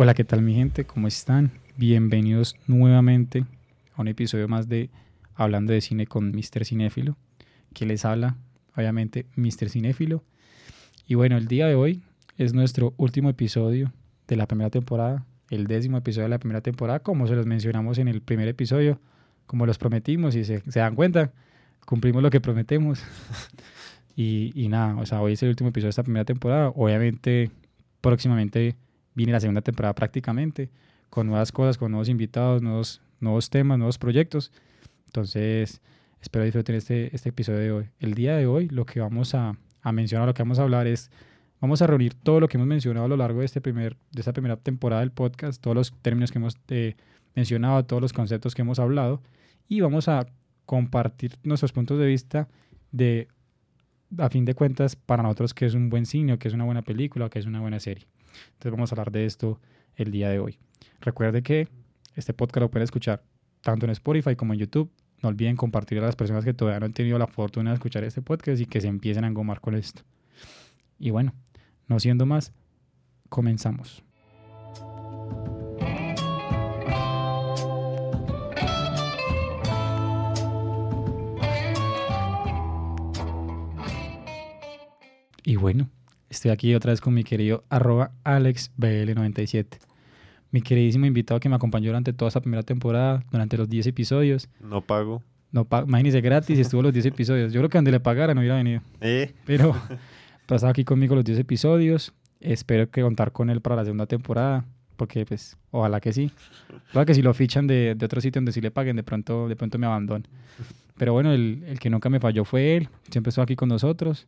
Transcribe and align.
Hola, 0.00 0.14
¿qué 0.14 0.22
tal 0.22 0.42
mi 0.42 0.54
gente? 0.54 0.84
¿Cómo 0.84 1.08
están? 1.08 1.50
Bienvenidos 1.76 2.54
nuevamente 2.68 3.44
a 3.96 4.00
un 4.00 4.06
episodio 4.06 4.46
más 4.46 4.68
de 4.68 4.90
Hablando 5.34 5.72
de 5.72 5.80
Cine 5.80 6.06
con 6.06 6.30
Mr. 6.30 6.64
Cinéfilo. 6.64 7.16
que 7.74 7.84
les 7.84 8.04
habla? 8.04 8.36
Obviamente, 8.76 9.26
Mr. 9.34 9.68
Cinéfilo. 9.68 10.22
Y 11.08 11.16
bueno, 11.16 11.36
el 11.36 11.48
día 11.48 11.66
de 11.66 11.74
hoy 11.74 12.00
es 12.36 12.54
nuestro 12.54 12.94
último 12.96 13.28
episodio 13.28 13.92
de 14.28 14.36
la 14.36 14.46
primera 14.46 14.70
temporada, 14.70 15.26
el 15.50 15.66
décimo 15.66 15.96
episodio 15.96 16.26
de 16.26 16.30
la 16.30 16.38
primera 16.38 16.60
temporada, 16.60 17.00
como 17.00 17.26
se 17.26 17.34
los 17.34 17.46
mencionamos 17.46 17.98
en 17.98 18.06
el 18.06 18.22
primer 18.22 18.46
episodio, 18.46 19.00
como 19.48 19.66
los 19.66 19.78
prometimos 19.78 20.36
y 20.36 20.44
se, 20.44 20.62
dan 20.64 20.94
cuenta, 20.94 21.32
cumplimos 21.86 22.22
lo 22.22 22.30
que 22.30 22.40
prometemos. 22.40 23.02
y, 24.14 24.52
y 24.54 24.68
nada, 24.68 24.94
o 24.94 25.06
sea, 25.06 25.20
hoy 25.20 25.32
es 25.32 25.42
el 25.42 25.48
último 25.48 25.70
episodio 25.70 25.88
de 25.88 25.90
esta 25.90 26.04
primera 26.04 26.24
temporada. 26.24 26.68
Obviamente, 26.76 27.50
próximamente 28.00 28.76
viene 29.18 29.32
la 29.32 29.40
segunda 29.40 29.62
temporada 29.62 29.94
prácticamente, 29.94 30.70
con 31.10 31.26
nuevas 31.26 31.50
cosas, 31.50 31.76
con 31.76 31.90
nuevos 31.90 32.08
invitados, 32.08 32.62
nuevos, 32.62 33.02
nuevos 33.18 33.50
temas, 33.50 33.76
nuevos 33.76 33.98
proyectos. 33.98 34.52
Entonces, 35.06 35.82
espero 36.22 36.44
disfruten 36.44 36.76
este, 36.76 37.14
este 37.14 37.30
episodio 37.30 37.58
de 37.58 37.72
hoy. 37.72 37.90
El 37.98 38.14
día 38.14 38.36
de 38.36 38.46
hoy 38.46 38.68
lo 38.68 38.86
que 38.86 39.00
vamos 39.00 39.34
a, 39.34 39.58
a 39.82 39.92
mencionar, 39.92 40.28
lo 40.28 40.34
que 40.34 40.42
vamos 40.42 40.60
a 40.60 40.62
hablar 40.62 40.86
es, 40.86 41.10
vamos 41.60 41.82
a 41.82 41.88
reunir 41.88 42.14
todo 42.14 42.38
lo 42.38 42.46
que 42.46 42.58
hemos 42.58 42.68
mencionado 42.68 43.06
a 43.06 43.08
lo 43.08 43.16
largo 43.16 43.40
de, 43.40 43.46
este 43.46 43.60
primer, 43.60 43.96
de 44.12 44.20
esta 44.20 44.32
primera 44.32 44.56
temporada 44.56 45.00
del 45.00 45.10
podcast, 45.10 45.60
todos 45.60 45.74
los 45.74 45.92
términos 46.00 46.30
que 46.30 46.38
hemos 46.38 46.56
eh, 46.68 46.94
mencionado, 47.34 47.84
todos 47.86 48.00
los 48.00 48.12
conceptos 48.12 48.54
que 48.54 48.62
hemos 48.62 48.78
hablado, 48.78 49.20
y 49.66 49.80
vamos 49.80 50.06
a 50.06 50.28
compartir 50.64 51.32
nuestros 51.42 51.72
puntos 51.72 51.98
de 51.98 52.06
vista 52.06 52.46
de, 52.92 53.26
a 54.16 54.28
fin 54.28 54.44
de 54.44 54.54
cuentas, 54.54 54.94
para 54.94 55.24
nosotros 55.24 55.54
que 55.54 55.66
es 55.66 55.74
un 55.74 55.90
buen 55.90 56.06
cine, 56.06 56.38
que 56.38 56.46
es 56.46 56.54
una 56.54 56.64
buena 56.64 56.82
película, 56.82 57.28
que 57.28 57.40
es 57.40 57.46
una 57.46 57.60
buena 57.60 57.80
serie. 57.80 58.06
Entonces 58.46 58.72
vamos 58.72 58.92
a 58.92 58.94
hablar 58.94 59.10
de 59.10 59.26
esto 59.26 59.60
el 59.96 60.10
día 60.10 60.28
de 60.28 60.38
hoy. 60.38 60.58
Recuerde 61.00 61.42
que 61.42 61.68
este 62.14 62.32
podcast 62.32 62.62
lo 62.62 62.70
pueden 62.70 62.84
escuchar 62.84 63.22
tanto 63.60 63.86
en 63.86 63.90
Spotify 63.90 64.36
como 64.36 64.52
en 64.52 64.60
YouTube. 64.60 64.90
No 65.22 65.28
olviden 65.28 65.56
compartir 65.56 65.98
a 65.98 66.02
las 66.02 66.16
personas 66.16 66.44
que 66.44 66.54
todavía 66.54 66.80
no 66.80 66.86
han 66.86 66.92
tenido 66.92 67.18
la 67.18 67.26
fortuna 67.26 67.70
de 67.70 67.74
escuchar 67.74 68.04
este 68.04 68.22
podcast 68.22 68.60
y 68.60 68.66
que 68.66 68.80
se 68.80 68.88
empiecen 68.88 69.24
a 69.24 69.28
engomar 69.28 69.60
con 69.60 69.74
esto. 69.74 70.02
Y 70.98 71.10
bueno, 71.10 71.32
no 71.86 71.98
siendo 72.00 72.26
más, 72.26 72.52
comenzamos. 73.28 74.04
Y 85.44 85.56
bueno, 85.56 85.88
Estoy 86.30 86.50
aquí 86.50 86.74
otra 86.74 86.92
vez 86.92 87.00
con 87.00 87.14
mi 87.14 87.24
querido 87.24 87.64
arroba 87.70 88.12
AlexBL97. 88.24 89.78
Mi 90.50 90.60
queridísimo 90.60 91.06
invitado 91.06 91.40
que 91.40 91.48
me 91.48 91.56
acompañó 91.56 91.86
durante 91.86 92.12
toda 92.12 92.28
esta 92.28 92.40
primera 92.40 92.62
temporada, 92.62 93.24
durante 93.30 93.56
los 93.56 93.68
10 93.68 93.86
episodios. 93.86 94.48
No 94.60 94.82
pago. 94.82 95.22
No 95.52 95.64
pago, 95.64 95.86
imagínese 95.86 96.20
gratis, 96.20 96.58
estuvo 96.58 96.82
los 96.82 96.92
10 96.92 97.06
episodios. 97.06 97.52
Yo 97.52 97.60
creo 97.60 97.70
que 97.70 97.78
donde 97.78 97.92
le 97.92 98.00
pagara 98.00 98.34
no 98.34 98.40
hubiera 98.40 98.56
venido. 98.56 98.82
¿Eh? 99.00 99.32
Pero, 99.46 99.72
pero 100.46 100.56
estaba 100.56 100.70
aquí 100.70 100.84
conmigo 100.84 101.14
los 101.14 101.24
10 101.24 101.38
episodios. 101.38 102.12
Espero 102.40 102.90
que 102.90 103.00
contar 103.00 103.32
con 103.32 103.48
él 103.48 103.62
para 103.62 103.76
la 103.76 103.84
segunda 103.84 104.06
temporada, 104.06 104.66
porque 104.96 105.24
pues, 105.24 105.56
ojalá 105.70 105.98
que 106.00 106.12
sí. 106.12 106.30
Ojalá 106.90 107.06
que 107.06 107.14
si 107.14 107.22
lo 107.22 107.32
fichan 107.32 107.66
de, 107.66 107.94
de, 107.96 108.04
otro 108.04 108.20
sitio 108.20 108.38
donde 108.38 108.52
sí 108.52 108.60
le 108.60 108.70
paguen, 108.70 108.96
de 108.96 109.02
pronto, 109.02 109.48
de 109.48 109.56
pronto 109.56 109.78
me 109.78 109.86
abandonen. 109.86 110.28
Pero 110.98 111.14
bueno, 111.14 111.32
el, 111.32 111.64
el 111.66 111.78
que 111.78 111.88
nunca 111.88 112.10
me 112.10 112.20
falló 112.20 112.44
fue 112.44 112.76
él. 112.76 112.88
Siempre 113.10 113.30
estuvo 113.30 113.42
aquí 113.42 113.56
con 113.56 113.70
nosotros. 113.70 114.26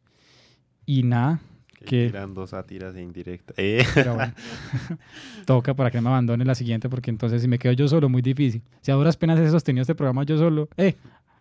Y 0.87 1.03
nada, 1.03 1.41
que, 1.85 2.07
tirando 2.07 2.47
sátiras 2.47 2.95
e 2.95 3.03
indirectas. 3.03 3.55
Eh. 3.59 3.85
toca 5.47 5.75
para 5.75 5.91
que 5.91 6.01
me 6.01 6.09
abandone 6.09 6.45
la 6.45 6.55
siguiente, 6.55 6.89
porque 6.89 7.11
entonces 7.11 7.43
si 7.43 7.49
me 7.49 7.59
quedo 7.59 7.73
yo 7.73 7.89
solo, 7.89 8.09
muy 8.09 8.23
difícil. 8.23 8.63
Si 8.81 8.91
a 8.91 8.95
duras 8.95 9.17
penas 9.17 9.39
he 9.39 9.51
sostenido 9.51 9.83
este 9.83 9.95
programa 9.95 10.25
yo 10.25 10.37
solo, 10.39 10.69
eh, 10.77 10.97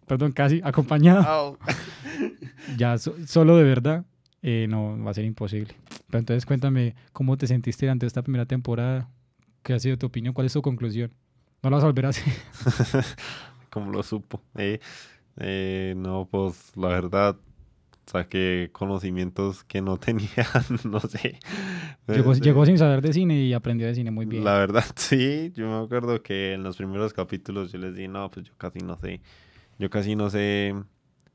perdón, 0.08 0.32
casi 0.32 0.62
acompañado. 0.64 1.58
ya 2.78 2.98
solo 2.98 3.58
de 3.58 3.64
verdad, 3.64 4.06
eh, 4.42 4.68
no 4.70 5.02
va 5.04 5.12
a 5.12 5.14
ser 5.14 5.26
imposible. 5.26 5.76
Pero 6.08 6.20
entonces 6.20 6.46
cuéntame, 6.46 6.96
¿cómo 7.14 7.38
te 7.38 7.48
sentiste 7.48 7.86
durante 7.86 8.06
esta 8.06 8.22
primera 8.22 8.46
temporada? 8.46 9.10
¿Qué 9.64 9.74
ha 9.74 9.80
sido 9.80 9.98
tu 9.98 10.08
opinión? 10.08 10.34
¿Cuál 10.34 10.48
es 10.48 10.54
tu 10.54 10.62
conclusión? 10.62 11.12
No 11.62 11.70
la 11.70 11.78
vas 11.78 11.84
a 11.84 11.88
volver 11.88 12.06
así. 12.06 12.24
Como 13.70 13.92
lo 13.92 14.02
supo. 14.02 14.42
Eh, 14.56 14.80
eh, 15.38 15.94
no, 15.98 16.28
pues 16.30 16.72
la 16.76 16.88
verdad, 16.88 17.38
saqué 18.10 18.70
conocimientos 18.72 19.64
que 19.64 19.82
no 19.82 19.98
tenía, 20.00 20.48
no 20.84 21.00
sé. 21.00 21.40
Llegó, 22.08 22.34
llegó, 22.34 22.66
sin 22.66 22.78
saber 22.78 23.02
de 23.02 23.14
cine 23.14 23.42
y 23.42 23.54
aprendió 23.54 23.88
de 23.88 23.96
cine 23.96 24.12
muy 24.12 24.26
bien. 24.26 24.44
La 24.44 24.58
verdad, 24.58 24.84
sí. 24.96 25.52
Yo 25.56 25.68
me 25.68 25.86
acuerdo 25.86 26.22
que 26.22 26.54
en 26.54 26.64
los 26.64 26.78
primeros 26.78 27.14
capítulos 27.14 27.72
yo 27.72 27.80
les 27.80 27.96
dije, 27.96 28.08
no, 28.08 28.30
pues 28.32 28.48
yo 28.48 28.54
casi 28.58 28.80
no 28.80 28.98
sé. 28.98 29.22
Yo 29.78 29.90
casi 29.90 30.16
no 30.16 30.30
sé 30.30 30.76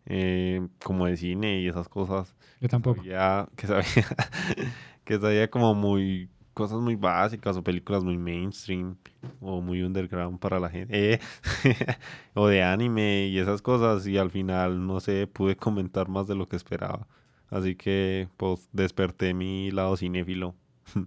eh, 0.06 0.66
como 0.82 1.06
de 1.06 1.16
cine 1.16 1.60
y 1.60 1.68
esas 1.68 1.88
cosas. 1.88 2.34
Yo 2.60 2.68
tampoco. 2.68 3.02
Ya 3.04 3.48
que 3.56 3.66
sabía, 3.66 3.84
que 5.04 5.18
sabía 5.18 5.48
como 5.48 5.74
muy 5.74 6.28
cosas 6.54 6.78
muy 6.78 6.94
básicas 6.94 7.56
o 7.56 7.62
películas 7.62 8.04
muy 8.04 8.16
mainstream 8.16 8.96
o 9.40 9.60
muy 9.60 9.82
underground 9.82 10.38
para 10.38 10.58
la 10.58 10.70
gente. 10.70 11.14
Eh, 11.14 11.20
o 12.34 12.46
de 12.46 12.62
anime 12.62 13.26
y 13.26 13.38
esas 13.38 13.60
cosas 13.60 14.06
y 14.06 14.16
al 14.16 14.30
final, 14.30 14.86
no 14.86 15.00
sé, 15.00 15.26
pude 15.26 15.56
comentar 15.56 16.08
más 16.08 16.26
de 16.26 16.36
lo 16.36 16.48
que 16.48 16.56
esperaba. 16.56 17.06
Así 17.50 17.74
que 17.74 18.28
pues 18.36 18.68
desperté 18.72 19.34
mi 19.34 19.70
lado 19.70 19.96
cinéfilo. 19.96 20.54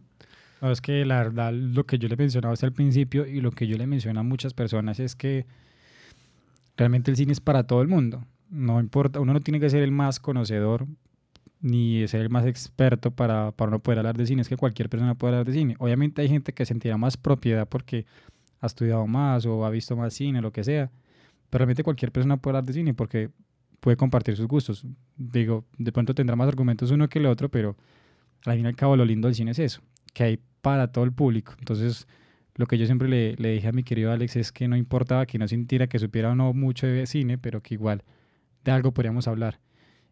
No, 0.59 0.71
es 0.71 0.81
que 0.81 1.05
la 1.05 1.17
verdad 1.17 1.53
lo 1.53 1.85
que 1.85 1.99
yo 1.99 2.07
le 2.07 2.15
mencionaba 2.15 2.51
hasta 2.51 2.65
el 2.65 2.73
principio 2.73 3.27
y 3.27 3.41
lo 3.41 3.51
que 3.51 3.67
yo 3.67 3.77
le 3.77 3.85
menciono 3.85 4.21
a 4.21 4.23
muchas 4.23 4.55
personas 4.55 4.99
es 4.99 5.15
que 5.15 5.45
realmente 6.75 7.11
el 7.11 7.17
cine 7.17 7.31
es 7.31 7.39
para 7.39 7.67
todo 7.67 7.83
el 7.83 7.87
mundo. 7.87 8.25
No 8.49 8.79
importa, 8.79 9.19
uno 9.19 9.33
no 9.33 9.41
tiene 9.41 9.59
que 9.59 9.69
ser 9.69 9.83
el 9.83 9.91
más 9.91 10.19
conocedor 10.19 10.87
ni 11.61 12.07
ser 12.07 12.21
el 12.21 12.29
más 12.29 12.45
experto 12.45 13.11
para, 13.11 13.51
para 13.51 13.71
no 13.71 13.79
poder 13.79 13.99
hablar 13.99 14.17
de 14.17 14.25
cine, 14.25 14.41
es 14.41 14.49
que 14.49 14.57
cualquier 14.57 14.89
persona 14.89 15.15
puede 15.15 15.33
hablar 15.33 15.47
de 15.47 15.53
cine. 15.53 15.75
Obviamente 15.79 16.21
hay 16.21 16.29
gente 16.29 16.53
que 16.53 16.65
sentirá 16.65 16.97
más 16.97 17.17
propiedad 17.17 17.67
porque 17.67 18.05
ha 18.59 18.67
estudiado 18.67 19.05
más 19.07 19.45
o 19.45 19.65
ha 19.65 19.69
visto 19.69 19.95
más 19.95 20.13
cine, 20.13 20.41
lo 20.41 20.51
que 20.51 20.63
sea, 20.63 20.91
pero 21.49 21.59
realmente 21.63 21.83
cualquier 21.83 22.11
persona 22.11 22.37
puede 22.37 22.57
hablar 22.57 22.65
de 22.65 22.73
cine 22.73 22.93
porque 22.93 23.29
puede 23.79 23.97
compartir 23.97 24.35
sus 24.35 24.47
gustos. 24.47 24.85
Digo, 25.15 25.65
de 25.77 25.91
pronto 25.91 26.13
tendrá 26.13 26.35
más 26.35 26.47
argumentos 26.47 26.91
uno 26.91 27.07
que 27.07 27.19
el 27.19 27.25
otro, 27.25 27.49
pero 27.49 27.75
al 28.45 28.55
fin 28.55 28.65
y 28.65 28.67
al 28.67 28.75
cabo 28.75 28.95
lo 28.95 29.05
lindo 29.05 29.27
del 29.27 29.35
cine 29.35 29.51
es 29.51 29.59
eso, 29.59 29.81
que 30.13 30.23
hay 30.23 30.39
para 30.61 30.91
todo 30.91 31.03
el 31.03 31.11
público. 31.11 31.53
Entonces, 31.59 32.07
lo 32.55 32.65
que 32.65 32.77
yo 32.77 32.85
siempre 32.85 33.07
le, 33.07 33.35
le 33.35 33.53
dije 33.53 33.67
a 33.67 33.71
mi 33.71 33.83
querido 33.83 34.11
Alex 34.11 34.35
es 34.35 34.51
que 34.51 34.67
no 34.67 34.75
importaba 34.75 35.25
que 35.25 35.37
no 35.37 35.47
sintiera 35.47 35.87
que 35.87 35.99
supiera 35.99 36.31
o 36.31 36.35
no 36.35 36.53
mucho 36.53 36.87
de 36.87 37.05
cine, 37.05 37.37
pero 37.37 37.61
que 37.61 37.75
igual 37.75 38.03
de 38.63 38.71
algo 38.71 38.93
podríamos 38.93 39.27
hablar. 39.27 39.59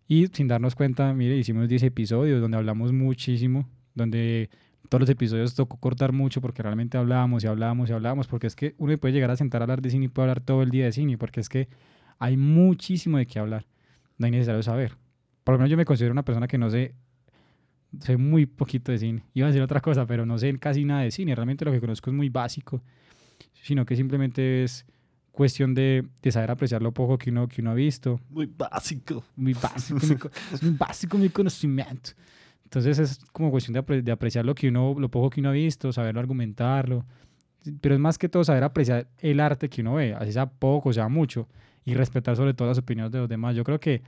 Y 0.08 0.28
sin 0.28 0.48
darnos 0.48 0.76
cuenta, 0.76 1.14
mire, 1.14 1.36
hicimos 1.36 1.68
10 1.68 1.84
episodios 1.84 2.42
donde 2.42 2.58
hablamos 2.58 2.94
muchísimo, 2.94 3.68
donde 3.96 4.50
todos 4.90 5.02
los 5.02 5.10
episodios 5.10 5.56
tocó 5.56 5.78
cortar 5.78 6.12
mucho 6.12 6.42
porque 6.42 6.62
realmente 6.62 6.98
hablábamos 6.98 7.44
y 7.44 7.48
hablábamos 7.48 7.90
y 7.90 7.94
hablábamos, 7.94 8.28
porque 8.28 8.48
es 8.48 8.56
que 8.56 8.76
uno 8.78 8.96
puede 8.98 9.14
llegar 9.14 9.32
a 9.32 9.36
sentar 9.36 9.62
a 9.62 9.64
hablar 9.64 9.82
de 9.82 9.90
cine 9.90 10.06
y 10.06 10.08
puede 10.08 10.30
hablar 10.30 10.42
todo 10.42 10.62
el 10.62 10.70
día 10.70 10.86
de 10.86 10.92
cine, 10.92 11.18
porque 11.18 11.40
es 11.40 11.50
que 11.50 11.68
hay 12.20 12.38
muchísimo 12.38 13.18
de 13.18 13.26
qué 13.26 13.40
hablar, 13.40 13.66
no 14.18 14.26
hay 14.26 14.32
necesario 14.32 14.62
saber. 14.62 14.96
Por 15.44 15.54
lo 15.54 15.60
menos 15.60 15.72
yo 15.72 15.78
me 15.78 15.86
considero 15.86 16.12
una 16.12 16.24
persona 16.24 16.48
que 16.48 16.58
no 16.58 16.70
sé, 16.70 16.94
sé 18.00 18.18
muy 18.18 18.46
poquito 18.46 18.92
de 18.92 19.00
cine. 19.00 19.24
Iba 19.34 19.48
a 19.48 19.50
decir 19.50 19.62
otra 19.62 19.82
cosa, 19.82 20.06
pero 20.06 20.26
no 20.26 20.38
sé 20.38 20.58
casi 20.60 20.86
nada 20.86 21.02
de 21.02 21.12
cine, 21.12 21.34
realmente 21.34 21.66
lo 21.66 21.72
que 21.72 21.80
conozco 21.80 22.12
es 22.12 22.16
muy 22.16 22.30
básico, 22.30 22.84
sino 23.54 23.86
que 23.86 23.96
simplemente 23.96 24.63
es 24.63 24.86
cuestión 25.36 25.74
de, 25.74 26.06
de, 26.22 26.32
saber 26.32 26.50
apreciar 26.50 26.82
lo 26.82 26.94
poco 26.94 27.18
que 27.18 27.30
uno, 27.30 27.48
que 27.48 27.62
uno 27.62 27.72
ha 27.72 27.74
visto. 27.76 28.20
Muy 28.30 28.46
básico. 28.48 29.24
Muy 29.36 29.54
básico, 29.54 30.32
es 30.54 30.64
muy 30.64 30.72
básico 30.72 31.18
mi 31.18 31.30
conocimiento. 31.30 32.12
Entonces 32.64 32.98
es 32.98 33.20
como 33.32 33.52
cuestión 33.52 33.74
de, 33.74 34.02
de, 34.02 34.12
apreciar 34.12 34.46
lo, 34.46 34.56
que 34.56 34.70
uno, 34.70 34.96
lo 34.98 35.10
poco 35.10 35.30
que 35.30 35.42
uno 35.42 35.50
ha 35.50 35.54
visto, 35.54 35.92
saberlo 35.94 36.20
argumentarlo. 36.20 37.06
Pero 37.82 37.96
es 37.96 38.02
más 38.02 38.18
que 38.18 38.30
todo 38.30 38.44
saber 38.44 38.64
apreciar 38.64 39.08
el 39.20 39.40
arte 39.40 39.70
que 39.70 39.82
uno 39.82 39.96
ve, 39.96 40.14
así 40.14 40.32
sea 40.32 40.48
poco, 40.48 40.94
sea 40.94 41.08
mucho, 41.08 41.48
y 41.84 41.94
respetar 41.94 42.36
sobre 42.36 42.54
todo 42.54 42.68
las 42.70 42.78
opiniones 42.78 43.12
de 43.12 43.20
los 43.20 43.30
demás. 43.30 43.56
Yo 43.56 43.64
creo 43.64 43.80
que 43.80 44.02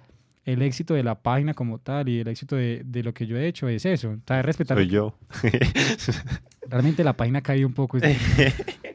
el 0.46 0.62
éxito 0.62 0.94
de 0.94 1.04
la 1.04 1.16
página 1.22 1.54
como 1.54 1.78
tal 1.78 2.08
y 2.08 2.20
el 2.22 2.28
éxito 2.28 2.56
de, 2.56 2.84
de 2.86 3.04
lo 3.04 3.14
que 3.14 3.28
yo 3.28 3.38
he 3.38 3.48
hecho 3.48 3.68
es 3.68 3.86
eso, 3.86 4.18
saber 4.26 4.46
respetar. 4.46 4.78
Soy 4.78 4.88
yo. 4.88 5.14
Realmente 6.70 7.04
la 7.04 7.18
página 7.18 7.42
caído 7.42 7.68
un 7.68 7.74
poco. 7.74 7.98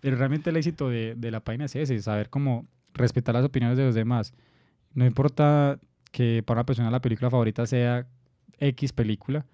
Pero 0.00 0.16
realmente 0.16 0.50
el 0.50 0.56
éxito 0.56 0.88
de, 0.88 1.14
de, 1.16 1.30
la 1.30 1.40
página 1.40 1.64
es 1.64 1.76
ese, 1.76 2.00
saber 2.00 2.30
cómo 2.30 2.66
respetar 2.94 3.34
las 3.34 3.44
opiniones 3.44 3.76
de 3.76 3.84
los 3.84 3.94
demás. 3.94 4.32
No 4.94 5.04
importa 5.06 5.78
que 6.12 6.42
para 6.44 6.60
una 6.60 6.66
persona 6.66 6.90
la 6.90 7.00
película 7.00 7.30
favorita 7.30 7.66
sea 7.66 8.06
X 8.58 8.92
película 8.92 9.46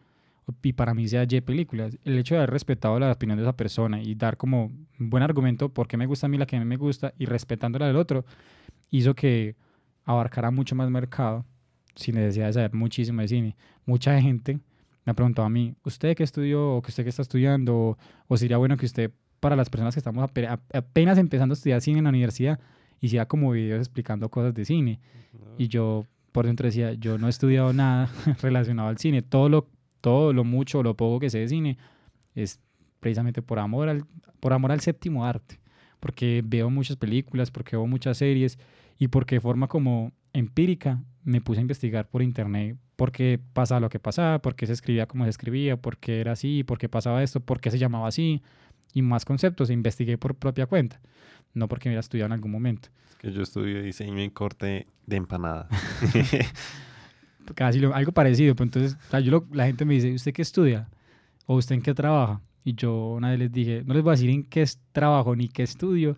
y 0.62 0.73
para 0.73 0.94
mí 0.94 1.08
sea 1.08 1.25
Y 1.29 1.41
película. 1.41 1.88
El 2.05 2.19
hecho 2.19 2.35
de 2.35 2.41
haber 2.41 2.50
respetado 2.50 2.99
la 2.99 3.12
opinión 3.12 3.38
de 3.38 3.44
esa 3.44 3.56
persona 3.56 4.02
y 4.02 4.14
dar 4.14 4.37
como 4.37 4.67
un 4.99 5.11
buen 5.11 5.23
argumento 5.23 5.69
por 5.69 5.88
qué 5.88 5.96
me 5.96 6.06
gusta 6.06 6.26
a 6.26 6.29
mí 6.29 6.38
la 6.38 6.46
que 6.46 6.56
a 6.56 6.61
mí 6.61 6.64
me 6.64 6.76
gusta 6.76 7.14
y 7.19 7.26
respetando 7.26 7.79
la 7.79 7.87
del 7.87 7.96
otro, 7.96 8.25
hizo 8.91 9.14
que 9.14 9.56
abarcara 10.05 10.50
mucho 10.50 10.75
más 10.75 10.91
mercado 10.91 11.44
sin 11.94 12.17
necesidad 12.17 12.46
de 12.46 12.52
saber 12.52 12.75
muchísimo 12.75 13.23
de 13.23 13.29
cine. 13.29 13.56
Mucha 13.87 14.20
gente 14.20 14.61
me 15.05 15.11
ha 15.11 15.14
preguntado 15.14 15.46
a 15.46 15.50
mí, 15.50 15.75
¿usted 15.85 16.17
qué 16.17 16.23
estudió 16.23 16.73
o 16.73 16.82
que 16.82 16.91
usted 16.91 17.05
qué 17.05 17.11
está 17.11 17.23
estudiando? 17.23 17.99
O, 18.26 18.37
sería 18.37 18.56
bueno 18.56 18.76
que 18.76 18.87
usted, 18.87 19.12
para 19.44 19.56
las 19.56 19.69
personas 19.69 19.94
que 19.94 20.00
estamos 20.00 20.26
apenas 20.73 21.19
empezando 21.19 21.52
a 21.52 21.56
estudiar 21.56 21.82
cine 21.82 21.99
en 21.99 22.05
la 22.05 22.08
universidad, 22.08 22.58
hiciera 23.02 23.26
como 23.26 23.50
videos 23.50 23.79
explicando 23.79 24.31
cosas 24.31 24.55
de 24.55 24.64
cine. 24.64 25.00
Y 25.58 25.69
yo 25.69 26.06
por 26.32 26.46
dentro 26.46 26.64
decía, 26.64 26.94
yo 26.94 27.19
no 27.19 27.26
he 27.26 27.31
estudiado 27.31 27.75
nada 27.75 28.08
relacionado 28.41 28.88
al 28.88 28.96
cine. 28.96 29.20
Todo 29.20 29.50
lo, 29.50 29.69
todo 30.00 30.32
lo 30.32 30.44
mucho 30.44 30.82
lo 30.82 30.96
poco 30.96 31.20
que 31.20 31.29
sé 31.29 31.41
de 31.41 31.49
cine 31.49 31.76
es 32.35 32.58
precisamente 33.00 33.43
por 33.43 33.58
amor 33.58 33.91
al, 33.91 34.06
por 34.41 34.55
amor 34.55 34.73
al 34.73 34.81
séptimo 34.81 35.26
arte. 35.26 35.61
Porque 36.00 36.43
veo 36.43 36.70
muchas 36.70 36.96
películas, 36.96 37.50
porque 37.50 37.76
veo 37.76 37.87
muchas 37.87 38.17
series 38.17 38.58
y 38.99 39.08
porque 39.08 39.35
de 39.35 39.41
forma 39.43 39.69
como 39.69 40.12
empírica 40.32 41.02
me 41.23 41.43
puse 41.43 41.61
a 41.61 41.61
investigar 41.61 42.08
por 42.08 42.23
internet 42.23 42.79
por 42.96 43.12
qué 43.12 43.38
pasaba 43.52 43.81
lo 43.81 43.91
que 43.91 43.99
pasaba, 43.99 44.38
por 44.38 44.55
qué 44.55 44.67
se 44.67 44.73
escribía 44.73 45.05
como 45.05 45.25
se 45.25 45.31
escribía, 45.31 45.76
por 45.76 45.99
qué 45.99 46.23
era 46.23 46.32
así, 46.32 46.64
por 46.64 46.79
qué 46.79 46.88
pasaba 46.88 47.23
esto, 47.23 47.41
por 47.41 47.61
qué 47.61 47.70
se 47.70 47.76
llamaba 47.76 48.08
así 48.08 48.41
y 48.94 49.02
más 49.02 49.26
conceptos. 49.26 49.69
Investigué 49.69 50.17
por 50.17 50.35
propia 50.35 50.67
cuenta, 50.67 51.00
no 51.52 51.69
porque 51.69 51.88
me 51.88 51.93
hubiera 51.93 52.00
estudiado 52.00 52.26
en 52.26 52.32
algún 52.32 52.50
momento. 52.50 52.88
que 53.19 53.31
yo 53.32 53.43
estudio 53.43 53.82
diseño 53.82 54.23
y 54.23 54.31
corte 54.31 54.87
de 55.06 55.17
empanada. 55.17 55.69
Casi 57.55 57.85
algo 57.85 58.12
parecido, 58.12 58.55
pero 58.55 58.64
entonces 58.64 58.96
yo 59.23 59.46
la 59.52 59.67
gente 59.67 59.85
me 59.85 59.94
dice, 59.94 60.14
¿usted 60.14 60.32
qué 60.32 60.41
estudia? 60.41 60.88
¿O 61.44 61.56
usted 61.56 61.75
en 61.75 61.82
qué 61.82 61.93
trabaja? 61.93 62.41
Y 62.64 62.75
yo 62.75 63.12
una 63.12 63.31
vez 63.31 63.38
les 63.38 63.52
dije, 63.52 63.82
no 63.85 63.93
les 63.93 64.02
voy 64.02 64.12
a 64.12 64.17
decir 64.17 64.31
en 64.31 64.44
qué 64.44 64.64
trabajo 64.93 65.37
ni 65.37 65.49
qué 65.49 65.62
estudio, 65.62 66.17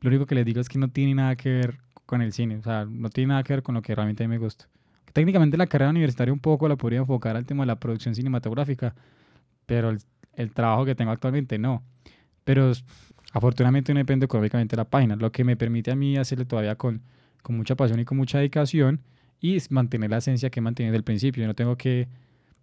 lo 0.00 0.08
único 0.08 0.26
que 0.26 0.34
les 0.34 0.46
digo 0.46 0.60
es 0.60 0.68
que 0.68 0.78
no 0.78 0.88
tiene 0.88 1.14
nada 1.14 1.36
que 1.36 1.50
ver 1.50 1.78
con 2.06 2.22
el 2.22 2.32
cine, 2.32 2.56
o 2.56 2.62
sea, 2.62 2.86
no 2.86 3.10
tiene 3.10 3.28
nada 3.28 3.42
que 3.42 3.52
ver 3.52 3.62
con 3.62 3.74
lo 3.74 3.82
que 3.82 3.94
realmente 3.94 4.24
a 4.24 4.28
mí 4.28 4.34
me 4.34 4.38
gusta. 4.38 4.66
Técnicamente 5.12 5.56
la 5.56 5.66
carrera 5.66 5.90
universitaria 5.90 6.32
un 6.32 6.40
poco 6.40 6.68
la 6.68 6.76
podría 6.76 7.00
enfocar 7.00 7.36
al 7.36 7.44
tema 7.44 7.64
de 7.64 7.68
la 7.68 7.76
producción 7.78 8.14
cinematográfica, 8.14 8.94
pero 9.66 9.96
el, 10.34 10.52
trabajo 10.52 10.84
que 10.84 10.94
tengo 10.94 11.10
actualmente 11.10 11.58
no. 11.58 11.82
Pero 12.50 12.72
afortunadamente 13.32 13.94
no 13.94 14.00
depende 14.00 14.24
económicamente 14.24 14.74
de 14.74 14.78
la 14.78 14.90
página, 14.90 15.14
lo 15.14 15.30
que 15.30 15.44
me 15.44 15.56
permite 15.56 15.92
a 15.92 15.94
mí 15.94 16.16
hacerle 16.16 16.46
todavía 16.46 16.74
con, 16.74 17.00
con 17.44 17.56
mucha 17.56 17.76
pasión 17.76 18.00
y 18.00 18.04
con 18.04 18.16
mucha 18.18 18.38
dedicación 18.38 19.02
y 19.40 19.56
mantener 19.70 20.10
la 20.10 20.16
esencia 20.16 20.50
que 20.50 20.58
he 20.58 20.60
mantenido 20.60 20.90
desde 20.90 20.98
el 20.98 21.04
principio. 21.04 21.42
Yo 21.42 21.46
no 21.46 21.54
tengo 21.54 21.76
que 21.76 22.08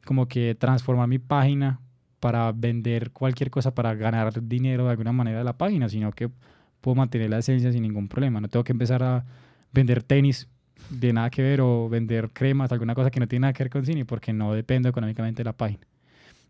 como 0.03 0.27
que 0.27 0.55
transformar 0.55 1.07
mi 1.07 1.19
página 1.19 1.79
para 2.19 2.51
vender 2.51 3.11
cualquier 3.11 3.49
cosa 3.49 3.73
para 3.73 3.95
ganar 3.95 4.45
dinero 4.45 4.83
de 4.83 4.91
alguna 4.91 5.13
manera 5.13 5.37
de 5.37 5.45
la 5.45 5.57
página, 5.57 5.87
sino 5.87 6.11
que 6.11 6.29
puedo 6.81 6.95
mantener 6.95 7.29
la 7.29 7.37
esencia 7.37 7.71
sin 7.71 7.83
ningún 7.83 8.09
problema. 8.09 8.41
No 8.41 8.49
tengo 8.49 8.65
que 8.65 8.73
empezar 8.73 9.01
a 9.03 9.23
vender 9.71 10.03
tenis 10.03 10.49
de 10.89 11.13
nada 11.13 11.29
que 11.29 11.41
ver 11.41 11.61
o 11.61 11.87
vender 11.87 12.31
cremas, 12.33 12.73
alguna 12.73 12.93
cosa 12.93 13.09
que 13.09 13.21
no 13.21 13.27
tiene 13.29 13.43
nada 13.43 13.53
que 13.53 13.63
ver 13.63 13.69
con 13.69 13.85
cine, 13.85 14.03
porque 14.03 14.33
no 14.33 14.53
dependo 14.53 14.89
económicamente 14.89 15.43
de 15.43 15.45
la 15.45 15.53
página. 15.55 15.87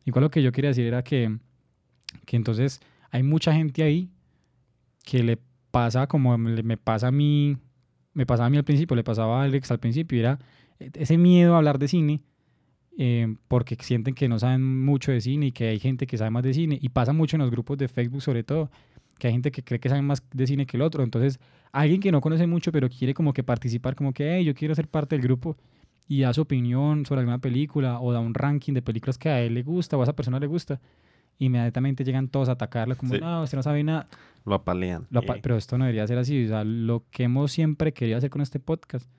Igual 0.06 0.24
lo 0.24 0.32
que 0.32 0.42
yo 0.42 0.52
quería 0.52 0.72
decir 0.72 0.88
era 0.88 1.04
que, 1.04 1.38
que 2.26 2.36
entonces 2.36 2.82
hay 3.12 3.24
mucha 3.24 3.54
gente 3.54 3.84
ahí 3.84 4.10
que 5.04 5.24
le 5.24 5.38
pasa 5.72 6.08
como 6.08 6.38
me 6.38 6.78
pasa 6.78 7.08
a 7.08 7.12
mí, 7.12 7.58
me 8.14 8.26
pasaba 8.26 8.48
a 8.48 8.50
mí 8.50 8.58
al 8.58 8.64
principio, 8.64 8.96
le 8.96 9.04
pasaba 9.04 9.42
a 9.42 9.44
Alex 9.44 9.72
al 9.72 9.80
principio, 9.80 10.20
era 10.20 10.40
ese 10.80 11.18
miedo 11.18 11.54
a 11.54 11.58
hablar 11.58 11.80
de 11.80 11.88
cine, 11.88 12.22
eh, 12.98 13.36
porque 13.48 13.78
sienten 13.80 14.16
que 14.16 14.28
no 14.28 14.40
saben 14.40 14.84
mucho 14.84 15.12
de 15.12 15.22
cine 15.22 15.48
y 15.48 15.52
que 15.52 15.70
hay 15.70 15.80
gente 15.80 16.08
que 16.08 16.18
sabe 16.18 16.32
más 16.32 16.44
de 16.44 16.54
cine, 16.54 16.78
y 16.82 16.90
pasa 16.90 17.14
mucho 17.14 17.36
en 17.36 17.42
los 17.42 17.52
grupos 17.52 17.78
de 17.78 17.88
Facebook 17.88 18.22
sobre 18.22 18.44
todo, 18.44 18.72
que 19.18 19.28
hay 19.28 19.34
gente 19.34 19.52
que 19.52 19.64
cree 19.64 19.80
que 19.80 19.90
sabe 19.90 20.02
más 20.02 20.24
de 20.32 20.48
cine 20.48 20.66
que 20.66 20.78
el 20.78 20.82
otro, 20.82 21.04
entonces 21.04 21.40
alguien 21.72 22.02
que 22.02 22.12
no 22.12 22.22
conoce 22.22 22.48
mucho 22.48 22.72
pero 22.72 22.90
quiere 22.90 23.14
como 23.14 23.34
que 23.34 23.44
participar, 23.44 23.96
como 23.96 24.14
que, 24.14 24.36
hey, 24.36 24.44
yo 24.44 24.54
quiero 24.54 24.76
ser 24.76 24.88
parte 24.88 25.16
del 25.16 25.24
grupo 25.24 25.58
y 26.08 26.22
da 26.22 26.34
su 26.34 26.42
opinión 26.42 27.06
sobre 27.06 27.20
alguna 27.20 27.40
película 27.40 28.00
o 28.00 28.12
da 28.14 28.20
un 28.20 28.34
ranking 28.34 28.74
de 28.74 28.82
películas 28.82 29.18
que 29.18 29.30
a 29.30 29.42
él 29.42 29.54
le 29.54 29.64
gusta 29.64 29.98
o 29.98 30.02
a 30.02 30.04
esa 30.04 30.16
persona 30.16 30.40
le 30.40 30.48
gusta, 30.48 30.80
inmediatamente 31.40 32.04
llegan 32.04 32.28
todos 32.28 32.50
a 32.50 32.54
atacarlo 32.54 32.96
como, 32.96 33.16
no, 33.16 33.44
usted 33.44 33.58
no 33.58 33.64
sabe 33.64 33.84
nada. 33.84 34.08
Lo 35.10 35.20
apalean. 35.20 35.42
Pero 35.42 35.58
esto 35.58 35.78
no 35.78 35.86
debería 35.86 36.08
ser 36.08 36.18
así. 36.18 36.46
O 36.46 36.48
sea, 36.48 36.64
lo 36.64 37.04
que 37.12 37.24
hemos 37.24 37.52
siempre 37.52 37.94
querido 37.94 38.18
hacer 38.18 38.30
con 38.30 38.42
este 38.42 38.60
podcast 38.60 39.10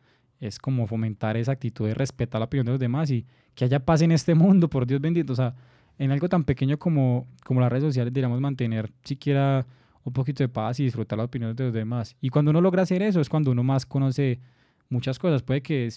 es 0.40 0.58
como 0.58 0.86
fomentar 0.86 1.36
esa 1.36 1.52
actitud 1.52 1.86
de 1.86 1.94
respetar 1.94 2.40
la 2.40 2.46
opinión 2.46 2.66
de 2.66 2.72
los 2.72 2.80
demás 2.80 3.10
y 3.10 3.26
que 3.54 3.64
haya 3.64 3.84
paz 3.84 4.02
en 4.02 4.12
este 4.12 4.34
mundo, 4.34 4.68
por 4.68 4.86
Dios 4.86 5.00
bendito. 5.00 5.32
O 5.32 5.36
sea, 5.36 5.54
en 5.98 6.10
algo 6.12 6.28
tan 6.28 6.44
pequeño 6.44 6.78
como, 6.78 7.26
como 7.44 7.60
las 7.60 7.70
redes 7.70 7.84
sociales 7.84 8.12
deberíamos 8.12 8.40
mantener 8.40 8.90
siquiera 9.02 9.66
un 10.04 10.12
poquito 10.12 10.42
de 10.42 10.48
paz 10.48 10.80
y 10.80 10.84
disfrutar 10.84 11.18
las 11.18 11.26
opiniones 11.26 11.56
de 11.56 11.64
los 11.64 11.72
demás. 11.72 12.16
Y 12.20 12.30
cuando 12.30 12.50
uno 12.50 12.60
logra 12.60 12.82
hacer 12.82 13.02
eso 13.02 13.20
es 13.20 13.28
cuando 13.28 13.50
uno 13.50 13.62
más 13.62 13.84
conoce 13.84 14.40
muchas 14.88 15.18
cosas. 15.18 15.42
Puede 15.42 15.60
que 15.60 15.88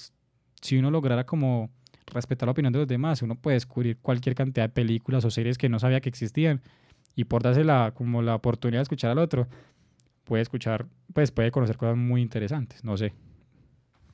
si 0.61 0.77
uno 0.77 0.91
lograra 0.91 1.25
como 1.25 1.69
respetar 2.11 2.47
la 2.47 2.51
opinión 2.51 2.73
de 2.73 2.79
los 2.79 2.87
demás, 2.87 3.21
uno 3.21 3.35
puede 3.35 3.55
descubrir 3.55 3.97
cualquier 3.97 4.35
cantidad 4.35 4.65
de 4.65 4.69
películas 4.69 5.25
o 5.25 5.31
series 5.31 5.57
que 5.57 5.69
no 5.69 5.79
sabía 5.79 6.01
que 6.01 6.09
existían 6.09 6.61
y 7.15 7.25
por 7.25 7.43
darse 7.43 7.63
la, 7.63 7.91
como 7.95 8.21
la 8.21 8.35
oportunidad 8.35 8.79
de 8.79 8.83
escuchar 8.83 9.11
al 9.11 9.19
otro, 9.19 9.47
puede 10.23 10.41
escuchar, 10.41 10.85
pues 11.13 11.31
puede 11.31 11.51
conocer 11.51 11.77
cosas 11.77 11.97
muy 11.97 12.21
interesantes, 12.21 12.83
no 12.83 12.97
sé. 12.97 13.13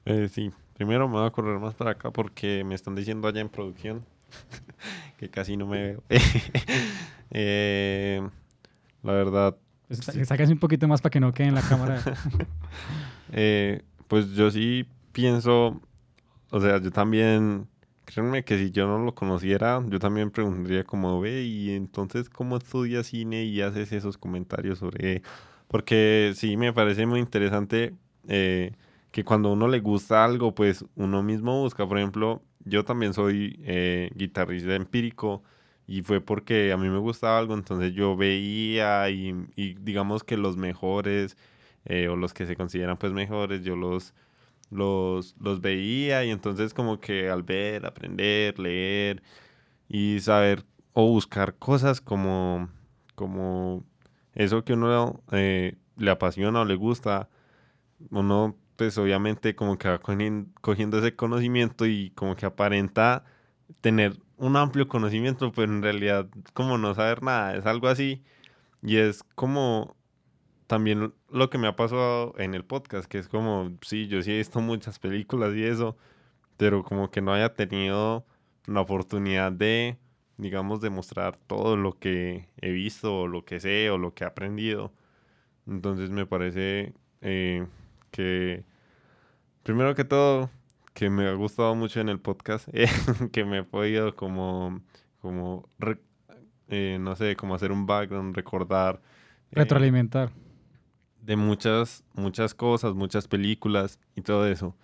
Eh, 0.05 0.29
sí, 0.31 0.49
primero 0.73 1.07
me 1.07 1.15
voy 1.15 1.27
a 1.27 1.31
correr 1.31 1.59
más 1.59 1.75
para 1.75 1.91
acá 1.91 2.11
porque 2.11 2.63
me 2.63 2.75
están 2.75 2.95
diciendo 2.95 3.27
allá 3.27 3.41
en 3.41 3.49
producción 3.49 4.05
que 5.17 5.29
casi 5.29 5.57
no 5.57 5.67
me 5.67 5.81
veo. 5.81 6.03
eh, 7.31 8.21
la 9.03 9.11
verdad, 9.11 9.57
Sáquense 9.89 10.51
un 10.51 10.59
poquito 10.59 10.87
más 10.87 11.01
para 11.01 11.11
que 11.11 11.19
no 11.19 11.31
quede 11.33 11.47
en 11.47 11.55
la 11.55 11.61
cámara. 11.61 12.01
Eh, 13.33 13.81
pues 14.07 14.29
yo 14.35 14.49
sí 14.49 14.85
pienso, 15.11 15.81
o 16.49 16.61
sea, 16.61 16.81
yo 16.81 16.91
también, 16.91 17.67
créanme 18.07 18.43
que 18.45 18.57
si 18.57 18.71
yo 18.71 18.87
no 18.87 18.99
lo 18.99 19.13
conociera, 19.15 19.83
yo 19.87 19.99
también 19.99 20.31
preguntaría 20.31 20.85
como, 20.85 21.19
ve, 21.21 21.43
y 21.43 21.71
entonces, 21.75 22.29
¿cómo 22.29 22.57
estudias 22.57 23.07
cine 23.07 23.43
y 23.45 23.61
haces 23.61 23.91
esos 23.91 24.17
comentarios 24.17 24.79
sobre...? 24.79 25.21
Porque 25.67 26.31
sí 26.35 26.55
me 26.57 26.71
parece 26.73 27.05
muy 27.05 27.19
interesante 27.19 27.93
eh, 28.29 28.71
que 29.11 29.25
cuando 29.25 29.51
uno 29.51 29.67
le 29.67 29.81
gusta 29.81 30.23
algo, 30.25 30.55
pues 30.55 30.85
uno 30.95 31.23
mismo 31.23 31.61
busca. 31.61 31.85
Por 31.87 31.97
ejemplo, 31.97 32.41
yo 32.63 32.85
también 32.85 33.13
soy 33.13 33.59
eh, 33.63 34.09
guitarrista 34.15 34.75
empírico 34.75 35.43
y 35.85 36.03
fue 36.03 36.21
porque 36.21 36.71
a 36.71 36.77
mí 36.77 36.89
me 36.89 36.99
gustaba 36.99 37.37
algo, 37.39 37.53
entonces 37.53 37.93
yo 37.93 38.15
veía 38.15 39.09
y, 39.09 39.33
digamos 39.81 40.23
que 40.23 40.37
los 40.37 40.57
mejores 40.57 41.37
eh, 41.85 42.07
o 42.09 42.15
los 42.15 42.33
que 42.33 42.45
se 42.45 42.55
consideran 42.55 42.97
pues 42.97 43.13
mejores, 43.13 43.63
yo 43.63 43.75
los, 43.75 44.13
los, 44.69 45.35
los 45.39 45.61
veía 45.61 46.25
y 46.25 46.31
entonces 46.31 46.73
como 46.73 46.99
que 46.99 47.29
al 47.29 47.43
ver, 47.43 47.85
aprender, 47.85 48.59
leer 48.59 49.23
y 49.89 50.19
saber 50.21 50.65
o 50.93 51.07
buscar 51.07 51.55
cosas 51.57 52.01
como, 52.01 52.69
como 53.15 53.85
eso 54.33 54.63
que 54.63 54.73
uno 54.73 55.21
eh, 55.31 55.77
le 55.97 56.11
apasiona 56.11 56.61
o 56.61 56.65
le 56.65 56.75
gusta, 56.75 57.29
uno 58.11 58.57
pues 58.77 58.97
obviamente 58.97 59.55
como 59.55 59.77
que 59.77 59.89
va 59.89 59.99
cogiendo 59.99 60.99
ese 60.99 61.15
conocimiento 61.15 61.85
y 61.85 62.11
como 62.11 62.35
que 62.35 62.45
aparenta 62.45 63.25
tener 63.81 64.19
un 64.37 64.55
amplio 64.55 64.87
conocimiento, 64.87 65.51
pero 65.51 65.73
en 65.73 65.81
realidad 65.81 66.27
como 66.53 66.77
no 66.77 66.93
saber 66.95 67.23
nada, 67.23 67.55
es 67.55 67.65
algo 67.65 67.87
así. 67.87 68.23
Y 68.83 68.97
es 68.97 69.23
como 69.35 69.96
también 70.67 71.13
lo 71.31 71.49
que 71.49 71.57
me 71.57 71.67
ha 71.67 71.75
pasado 71.75 72.33
en 72.37 72.53
el 72.53 72.65
podcast, 72.65 73.09
que 73.09 73.17
es 73.17 73.27
como, 73.29 73.71
sí, 73.81 74.07
yo 74.07 74.21
sí 74.21 74.33
he 74.33 74.37
visto 74.37 74.59
muchas 74.59 74.99
películas 74.99 75.55
y 75.55 75.63
eso, 75.63 75.97
pero 76.57 76.83
como 76.83 77.09
que 77.09 77.21
no 77.21 77.33
haya 77.33 77.53
tenido 77.55 78.25
la 78.65 78.81
oportunidad 78.81 79.51
de, 79.51 79.97
digamos, 80.37 80.81
demostrar 80.81 81.37
todo 81.37 81.77
lo 81.77 81.97
que 81.97 82.49
he 82.61 82.71
visto, 82.71 83.21
o 83.21 83.27
lo 83.27 83.45
que 83.45 83.59
sé, 83.61 83.89
o 83.89 83.97
lo 83.97 84.13
que 84.13 84.25
he 84.25 84.27
aprendido. 84.27 84.91
Entonces 85.65 86.09
me 86.09 86.25
parece 86.25 86.93
eh, 87.21 87.65
que, 88.11 88.65
primero 89.63 89.95
que 89.95 90.03
todo, 90.03 90.49
que 90.93 91.09
me 91.09 91.27
ha 91.27 91.33
gustado 91.33 91.75
mucho 91.75 92.01
en 92.01 92.09
el 92.09 92.19
podcast, 92.19 92.67
eh, 92.73 92.89
que 93.31 93.45
me 93.45 93.59
he 93.59 93.63
podido 93.63 94.15
como, 94.15 94.81
como 95.21 95.69
eh, 96.67 96.97
no 96.99 97.15
sé, 97.15 97.37
como 97.37 97.55
hacer 97.55 97.71
un 97.71 97.85
background, 97.85 98.35
recordar. 98.35 99.01
Eh, 99.51 99.55
Retroalimentar. 99.55 100.31
De 101.27 101.35
muchas, 101.35 102.03
muchas 102.15 102.55
cosas, 102.55 102.95
muchas 102.95 103.27
películas 103.27 103.99
y 104.15 104.21
todo 104.21 104.47
eso. 104.47 104.75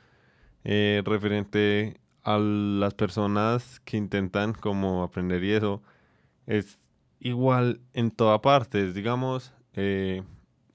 referente 0.63 1.97
a 2.21 2.37
las 2.37 2.93
personas 2.93 3.79
que 3.85 3.97
intentan 3.97 4.53
como 4.53 5.03
aprender 5.03 5.43
y 5.43 5.53
eso, 5.53 5.81
es 6.45 6.77
igual 7.19 7.79
en 7.93 8.11
toda 8.11 8.41
parte, 8.41 8.93
digamos, 8.93 9.53
en 9.73 10.25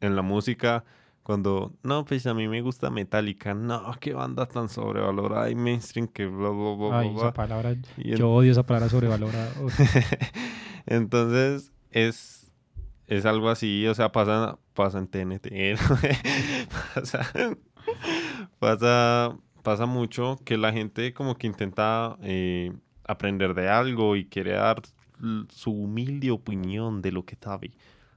la 0.00 0.22
música 0.22 0.84
cuando, 1.28 1.74
no, 1.82 2.06
pues 2.06 2.26
a 2.26 2.32
mí 2.32 2.48
me 2.48 2.62
gusta 2.62 2.88
Metallica, 2.88 3.52
no, 3.52 3.94
qué 4.00 4.14
banda 4.14 4.46
tan 4.46 4.70
sobrevalorada 4.70 5.50
y 5.50 5.54
mainstream 5.54 6.08
que 6.08 6.24
bla, 6.24 6.48
bla, 6.48 6.74
bla, 6.74 6.98
Ay, 7.00 7.14
esa 7.14 7.34
palabra, 7.34 7.76
yo 7.98 8.30
odio 8.30 8.52
esa 8.52 8.62
palabra 8.62 8.88
sobrevalorada. 8.88 9.52
Entonces, 10.86 11.70
es, 11.90 12.47
es 13.08 13.24
algo 13.24 13.48
así, 13.48 13.86
o 13.86 13.94
sea, 13.94 14.12
pasa, 14.12 14.58
pasa 14.74 14.98
en 14.98 15.08
TNT, 15.08 15.48
pasa, 16.94 17.32
pasa, 18.58 19.36
pasa 19.62 19.86
mucho 19.86 20.38
que 20.44 20.58
la 20.58 20.72
gente 20.72 21.14
como 21.14 21.36
que 21.36 21.46
intenta 21.46 22.18
eh, 22.22 22.72
aprender 23.04 23.54
de 23.54 23.70
algo 23.70 24.14
y 24.14 24.26
quiere 24.26 24.52
dar 24.52 24.82
su 25.48 25.72
humilde 25.72 26.30
opinión 26.30 27.00
de 27.02 27.10
lo 27.10 27.24
que 27.24 27.36
sabe. 27.40 27.72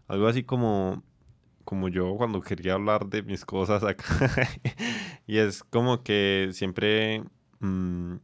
Algo 0.08 0.28
así 0.28 0.44
como, 0.44 1.02
como 1.64 1.88
yo 1.88 2.16
cuando 2.18 2.42
quería 2.42 2.74
hablar 2.74 3.08
de 3.08 3.24
mis 3.24 3.46
cosas 3.46 3.84
acá. 3.84 4.04
y 5.26 5.38
es 5.38 5.64
como 5.64 6.04
que 6.04 6.50
siempre, 6.52 7.24
mm, 7.60 8.16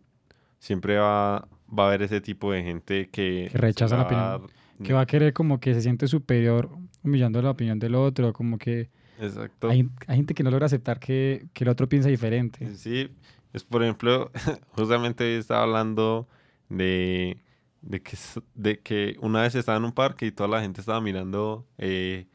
siempre 0.60 0.98
va, 0.98 1.48
va 1.68 1.86
a 1.86 1.88
haber 1.88 2.02
ese 2.02 2.20
tipo 2.20 2.52
de 2.52 2.62
gente 2.62 3.10
que, 3.10 3.48
Que 3.52 3.58
rechaza 3.58 3.96
la 3.96 4.04
opinión. 4.04 4.57
Que 4.84 4.94
va 4.94 5.02
a 5.02 5.06
querer 5.06 5.34
como 5.34 5.60
que 5.60 5.74
se 5.74 5.82
siente 5.82 6.08
superior 6.08 6.70
humillando 7.04 7.42
la 7.42 7.52
opinión 7.52 7.80
del 7.80 7.96
otro, 7.96 8.34
como 8.34 8.58
que 8.58 8.90
Exacto. 9.20 9.70
hay, 9.70 9.90
hay 10.08 10.18
gente 10.18 10.34
que 10.34 10.44
no 10.44 10.52
logra 10.52 10.68
aceptar 10.68 11.00
que, 11.00 11.48
que 11.54 11.64
el 11.64 11.70
otro 11.70 11.90
piensa 11.90 12.10
diferente. 12.10 12.74
Sí, 12.76 13.10
es 13.54 13.64
por 13.64 13.84
ejemplo, 13.84 14.32
justamente 14.72 15.24
hoy 15.24 15.40
estaba 15.40 15.64
hablando 15.64 16.28
de, 16.70 17.38
de, 17.82 18.02
que, 18.02 18.18
de 18.56 18.80
que 18.80 19.16
una 19.22 19.42
vez 19.42 19.56
estaba 19.56 19.78
en 19.78 19.86
un 19.86 19.94
parque 19.94 20.26
y 20.28 20.32
toda 20.32 20.50
la 20.50 20.62
gente 20.62 20.82
estaba 20.82 21.02
mirando, 21.02 21.66
eh, 21.78 22.28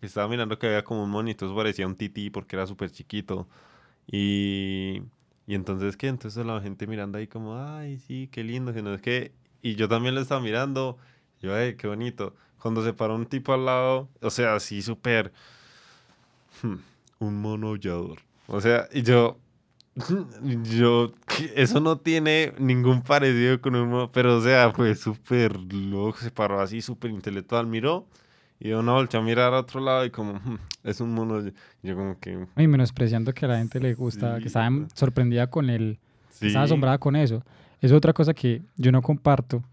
estaba 0.00 0.28
mirando 0.28 0.58
que 0.58 0.66
había 0.66 0.84
como 0.84 1.04
un 1.04 1.10
monito, 1.10 1.46
eso 1.46 1.54
parecía 1.56 1.86
un 1.86 1.96
tití 1.96 2.30
porque 2.30 2.56
era 2.56 2.66
súper 2.66 2.90
chiquito. 2.90 3.48
Y, 4.06 5.02
y 5.46 5.54
entonces, 5.54 5.96
¿qué? 5.96 6.08
Entonces 6.08 6.44
la 6.44 6.60
gente 6.60 6.86
mirando 6.86 7.18
ahí 7.18 7.26
como, 7.26 7.56
ay, 7.58 7.98
sí, 7.98 8.28
qué 8.32 8.44
lindo, 8.44 8.72
que 8.72 8.82
no 8.82 8.94
es 8.94 9.00
que... 9.02 9.32
Y 9.62 9.76
yo 9.76 9.88
también 9.88 10.14
lo 10.14 10.20
estaba 10.20 10.40
mirando, 10.40 10.98
yo, 11.42 11.54
ay, 11.54 11.74
qué 11.76 11.86
bonito. 11.88 12.34
Cuando 12.60 12.84
se 12.84 12.92
paró 12.92 13.16
un 13.16 13.26
tipo 13.26 13.52
al 13.52 13.66
lado, 13.66 14.08
o 14.20 14.30
sea, 14.30 14.54
así 14.54 14.80
súper... 14.82 15.32
hmm, 16.62 16.74
un 17.20 17.40
mono 17.40 17.68
aullador. 17.68 18.18
O 18.46 18.60
sea, 18.60 18.88
y 18.92 19.02
yo, 19.02 19.38
yo, 20.64 21.12
eso 21.56 21.80
no 21.80 21.98
tiene 21.98 22.52
ningún 22.58 23.02
parecido 23.02 23.60
con 23.60 23.74
un 23.74 23.88
mono, 23.88 24.10
pero 24.12 24.36
o 24.36 24.40
sea, 24.42 24.70
fue 24.72 24.94
súper 24.94 25.56
loco, 25.72 26.18
se 26.18 26.30
paró 26.30 26.60
así, 26.60 26.80
súper 26.82 27.10
intelectual, 27.10 27.66
miró 27.66 28.06
y 28.60 28.68
de 28.68 28.76
una 28.76 28.92
volteó 28.92 29.18
a 29.18 29.22
mirar 29.24 29.52
a 29.54 29.58
otro 29.60 29.80
lado 29.80 30.04
y 30.04 30.10
como, 30.10 30.34
"Hmm, 30.34 30.56
es 30.84 31.00
un 31.00 31.12
mono. 31.12 31.42
Yo 31.82 31.96
como 31.96 32.18
que, 32.20 32.46
Y 32.56 32.66
menospreciando 32.68 33.32
que 33.34 33.44
a 33.44 33.48
la 33.48 33.58
gente 33.58 33.80
le 33.80 33.94
gusta, 33.94 34.36
Sí. 34.36 34.42
que 34.42 34.46
estaba 34.48 34.68
sorprendida 34.94 35.48
con 35.48 35.68
el, 35.68 35.98
sí. 36.30 36.46
estaba 36.46 36.66
asombrada 36.66 36.98
con 36.98 37.16
eso. 37.16 37.42
Es 37.80 37.90
otra 37.90 38.12
cosa 38.12 38.34
que 38.34 38.62
yo 38.76 38.92
no 38.92 39.02
comparto 39.02 39.64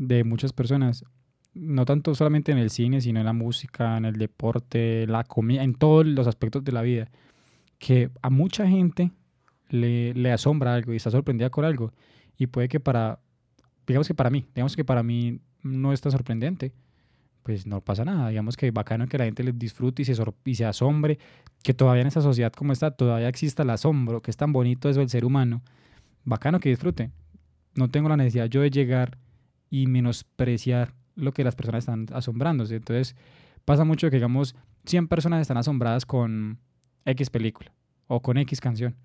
de 0.00 0.24
muchas 0.24 0.54
personas, 0.54 1.04
no 1.52 1.84
tanto 1.84 2.14
solamente 2.14 2.52
en 2.52 2.58
el 2.58 2.70
cine, 2.70 3.02
sino 3.02 3.20
en 3.20 3.26
la 3.26 3.34
música, 3.34 3.98
en 3.98 4.06
el 4.06 4.14
deporte, 4.14 5.06
la 5.06 5.24
comida, 5.24 5.62
en 5.62 5.74
todos 5.74 6.06
los 6.06 6.26
aspectos 6.26 6.64
de 6.64 6.72
la 6.72 6.80
vida, 6.80 7.10
que 7.78 8.10
a 8.22 8.30
mucha 8.30 8.66
gente 8.66 9.10
le, 9.68 10.14
le 10.14 10.32
asombra 10.32 10.74
algo 10.74 10.94
y 10.94 10.96
está 10.96 11.10
sorprendida 11.10 11.50
con 11.50 11.66
algo. 11.66 11.92
Y 12.38 12.46
puede 12.46 12.68
que 12.68 12.80
para, 12.80 13.20
digamos 13.86 14.08
que 14.08 14.14
para 14.14 14.30
mí, 14.30 14.46
digamos 14.54 14.74
que 14.74 14.86
para 14.86 15.02
mí 15.02 15.38
no 15.62 15.92
es 15.92 16.00
tan 16.00 16.12
sorprendente, 16.12 16.72
pues 17.42 17.66
no 17.66 17.82
pasa 17.82 18.06
nada. 18.06 18.30
Digamos 18.30 18.56
que 18.56 18.70
bacano 18.70 19.06
que 19.06 19.18
la 19.18 19.26
gente 19.26 19.44
le 19.44 19.52
disfrute 19.52 20.00
y 20.00 20.06
se, 20.06 20.14
y 20.46 20.54
se 20.54 20.64
asombre, 20.64 21.18
que 21.62 21.74
todavía 21.74 22.00
en 22.00 22.08
esa 22.08 22.22
sociedad 22.22 22.54
como 22.54 22.72
está, 22.72 22.90
todavía 22.90 23.28
exista 23.28 23.64
el 23.64 23.70
asombro, 23.70 24.22
que 24.22 24.30
es 24.30 24.38
tan 24.38 24.50
bonito 24.54 24.88
eso 24.88 25.00
del 25.00 25.10
ser 25.10 25.26
humano. 25.26 25.60
Bacano 26.24 26.58
que 26.58 26.70
disfrute. 26.70 27.10
No 27.74 27.90
tengo 27.90 28.08
la 28.08 28.16
necesidad 28.16 28.46
yo 28.46 28.62
de 28.62 28.70
llegar 28.70 29.18
y 29.70 29.86
menospreciar 29.86 30.92
lo 31.14 31.32
que 31.32 31.44
las 31.44 31.54
personas 31.54 31.80
están 31.80 32.06
asombrándose. 32.12 32.76
Entonces, 32.76 33.16
pasa 33.64 33.84
mucho 33.84 34.10
que, 34.10 34.16
digamos, 34.16 34.56
100 34.84 35.08
personas 35.08 35.40
están 35.40 35.56
asombradas 35.56 36.04
con 36.04 36.58
X 37.04 37.30
película 37.30 37.72
o 38.08 38.20
con 38.20 38.36
X 38.38 38.60
canción. 38.60 38.96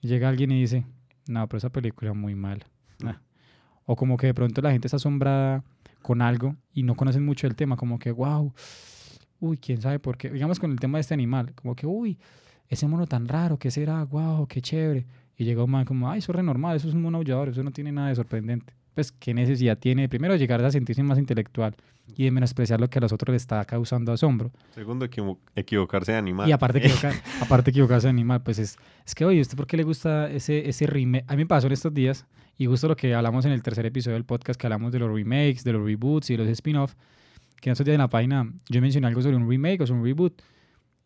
Y 0.00 0.08
llega 0.08 0.28
alguien 0.28 0.52
y 0.52 0.60
dice, 0.60 0.86
no, 1.26 1.46
pero 1.48 1.58
esa 1.58 1.70
película 1.70 2.10
es 2.10 2.16
muy 2.16 2.34
mala. 2.34 2.66
Ah. 3.04 3.20
O 3.86 3.96
como 3.96 4.16
que 4.16 4.28
de 4.28 4.34
pronto 4.34 4.62
la 4.62 4.70
gente 4.70 4.86
está 4.86 4.96
asombrada 4.96 5.64
con 6.02 6.22
algo 6.22 6.56
y 6.72 6.82
no 6.82 6.94
conocen 6.94 7.24
mucho 7.24 7.46
el 7.46 7.56
tema, 7.56 7.76
como 7.76 7.98
que, 7.98 8.12
wow, 8.12 8.52
uy, 9.40 9.56
quién 9.56 9.80
sabe 9.80 9.98
por 9.98 10.16
qué. 10.16 10.30
Digamos 10.30 10.60
con 10.60 10.70
el 10.70 10.78
tema 10.78 10.98
de 10.98 11.02
este 11.02 11.14
animal, 11.14 11.54
como 11.54 11.74
que, 11.74 11.86
uy, 11.86 12.18
ese 12.68 12.86
mono 12.86 13.06
tan 13.06 13.26
raro, 13.26 13.58
¿qué 13.58 13.70
será? 13.70 14.04
Wow, 14.04 14.46
qué 14.46 14.60
chévere. 14.60 15.06
Y 15.36 15.44
llega 15.44 15.64
un 15.64 15.70
man 15.70 15.84
como, 15.84 16.10
ay, 16.10 16.18
eso 16.18 16.32
es 16.32 16.36
re 16.36 16.42
normal, 16.42 16.76
eso 16.76 16.88
es 16.88 16.94
un 16.94 17.02
mono 17.02 17.18
aullador, 17.18 17.48
eso 17.48 17.62
no 17.62 17.72
tiene 17.72 17.90
nada 17.90 18.08
de 18.08 18.14
sorprendente. 18.14 18.74
Pues, 18.94 19.10
¿qué 19.12 19.34
necesidad 19.34 19.76
tiene 19.78 20.08
primero 20.08 20.36
llegar 20.36 20.64
a 20.64 20.70
sentirse 20.70 21.02
más 21.02 21.18
intelectual 21.18 21.74
y 22.16 22.24
de 22.24 22.30
menospreciar 22.30 22.80
lo 22.80 22.88
que 22.88 22.98
a 22.98 23.02
los 23.02 23.12
otros 23.12 23.32
le 23.32 23.36
está 23.36 23.64
causando 23.64 24.12
asombro? 24.12 24.52
Segundo, 24.74 25.04
equivo- 25.04 25.38
equivocarse 25.56 26.12
de 26.12 26.18
animal. 26.18 26.48
Y 26.48 26.52
aparte, 26.52 26.78
equivocar, 26.86 27.14
aparte 27.40 27.70
equivocarse 27.70 28.06
de 28.06 28.10
animal, 28.10 28.42
pues 28.42 28.58
es, 28.58 28.76
es 29.04 29.14
que, 29.14 29.24
oye, 29.24 29.40
¿usted 29.40 29.56
por 29.56 29.66
qué 29.66 29.76
le 29.76 29.82
gusta 29.82 30.30
ese, 30.30 30.68
ese 30.68 30.86
remake? 30.86 31.24
A 31.26 31.32
mí 31.32 31.38
me 31.38 31.46
pasó 31.46 31.66
en 31.66 31.72
estos 31.72 31.92
días, 31.92 32.24
y 32.56 32.66
justo 32.66 32.86
lo 32.86 32.94
que 32.96 33.14
hablamos 33.14 33.44
en 33.46 33.52
el 33.52 33.62
tercer 33.62 33.84
episodio 33.86 34.14
del 34.14 34.24
podcast, 34.24 34.60
que 34.60 34.66
hablamos 34.68 34.92
de 34.92 35.00
los 35.00 35.12
remakes, 35.12 35.64
de 35.64 35.72
los 35.72 35.84
reboots 35.84 36.30
y 36.30 36.36
de 36.36 36.44
los 36.44 36.48
spin-off, 36.52 36.94
que 37.60 37.70
en 37.70 37.72
estos 37.72 37.84
días 37.84 37.94
en 37.96 38.00
la 38.00 38.08
página 38.08 38.52
yo 38.68 38.80
mencioné 38.80 39.08
algo 39.08 39.22
sobre 39.22 39.36
un 39.36 39.48
remake 39.48 39.80
o 39.80 39.86
sobre 39.88 40.00
un 40.00 40.06
reboot, 40.06 40.40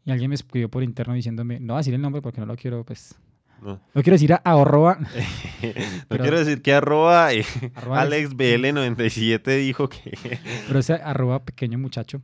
y 0.04 0.10
alguien 0.10 0.28
me 0.28 0.34
escribió 0.34 0.68
por 0.68 0.82
interno 0.82 1.14
diciéndome, 1.14 1.58
no 1.60 1.72
voy 1.72 1.78
a 1.78 1.80
decir 1.80 1.94
el 1.94 2.02
nombre 2.02 2.20
porque 2.20 2.40
no 2.40 2.46
lo 2.46 2.56
quiero, 2.56 2.84
pues, 2.84 3.14
No, 3.60 3.80
no 3.94 4.02
quiero 4.02 4.12
decir 4.12 4.32
a, 4.32 4.40
a 4.44 4.60
arroba, 4.60 4.98
no 6.10 6.16
quiero 6.18 6.38
decir 6.38 6.62
que 6.62 6.72
arroba, 6.72 7.32
eh, 7.32 7.44
arroba 7.74 8.04
AlexBL97 8.04 9.58
dijo 9.58 9.88
que... 9.88 10.16
pero 10.66 10.78
ese 10.78 10.94
arroba 10.94 11.44
pequeño 11.44 11.78
muchacho 11.78 12.22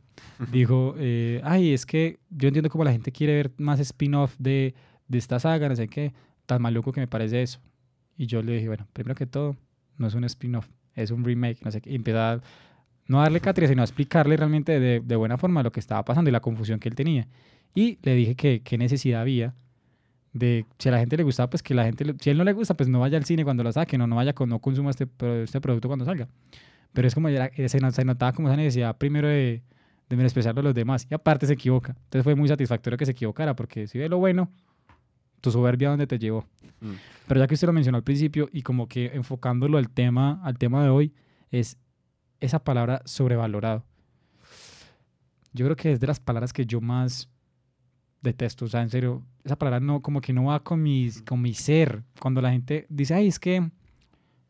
dijo, 0.51 0.95
eh, 0.97 1.41
ay, 1.43 1.73
es 1.73 1.85
que 1.85 2.19
yo 2.29 2.47
entiendo 2.47 2.69
cómo 2.69 2.83
la 2.83 2.91
gente 2.91 3.11
quiere 3.11 3.35
ver 3.35 3.51
más 3.57 3.79
spin-off 3.79 4.35
de, 4.37 4.75
de 5.07 5.17
esta 5.17 5.39
saga, 5.39 5.67
no 5.67 5.75
sé 5.75 5.87
qué, 5.87 6.13
tan 6.45 6.61
maluco 6.61 6.91
que 6.91 7.01
me 7.01 7.07
parece 7.07 7.41
eso. 7.41 7.59
Y 8.17 8.27
yo 8.27 8.41
le 8.41 8.53
dije, 8.53 8.67
bueno, 8.67 8.87
primero 8.93 9.15
que 9.15 9.25
todo, 9.25 9.57
no 9.97 10.07
es 10.07 10.13
un 10.13 10.23
spin-off, 10.23 10.67
es 10.93 11.11
un 11.11 11.23
remake, 11.25 11.59
no 11.63 11.71
sé 11.71 11.81
qué. 11.81 11.91
Y 11.91 11.95
empecé 11.95 12.17
a 12.17 12.41
no 13.07 13.19
darle 13.19 13.41
cátedra, 13.41 13.67
sino 13.67 13.81
a 13.81 13.85
explicarle 13.85 14.37
realmente 14.37 14.79
de, 14.79 15.01
de 15.01 15.15
buena 15.15 15.37
forma 15.37 15.63
lo 15.63 15.71
que 15.71 15.79
estaba 15.79 16.03
pasando 16.05 16.29
y 16.29 16.31
la 16.33 16.39
confusión 16.39 16.79
que 16.79 16.89
él 16.89 16.95
tenía. 16.95 17.27
Y 17.73 17.99
le 18.03 18.15
dije 18.15 18.35
que 18.35 18.61
qué 18.61 18.77
necesidad 18.77 19.21
había 19.21 19.53
de, 20.35 20.65
si 20.77 20.89
a 20.89 20.91
la 20.91 20.99
gente 20.99 21.15
le 21.15 21.23
gustaba, 21.23 21.49
pues 21.49 21.63
que 21.63 21.73
la 21.73 21.85
gente, 21.85 22.03
le- 22.03 22.15
si 22.19 22.29
a 22.29 22.31
él 22.33 22.37
no 22.37 22.43
le 22.43 22.51
gusta, 22.51 22.73
pues 22.75 22.89
no 22.89 22.99
vaya 22.99 23.17
al 23.17 23.23
cine 23.23 23.45
cuando 23.45 23.63
lo 23.63 23.71
saquen 23.71 24.01
o 24.01 24.07
no 24.07 24.17
vaya 24.17 24.33
con, 24.33 24.49
no 24.49 24.59
consuma 24.59 24.89
este, 24.89 25.07
este 25.43 25.61
producto 25.61 25.87
cuando 25.87 26.03
salga. 26.03 26.27
Pero 26.91 27.07
es 27.07 27.13
como, 27.15 27.29
era- 27.29 27.49
se, 27.69 27.79
no- 27.79 27.89
se 27.91 28.03
notaba 28.03 28.33
como 28.33 28.49
esa 28.49 28.57
necesidad 28.57 28.97
primero 28.97 29.29
de, 29.29 29.63
de 30.09 30.15
menospreciarlo 30.17 30.59
a 30.59 30.63
los 30.65 30.73
demás. 30.75 31.07
Y 31.09 31.13
aparte 31.13 31.47
se 31.47 31.53
equivoca. 31.53 31.93
Entonces 32.03 32.23
fue 32.23 32.35
muy 32.35 32.49
satisfactorio 32.49 32.97
que 32.97 33.05
se 33.05 33.13
equivocara, 33.13 33.55
porque 33.55 33.87
si 33.87 33.97
ve 33.97 34.09
lo 34.09 34.17
bueno, 34.17 34.51
tu 35.39 35.51
soberbia 35.51 35.89
dónde 35.89 36.05
te 36.05 36.19
llevó. 36.19 36.45
Mm. 36.81 36.91
Pero 37.27 37.39
ya 37.39 37.47
que 37.47 37.53
usted 37.53 37.67
lo 37.67 37.73
mencionó 37.73 37.97
al 37.97 38.03
principio 38.03 38.49
y 38.51 38.61
como 38.61 38.87
que 38.89 39.11
enfocándolo 39.13 39.77
al 39.77 39.89
tema, 39.89 40.41
al 40.43 40.57
tema 40.57 40.83
de 40.83 40.89
hoy, 40.89 41.13
es 41.49 41.77
esa 42.41 42.59
palabra 42.59 43.01
sobrevalorado. 43.05 43.85
Yo 45.53 45.63
creo 45.65 45.77
que 45.77 45.93
es 45.93 45.99
de 46.01 46.07
las 46.07 46.19
palabras 46.19 46.51
que 46.51 46.65
yo 46.65 46.81
más 46.81 47.29
detesto. 48.25 48.65
O 48.65 48.67
sea, 48.67 48.81
en 48.81 48.89
serio, 48.89 49.23
esa 49.45 49.55
palabra 49.57 49.79
no, 49.79 50.01
como 50.01 50.19
que 50.19 50.33
no 50.33 50.45
va 50.45 50.61
con 50.63 50.83
mi, 50.83 51.09
con 51.25 51.41
mi 51.41 51.53
ser. 51.53 52.03
Cuando 52.19 52.41
la 52.41 52.51
gente 52.51 52.85
dice, 52.89 53.13
ay, 53.13 53.27
es 53.27 53.39
que 53.39 53.69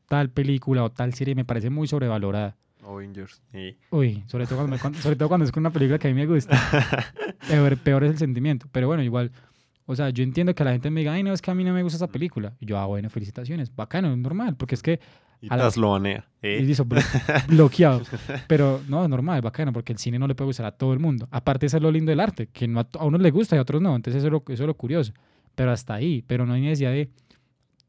tal 0.08 0.30
película 0.32 0.84
o 0.84 0.92
tal 0.92 1.14
serie 1.14 1.36
me 1.36 1.46
parece 1.46 1.70
muy 1.70 1.88
sobrevalorada. 1.88 2.56
Avengers. 2.84 3.42
sí. 3.52 3.78
Uy, 3.90 4.24
sobre 4.28 4.46
todo 4.46 4.60
cuando, 4.68 4.78
me- 4.92 5.02
sobre 5.02 5.16
todo 5.16 5.28
cuando 5.28 5.46
es 5.46 5.52
con 5.52 5.62
una 5.62 5.72
película 5.72 5.98
que 5.98 6.08
a 6.08 6.12
mí 6.12 6.16
me 6.16 6.28
gusta. 6.28 6.56
peor, 7.48 7.78
peor 7.78 8.04
es 8.04 8.12
el 8.12 8.18
sentimiento. 8.18 8.68
Pero 8.72 8.88
bueno, 8.88 9.02
igual, 9.04 9.32
o 9.88 9.96
sea, 9.96 10.10
yo 10.12 10.24
entiendo 10.24 10.54
que 10.54 10.64
la 10.64 10.72
gente 10.72 10.92
me 10.92 11.02
diga, 11.02 11.14
ay, 11.14 11.24
no, 11.24 11.34
es 11.34 11.42
que 11.42 11.50
a 11.52 11.56
mí 11.56 11.64
no 11.64 11.74
me 11.74 11.82
gusta 11.82 11.96
esa 11.98 12.08
película. 12.08 12.54
Y 12.60 12.68
yo, 12.68 12.78
ah, 12.78 12.86
bueno, 12.86 13.10
felicitaciones, 13.10 13.76
bacano, 13.76 14.12
es 14.12 14.18
normal, 14.18 14.56
porque 14.56 14.76
es 14.76 14.84
que, 14.84 15.00
Y 15.42 15.48
la- 15.50 15.58
tas 15.58 15.78
lo 15.78 15.92
banea. 15.92 16.26
¿eh? 16.42 16.60
y 16.62 16.66
listo, 16.66 16.86
blo- 16.86 17.48
bloqueado. 17.48 18.02
Pero 18.48 18.82
no, 18.88 19.04
es 19.04 19.10
normal, 19.10 19.42
bacano, 19.42 19.72
porque 19.74 19.94
el 19.94 20.00
cine 20.00 20.18
no 20.20 20.28
le 20.28 20.36
puede 20.36 20.48
gustar 20.48 20.66
a 20.66 20.72
todo 20.72 20.94
el 20.94 21.00
mundo. 21.00 21.28
Aparte, 21.32 21.66
eso 21.66 21.78
es 21.78 21.84
lo 21.84 21.92
lindo 21.92 22.10
del 22.12 22.20
arte, 22.20 22.48
que 22.48 22.68
no 22.68 22.80
a, 22.80 22.84
to- 22.84 23.00
a 23.00 23.06
unos 23.06 23.22
le 23.22 23.32
gusta 23.32 23.56
y 23.56 23.60
a 23.60 23.62
otros 23.62 23.82
no. 23.82 23.96
Entonces, 23.96 24.20
eso 24.24 24.28
es, 24.28 24.32
lo, 24.32 24.44
eso 24.54 24.64
es 24.64 24.68
lo 24.68 24.74
curioso. 24.76 25.14
Pero 25.56 25.72
hasta 25.72 25.94
ahí, 25.94 26.24
pero 26.28 26.46
no 26.46 26.54
hay 26.54 26.62
necesidad 26.62 26.92
de 26.92 27.10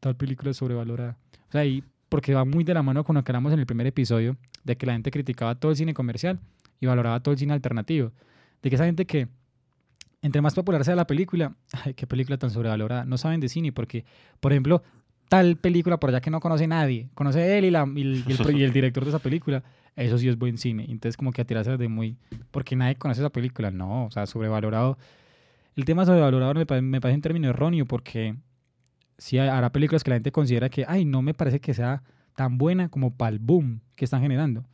tal 0.00 0.16
película 0.16 0.50
es 0.50 0.56
sobrevalorada. 0.56 1.16
O 1.48 1.52
sea, 1.52 1.64
y 1.64 1.82
porque 2.08 2.34
va 2.34 2.44
muy 2.44 2.62
de 2.64 2.74
la 2.74 2.82
mano 2.82 3.02
con 3.04 3.16
lo 3.16 3.24
que 3.24 3.32
hablamos 3.32 3.52
en 3.52 3.58
el 3.58 3.66
primer 3.66 3.86
episodio, 3.86 4.36
de 4.64 4.76
que 4.76 4.86
la 4.86 4.92
gente 4.92 5.10
criticaba 5.10 5.54
todo 5.56 5.70
el 5.72 5.76
cine 5.76 5.94
comercial 5.94 6.38
y 6.80 6.86
valoraba 6.86 7.20
todo 7.20 7.32
el 7.32 7.38
cine 7.38 7.52
alternativo. 7.52 8.12
De 8.62 8.70
que 8.70 8.76
esa 8.76 8.84
gente 8.84 9.06
que, 9.06 9.28
entre 10.22 10.40
más 10.40 10.54
popular 10.54 10.84
sea 10.84 10.94
la 10.96 11.06
película, 11.06 11.54
ay, 11.84 11.94
qué 11.94 12.06
película 12.06 12.36
tan 12.38 12.50
sobrevalorada, 12.50 13.04
no 13.04 13.18
saben 13.18 13.40
de 13.40 13.48
cine, 13.48 13.72
porque, 13.72 14.04
por 14.40 14.52
ejemplo, 14.52 14.82
tal 15.28 15.56
película 15.56 15.98
por 15.98 16.10
allá 16.10 16.20
que 16.20 16.30
no 16.30 16.40
conoce 16.40 16.66
nadie, 16.66 17.08
conoce 17.14 17.58
él 17.58 17.64
y, 17.66 17.70
la, 17.70 17.86
y 17.94 18.00
el, 18.00 18.24
y 18.26 18.32
el 18.32 18.56
y 18.58 18.62
el 18.62 18.72
director 18.72 19.04
de 19.04 19.10
esa 19.10 19.18
película, 19.18 19.62
eso 19.96 20.18
sí 20.18 20.28
es 20.28 20.38
buen 20.38 20.58
cine. 20.58 20.86
Entonces, 20.88 21.16
como 21.16 21.32
que 21.32 21.42
a 21.42 21.44
tirarse 21.44 21.76
de 21.76 21.88
muy. 21.88 22.16
Porque 22.50 22.76
nadie 22.76 22.96
conoce 22.96 23.20
esa 23.20 23.30
película, 23.30 23.70
no, 23.70 24.06
o 24.06 24.10
sea, 24.10 24.26
sobrevalorado. 24.26 24.98
El 25.74 25.84
tema 25.84 26.04
sobrevalorado 26.06 26.54
me, 26.54 26.82
me 26.82 27.00
parece 27.00 27.16
un 27.16 27.22
término 27.22 27.48
erróneo 27.48 27.86
porque 27.86 28.36
sí 29.18 29.38
habrá 29.38 29.70
películas 29.72 30.04
que 30.04 30.10
la 30.10 30.16
gente 30.16 30.32
considera 30.32 30.68
que, 30.68 30.84
ay, 30.86 31.04
no 31.04 31.22
me 31.22 31.34
parece 31.34 31.60
que 31.60 31.74
sea 31.74 32.02
tan 32.34 32.58
buena 32.58 32.88
como 32.88 33.14
para 33.14 33.30
el 33.30 33.38
boom 33.38 33.80
que 33.94 34.04
están 34.04 34.22
generando. 34.22 34.64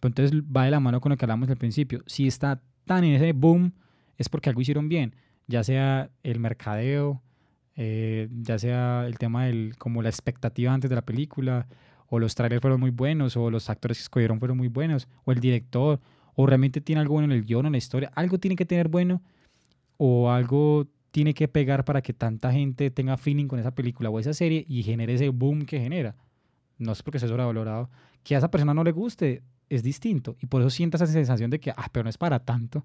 Pero 0.00 0.10
entonces 0.10 0.42
va 0.44 0.64
de 0.64 0.70
la 0.70 0.80
mano 0.80 1.00
con 1.00 1.10
lo 1.10 1.16
que 1.16 1.24
hablamos 1.24 1.48
al 1.48 1.56
principio. 1.56 2.02
Si 2.06 2.26
está 2.26 2.60
tan 2.84 3.04
en 3.04 3.14
ese 3.14 3.32
boom, 3.32 3.72
es 4.16 4.28
porque 4.28 4.50
algo 4.50 4.60
hicieron 4.60 4.88
bien, 4.88 5.14
ya 5.46 5.64
sea 5.64 6.10
el 6.22 6.38
mercadeo, 6.38 7.22
eh, 7.80 8.28
ya 8.42 8.58
sea 8.58 9.06
el 9.06 9.18
tema 9.18 9.44
del, 9.44 9.76
como 9.78 10.02
la 10.02 10.08
expectativa 10.08 10.74
antes 10.74 10.90
de 10.90 10.96
la 10.96 11.02
película, 11.02 11.68
o 12.08 12.18
los 12.18 12.34
trailers 12.34 12.60
fueron 12.60 12.80
muy 12.80 12.90
buenos, 12.90 13.36
o 13.36 13.52
los 13.52 13.70
actores 13.70 13.98
que 13.98 14.02
escogieron 14.02 14.40
fueron 14.40 14.56
muy 14.56 14.66
buenos, 14.66 15.06
o 15.24 15.30
el 15.30 15.38
director, 15.38 16.00
o 16.34 16.46
realmente 16.46 16.80
tiene 16.80 17.00
algo 17.00 17.14
bueno 17.14 17.32
en 17.32 17.38
el 17.38 17.44
guion 17.44 17.66
en 17.66 17.72
la 17.72 17.78
historia. 17.78 18.10
Algo 18.16 18.38
tiene 18.38 18.56
que 18.56 18.66
tener 18.66 18.88
bueno, 18.88 19.22
o 19.96 20.28
algo 20.28 20.88
tiene 21.12 21.34
que 21.34 21.46
pegar 21.46 21.84
para 21.84 22.02
que 22.02 22.12
tanta 22.12 22.50
gente 22.52 22.90
tenga 22.90 23.16
feeling 23.16 23.46
con 23.46 23.60
esa 23.60 23.70
película 23.70 24.10
o 24.10 24.18
esa 24.18 24.34
serie 24.34 24.64
y 24.68 24.82
genere 24.82 25.14
ese 25.14 25.28
boom 25.28 25.64
que 25.64 25.78
genera. 25.78 26.16
No 26.78 26.90
es 26.90 27.02
porque 27.04 27.20
sea 27.20 27.28
sobrevalorado. 27.28 27.90
Que 28.24 28.34
a 28.34 28.38
esa 28.38 28.50
persona 28.50 28.74
no 28.74 28.82
le 28.82 28.90
guste 28.90 29.42
es 29.68 29.84
distinto. 29.84 30.36
Y 30.40 30.46
por 30.46 30.62
eso 30.62 30.70
sienta 30.70 30.96
esa 30.96 31.06
sensación 31.06 31.48
de 31.50 31.60
que, 31.60 31.70
ah, 31.70 31.88
pero 31.92 32.04
no 32.04 32.10
es 32.10 32.18
para 32.18 32.40
tanto. 32.40 32.84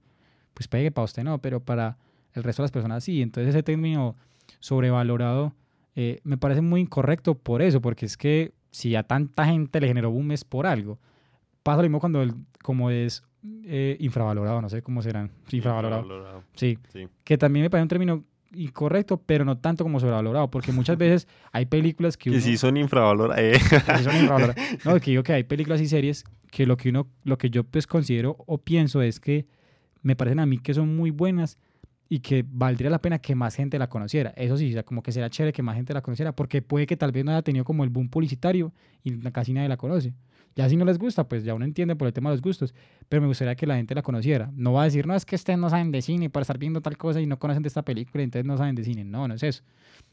Pues 0.53 0.67
pegue 0.67 0.91
para 0.91 1.05
usted 1.05 1.23
no, 1.23 1.41
pero 1.41 1.59
para 1.59 1.97
el 2.33 2.43
resto 2.43 2.61
de 2.61 2.65
las 2.65 2.71
personas 2.71 3.03
sí. 3.03 3.23
Entonces 3.23 3.49
ese 3.55 3.63
término 3.63 4.15
sobrevalorado 4.63 5.53
eh, 5.95 6.21
me 6.23 6.37
parece 6.37 6.61
muy 6.61 6.79
incorrecto 6.79 7.35
por 7.35 7.61
eso, 7.61 7.81
porque 7.81 8.05
es 8.05 8.15
que 8.15 8.53
si 8.71 8.95
a 8.95 9.03
tanta 9.03 9.45
gente 9.45 9.81
le 9.81 9.87
generó 9.87 10.09
boom 10.09 10.31
es 10.31 10.45
por 10.45 10.65
algo. 10.65 10.99
Pasa 11.63 11.77
lo 11.77 11.83
mismo 11.83 11.99
cuando 11.99 12.21
el, 12.21 12.33
como 12.63 12.89
es 12.89 13.23
eh, 13.65 13.97
infravalorado, 13.99 14.61
no 14.61 14.69
sé 14.69 14.81
cómo 14.81 15.01
serán. 15.01 15.31
Infravalorado. 15.51 16.03
Infravalorado. 16.03 16.43
Sí. 16.55 16.79
Sí. 16.93 17.09
Que 17.25 17.37
también 17.37 17.63
me 17.63 17.69
parece 17.69 17.83
un 17.83 17.89
término 17.89 18.23
incorrecto, 18.53 19.17
pero 19.17 19.43
no 19.43 19.57
tanto 19.57 19.83
como 19.83 19.99
sobrevalorado, 19.99 20.49
porque 20.49 20.71
muchas 20.71 20.97
veces 20.97 21.27
hay 21.51 21.65
películas 21.65 22.15
que 22.15 22.31
Que 22.31 22.39
sí 22.39 22.55
son 22.55 22.77
infravaloradas. 22.77 23.43
Eh. 23.43 23.59
que 23.69 23.97
sí 23.97 24.03
son 24.05 24.15
infravaloradas. 24.15 24.55
No, 24.85 24.97
que 24.97 25.11
digo 25.11 25.23
que 25.23 25.33
hay 25.33 25.43
películas 25.43 25.81
y 25.81 25.87
series 25.87 26.23
que 26.49 26.65
lo 26.65 26.77
que 26.77 26.89
uno, 26.89 27.07
lo 27.25 27.37
que 27.37 27.49
yo 27.49 27.65
pues 27.65 27.85
considero 27.85 28.37
o 28.47 28.59
pienso 28.59 29.01
es 29.01 29.19
que 29.19 29.45
me 30.03 30.15
parecen 30.15 30.39
a 30.39 30.45
mí 30.45 30.57
que 30.57 30.73
son 30.73 30.95
muy 30.95 31.11
buenas 31.11 31.59
y 32.09 32.19
que 32.19 32.45
valdría 32.47 32.89
la 32.89 32.99
pena 33.01 33.19
que 33.19 33.33
más 33.35 33.55
gente 33.55 33.79
la 33.79 33.87
conociera. 33.89 34.31
Eso 34.35 34.57
sí, 34.57 34.75
como 34.85 35.01
que 35.01 35.11
será 35.11 35.29
chévere 35.29 35.53
que 35.53 35.63
más 35.63 35.75
gente 35.75 35.93
la 35.93 36.01
conociera, 36.01 36.31
porque 36.35 36.61
puede 36.61 36.85
que 36.85 36.95
tal 36.97 37.11
vez 37.11 37.23
no 37.25 37.31
haya 37.31 37.41
tenido 37.41 37.63
como 37.65 37.83
el 37.83 37.89
boom 37.89 38.09
publicitario 38.09 38.71
y 39.03 39.17
casi 39.31 39.53
nadie 39.53 39.69
la 39.69 39.77
conoce. 39.77 40.13
Ya 40.55 40.69
si 40.69 40.75
no 40.77 40.85
les 40.85 40.99
gusta, 40.99 41.27
pues 41.27 41.43
ya 41.43 41.55
uno 41.55 41.65
entiende 41.65 41.95
por 41.95 42.05
el 42.07 42.13
tema 42.13 42.29
de 42.29 42.35
los 42.35 42.41
gustos, 42.43 42.75
pero 43.09 43.21
me 43.23 43.27
gustaría 43.27 43.55
que 43.55 43.65
la 43.65 43.75
gente 43.75 43.95
la 43.95 44.03
conociera. 44.03 44.51
No 44.55 44.73
va 44.73 44.81
a 44.83 44.85
decir, 44.85 45.07
no, 45.07 45.15
es 45.15 45.25
que 45.25 45.35
ustedes 45.35 45.57
no 45.57 45.67
saben 45.71 45.91
de 45.91 46.01
cine 46.03 46.29
por 46.29 46.41
estar 46.43 46.59
viendo 46.59 46.79
tal 46.79 46.95
cosa 46.95 47.19
y 47.19 47.25
no 47.25 47.39
conocen 47.39 47.63
de 47.63 47.67
esta 47.69 47.81
película 47.81 48.23
entonces 48.23 48.45
no 48.45 48.55
saben 48.57 48.75
de 48.75 48.83
cine. 48.83 49.03
No, 49.03 49.27
no 49.27 49.33
es 49.33 49.41
eso. 49.41 49.63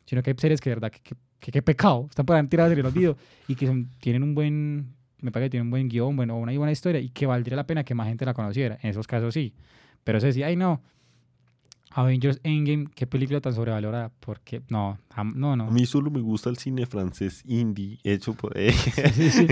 Sino 0.06 0.22
que 0.22 0.30
hay 0.30 0.36
series 0.38 0.60
que 0.62 0.70
de 0.70 0.76
verdad, 0.76 0.90
que, 0.90 1.00
que, 1.00 1.14
que- 1.40 1.52
qué 1.52 1.60
pecado, 1.60 2.06
están 2.08 2.24
por 2.24 2.36
ahí 2.36 2.46
tiradas 2.46 2.72
en 2.72 2.78
el 2.78 2.86
olvido 2.86 3.18
y 3.48 3.54
que 3.54 3.66
son- 3.66 3.90
tienen 4.00 4.22
un 4.22 4.34
buen, 4.34 4.94
me 5.20 5.30
parece 5.30 5.46
que 5.48 5.50
tienen 5.50 5.66
un 5.66 5.70
buen 5.72 5.88
guion, 5.90 6.16
bueno, 6.16 6.38
una 6.38 6.56
buena 6.56 6.72
historia 6.72 7.00
y 7.02 7.10
que 7.10 7.26
valdría 7.26 7.56
la 7.56 7.66
pena 7.66 7.84
que 7.84 7.94
más 7.94 8.08
gente 8.08 8.24
la 8.24 8.32
conociera. 8.32 8.78
En 8.82 8.88
esos 8.90 9.06
casos 9.06 9.34
sí. 9.34 9.52
Pero 10.04 10.16
eso 10.18 10.26
decía, 10.26 10.46
ay 10.46 10.56
no, 10.56 10.80
Avengers 11.90 12.40
Endgame, 12.44 12.86
qué 12.94 13.06
película 13.06 13.40
tan 13.40 13.52
sobrevalorada. 13.52 14.10
Porque, 14.20 14.62
no, 14.68 14.98
no, 15.34 15.56
no. 15.56 15.64
A 15.64 15.70
mí 15.70 15.86
solo 15.86 16.10
me 16.10 16.20
gusta 16.20 16.48
el 16.50 16.56
cine 16.56 16.86
francés 16.86 17.42
indie 17.46 17.98
hecho 18.04 18.34
por... 18.34 18.56
eh. 18.56 18.72
Sí, 18.72 19.30
sí. 19.30 19.46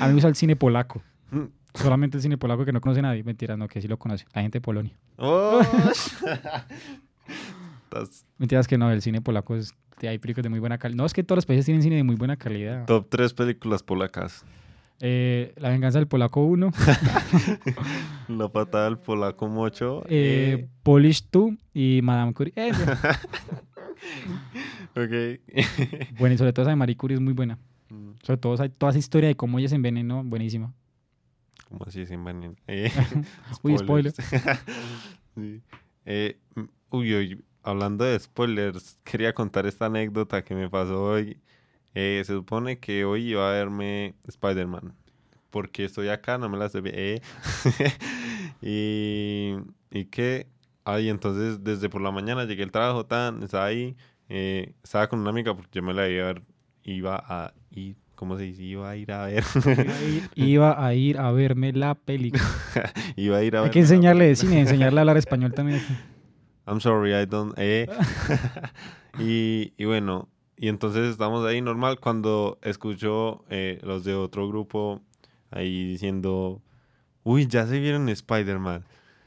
A 0.00 0.04
mí 0.06 0.08
me 0.08 0.12
gusta 0.14 0.28
el 0.28 0.34
cine 0.34 0.56
polaco. 0.56 1.02
Mm. 1.30 1.44
Solamente 1.74 2.16
el 2.16 2.22
cine 2.22 2.36
polaco 2.38 2.64
que 2.64 2.72
no 2.72 2.80
conoce 2.80 3.02
nadie. 3.02 3.22
Mentira, 3.22 3.56
no, 3.56 3.68
que 3.68 3.80
sí 3.80 3.86
lo 3.88 3.98
conoce. 3.98 4.26
La 4.34 4.42
gente 4.42 4.58
de 4.58 4.62
Polonia. 4.62 4.92
Oh. 5.16 5.60
Mentiras 8.38 8.66
que 8.66 8.78
no, 8.78 8.90
el 8.90 9.02
cine 9.02 9.20
polaco 9.20 9.56
es. 9.56 9.72
Hay 10.02 10.18
películas 10.18 10.44
de 10.44 10.48
muy 10.50 10.60
buena 10.60 10.78
calidad. 10.78 10.96
No, 10.96 11.06
es 11.06 11.12
que 11.12 11.22
todos 11.24 11.38
los 11.38 11.46
países 11.46 11.64
tienen 11.64 11.82
cine 11.82 11.96
de 11.96 12.04
muy 12.04 12.14
buena 12.14 12.36
calidad. 12.36 12.86
top 12.86 13.08
3 13.08 13.34
películas 13.34 13.82
polacas. 13.82 14.44
Eh, 15.00 15.52
la 15.56 15.68
venganza 15.70 15.98
del 15.98 16.08
polaco 16.08 16.42
1, 16.44 16.72
La 18.28 18.48
patada 18.52 18.86
del 18.86 18.98
polaco 18.98 19.46
mocho. 19.48 20.02
eh, 20.08 20.68
Polish 20.82 21.28
2 21.30 21.52
y 21.72 22.00
Madame 22.02 22.34
Curie. 22.34 22.52
Eh, 22.56 22.70
eh. 22.70 22.74
Ok. 24.96 25.40
bueno, 26.18 26.34
y 26.34 26.38
sobre 26.38 26.52
todo 26.52 26.62
esa 26.64 26.70
de 26.70 26.76
Marie 26.76 26.96
Curie 26.96 27.16
es 27.16 27.20
muy 27.20 27.32
buena. 27.32 27.58
Mm, 27.90 28.10
Sobre 28.22 28.38
todo 28.38 28.54
esa- 28.54 28.68
toda 28.68 28.90
esa 28.90 28.98
historia 28.98 29.28
de 29.28 29.36
cómo 29.36 29.58
ella 29.58 29.68
se 29.68 29.74
envenenó, 29.76 30.22
buenísima. 30.24 30.72
¿Cómo 31.68 31.84
así 31.86 32.04
sin 32.06 32.24
veneno? 32.24 32.54
Eh, 32.66 32.90
Uy, 33.62 33.78
spoiler. 33.78 34.12
Sí. 34.12 35.62
Eh, 36.06 36.38
mm, 36.54 36.62
uy, 36.90 37.14
uy, 37.14 37.44
hablando 37.62 38.04
de 38.04 38.18
spoilers, 38.18 38.98
quería 39.04 39.32
contar 39.34 39.66
esta 39.66 39.86
anécdota 39.86 40.42
que 40.42 40.54
me 40.54 40.68
pasó 40.68 41.02
hoy. 41.04 41.38
Eh, 41.94 42.22
se 42.24 42.32
supone 42.34 42.78
que 42.78 43.04
hoy 43.04 43.30
iba 43.30 43.48
a 43.48 43.52
verme 43.52 44.14
Spider-Man. 44.26 44.94
Porque 45.50 45.84
estoy 45.84 46.08
acá, 46.08 46.36
no 46.38 46.48
me 46.48 46.58
la 46.58 46.66
estoy 46.66 46.82
vi- 46.82 46.90
eh. 46.92 47.20
y, 48.62 49.54
y 49.90 50.04
que, 50.06 50.46
ay, 50.84 51.08
entonces 51.08 51.62
desde 51.64 51.88
por 51.88 52.00
la 52.02 52.10
mañana 52.10 52.44
llegué 52.44 52.62
al 52.64 52.70
trabajo, 52.70 53.06
tan, 53.06 53.42
estaba 53.42 53.64
ahí, 53.66 53.96
eh, 54.28 54.74
estaba 54.82 55.08
con 55.08 55.20
una 55.20 55.30
amiga 55.30 55.54
porque 55.54 55.70
yo 55.72 55.82
me 55.82 55.94
la 55.94 56.08
iba 56.08 56.24
a 56.24 56.32
ver, 56.34 56.42
iba 56.84 57.16
a 57.26 57.54
ir, 57.70 57.96
¿cómo 58.14 58.36
se 58.36 58.44
dice? 58.44 58.62
Iba 58.62 58.90
a 58.90 58.96
ir 58.96 59.10
a 59.12 59.26
ver. 59.26 59.44
Iba 59.64 59.96
a 59.96 60.02
ir- 60.02 60.30
Iba 60.34 60.86
a 60.86 60.94
ir 60.94 61.18
a 61.18 61.32
verme 61.32 61.72
la 61.72 61.94
película. 61.94 62.42
iba 63.16 63.38
a 63.38 63.42
ir 63.42 63.56
a 63.56 63.62
Hay 63.64 63.70
que 63.70 63.80
enseñarle 63.80 64.26
de 64.26 64.36
cine, 64.36 64.60
enseñarle 64.60 65.00
a 65.00 65.02
hablar 65.02 65.16
español 65.16 65.52
también. 65.54 65.80
I'm 66.66 66.80
sorry, 66.80 67.14
I 67.14 67.24
don't. 67.24 67.54
Eh. 67.56 67.86
y, 69.18 69.72
y 69.78 69.84
bueno, 69.86 70.28
y 70.58 70.68
entonces 70.68 71.10
estamos 71.10 71.46
ahí 71.46 71.60
normal 71.60 72.00
cuando 72.00 72.58
escucho 72.62 73.44
eh, 73.48 73.78
los 73.82 74.04
de 74.04 74.14
otro 74.14 74.48
grupo 74.48 75.00
ahí 75.50 75.84
diciendo, 75.84 76.60
uy, 77.22 77.46
ya 77.46 77.66
se 77.66 77.78
vieron 77.78 78.08
Spider-Man. 78.08 78.84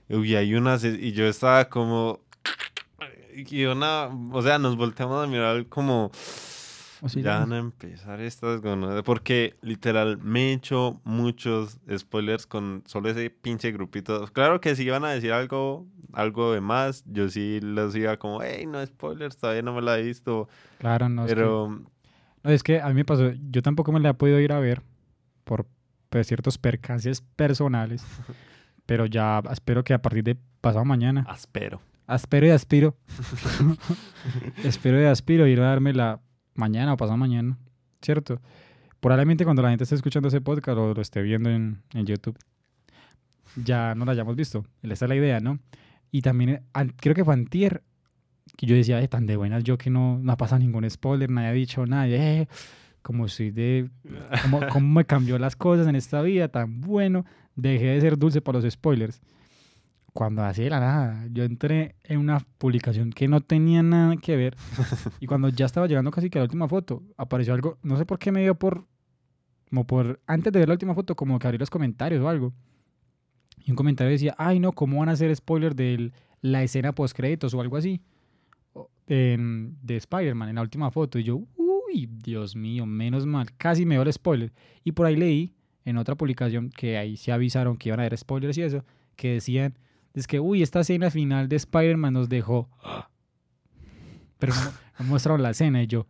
Uy, 0.10 0.36
hay 0.36 0.54
unas, 0.56 0.84
y 0.84 1.14
yo 1.14 1.26
estaba 1.26 1.66
como, 1.70 2.20
y 3.34 3.64
una, 3.64 4.08
o 4.32 4.42
sea, 4.42 4.60
nos 4.60 4.76
volteamos 4.76 5.24
a 5.24 5.28
mirar 5.28 5.66
como, 5.68 6.12
Ya 7.16 7.40
van 7.40 7.54
a 7.54 7.58
empezar 7.58 8.22
estas 8.22 8.62
gonorreas", 8.62 9.04
Porque 9.04 9.56
literal 9.62 10.18
me 10.20 10.50
he 10.50 10.54
hecho 10.54 11.02
muchos 11.04 11.80
spoilers 11.98 12.46
con 12.46 12.84
solo 12.86 13.10
ese 13.10 13.30
pinche 13.30 13.72
grupito. 13.72 14.28
Claro 14.34 14.62
que 14.62 14.76
si 14.76 14.84
iban 14.84 15.04
a 15.06 15.10
decir 15.12 15.32
algo, 15.34 15.86
algo 16.14 16.54
de 16.54 16.62
más, 16.62 17.04
yo 17.08 17.28
sí 17.30 17.60
los 17.62 17.96
iba 17.96 18.18
como, 18.18 18.42
hey, 18.44 18.66
no 18.68 18.86
spoilers, 18.86 19.38
todavía 19.38 19.62
no 19.64 19.74
me 19.74 19.82
la 19.82 19.98
he 19.98 20.04
visto. 20.04 20.48
Claro, 20.78 21.10
no. 21.10 21.24
es 21.24 21.30
que- 21.30 21.36
Pero 21.36 21.82
No, 22.44 22.50
es 22.50 22.64
que 22.64 22.80
a 22.82 22.88
mí 22.90 22.94
me 22.96 23.06
pasó, 23.06 23.32
yo 23.52 23.62
tampoco 23.62 23.92
me 23.92 24.00
la 24.00 24.10
he 24.10 24.14
podido 24.14 24.40
ir 24.40 24.52
a 24.52 24.60
ver 24.60 24.82
por 25.44 25.66
pues, 26.10 26.28
ciertos 26.28 26.58
percances 26.58 27.22
personales, 27.36 28.04
pero 28.86 29.06
ya 29.06 29.42
espero 29.52 29.84
que 29.84 29.94
a 29.94 30.02
partir 30.02 30.24
de 30.24 30.38
pasado 30.60 30.84
mañana, 30.86 31.26
aspero. 31.28 31.82
aspero 32.08 32.48
y 32.48 32.50
aspiro, 32.50 32.96
espero 34.64 35.02
y 35.02 35.06
aspiro 35.06 35.48
ir 35.48 35.60
a 35.62 35.66
darme 35.66 35.94
la 35.94 36.20
mañana 36.56 36.94
o 36.94 36.98
pasado 36.98 37.18
mañana, 37.18 37.58
¿cierto? 38.02 38.40
Probablemente 39.00 39.44
cuando 39.44 39.62
la 39.62 39.70
gente 39.70 39.84
esté 39.84 39.96
escuchando 39.96 40.28
ese 40.28 40.42
podcast 40.42 40.78
o 40.78 40.94
lo 40.94 41.02
esté 41.02 41.22
viendo 41.22 41.50
en, 41.50 41.82
en 41.94 42.06
YouTube, 42.06 42.38
ya 43.56 43.96
no 43.96 44.06
la 44.06 44.12
hayamos 44.12 44.36
visto, 44.36 44.66
esa 44.84 45.06
es 45.06 45.10
la 45.10 45.16
idea, 45.16 45.40
¿no? 45.40 45.60
Y 46.12 46.22
también, 46.22 46.50
eh, 46.50 46.62
creo 46.98 47.16
que 47.16 47.26
fue 47.26 47.34
antier, 47.34 47.84
que 48.58 48.66
yo 48.66 48.76
decía, 48.76 48.98
"Ay, 48.98 49.08
tan 49.08 49.26
de 49.26 49.38
buenas 49.38 49.64
yo 49.64 49.78
que 49.78 49.90
no, 49.90 50.20
no 50.20 50.32
ha 50.32 50.38
pasado 50.38 50.60
ningún 50.60 50.90
spoiler, 50.90 51.30
nadie 51.30 51.48
ha 51.48 51.54
dicho 51.54 51.86
nada, 51.86 52.08
eh, 52.08 52.48
como 53.02 53.28
soy 53.28 53.52
de, 53.52 53.90
cómo, 54.44 54.60
cómo 54.72 54.88
me 54.96 55.06
cambió 55.06 55.40
las 55.40 55.56
cosas 55.56 55.88
en 55.88 55.96
esta 55.96 56.22
vida, 56.22 56.50
tan 56.50 56.82
bueno, 56.82 57.26
dejé 57.56 57.86
de 57.88 58.02
ser 58.02 58.18
dulce 58.18 58.42
para 58.42 58.60
los 58.60 58.72
spoilers. 58.72 59.22
Cuando 60.14 60.44
así 60.44 60.64
de 60.64 60.70
la 60.70 60.80
nada, 60.82 61.26
yo 61.32 61.44
entré 61.46 61.96
en 62.04 62.20
una 62.20 62.40
publicación 62.58 63.12
que 63.12 63.28
no 63.30 63.40
tenía 63.42 63.82
nada 63.82 64.18
que 64.18 64.36
ver, 64.36 64.56
y 65.22 65.26
cuando 65.26 65.48
ya 65.50 65.66
estaba 65.66 65.88
llegando 65.88 66.12
casi 66.12 66.30
que 66.30 66.38
a 66.38 66.42
la 66.42 66.46
última 66.46 66.68
foto, 66.68 67.02
apareció 67.16 67.54
algo, 67.54 67.78
no 67.82 67.96
sé 67.98 68.06
por 68.06 68.20
qué 68.20 68.32
me 68.32 68.42
dio 68.42 68.56
por, 68.56 68.86
como 69.70 69.88
por, 69.88 70.20
antes 70.28 70.52
de 70.52 70.60
ver 70.60 70.68
la 70.68 70.74
última 70.74 70.94
foto, 70.94 71.16
como 71.16 71.40
que 71.40 71.48
abrí 71.48 71.58
los 71.58 71.70
comentarios 71.70 72.22
o 72.22 72.28
algo. 72.28 72.54
Y 73.64 73.72
un 73.72 73.78
comentario 73.78 74.12
decía, 74.12 74.36
ay 74.38 74.60
no, 74.60 74.74
¿cómo 74.74 75.00
van 75.00 75.08
a 75.08 75.14
hacer 75.14 75.34
spoiler 75.36 75.76
de 75.76 76.12
la 76.42 76.62
escena 76.64 76.94
post 76.94 77.16
créditos 77.16 77.54
o 77.54 77.62
algo 77.62 77.78
así? 77.78 78.02
En- 79.08 79.78
de 79.82 79.98
Spider-Man 79.98 80.50
en 80.50 80.56
la 80.56 80.62
última 80.62 80.90
foto. 80.92 81.20
Y 81.20 81.24
yo, 81.24 81.42
uy, 81.58 82.10
Dios 82.24 82.56
mío, 82.56 82.86
menos 82.86 83.26
mal, 83.26 83.48
casi 83.58 83.86
me 83.86 83.96
dio 83.96 84.02
el 84.02 84.12
spoiler. 84.14 84.52
Y 84.84 84.92
por 84.94 85.06
ahí 85.06 85.16
leí 85.16 85.54
en 85.86 85.98
otra 85.98 86.16
publicación 86.16 86.70
que 86.70 86.98
ahí 86.98 87.18
se 87.18 87.32
avisaron 87.32 87.78
que 87.78 87.90
iban 87.90 88.00
a 88.00 88.04
haber 88.04 88.18
spoilers 88.18 88.58
y 88.58 88.64
eso, 88.64 88.84
que 89.16 89.34
decían, 89.34 89.76
es 90.14 90.28
que, 90.28 90.40
uy, 90.40 90.62
esta 90.62 90.82
escena 90.82 91.10
final 91.10 91.48
de 91.50 91.56
Spider-Man 91.56 92.14
nos 92.14 92.30
dejó. 92.30 92.70
Pero 94.40 94.54
no 95.00 95.06
mostraron 95.06 95.42
la 95.44 95.52
escena 95.52 95.82
y 95.84 95.88
yo, 95.88 96.08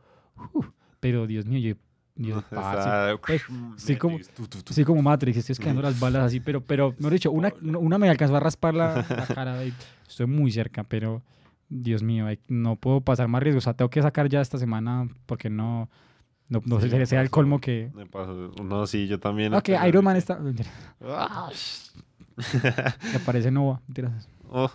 pero 1.00 1.28
Dios 1.28 1.46
mío, 1.46 1.60
yo, 1.60 1.76
Dios, 2.16 2.44
parce, 2.50 3.18
pues, 3.26 3.44
sí, 3.78 3.96
como- 3.98 4.18
Tu, 4.36 4.48
tu, 4.48 4.62
tu. 4.64 4.74
Sí, 4.74 4.84
como 4.86 5.02
Matrix, 5.02 5.38
estoy 5.38 5.54
esquivando 5.54 5.82
las 5.82 6.00
balas 6.00 6.24
así, 6.24 6.40
pero, 6.40 6.62
pero, 6.62 6.94
mejor 6.98 7.14
dicho, 7.14 7.32
una, 7.32 7.52
una 7.62 7.98
me 7.98 8.10
alcanzó 8.10 8.36
a 8.36 8.40
raspar 8.40 8.74
la, 8.74 9.06
la 9.10 9.26
cara. 9.28 9.66
y 9.66 9.74
estoy 10.08 10.28
muy 10.28 10.52
cerca, 10.52 10.84
pero, 10.84 11.22
Dios 11.68 12.04
mío, 12.04 12.26
no 12.48 12.76
puedo 12.78 13.02
pasar 13.02 13.28
más 13.28 13.44
riesgos. 13.44 13.64
O 13.64 13.66
sea, 13.66 13.74
tengo 13.74 13.90
que 13.90 14.02
sacar 14.02 14.30
ya 14.30 14.40
esta 14.42 14.58
semana 14.58 15.08
porque 15.26 15.50
no, 15.50 15.90
no, 16.50 16.62
no 16.66 16.80
Sí, 16.82 16.90
sé, 16.90 16.98
me 16.98 17.06
sea 17.06 17.22
el 17.22 17.30
colmo 17.30 17.60
que... 17.60 17.92
Me 17.94 18.06
pasó. 18.06 18.52
No, 18.64 18.86
sí, 18.88 19.08
yo 19.08 19.20
también. 19.20 19.54
Ok, 19.54 19.70
Iron 19.88 20.04
Man 20.06 20.16
está... 20.18 20.38
Ah, 22.38 22.96
Que 23.12 23.18
aparece 23.18 23.52
Nova. 23.52 23.82
mentiras. 23.88 24.28
oh. 24.50 24.72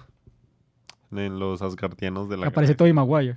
en 1.13 1.39
los 1.39 1.63
Asgardianos 1.63 2.29
de 2.29 2.37
la 2.37 2.49
Aparece 2.49 2.75
Galaxia. 2.75 2.77
Tobey 2.77 2.93
Maguire. 2.93 3.37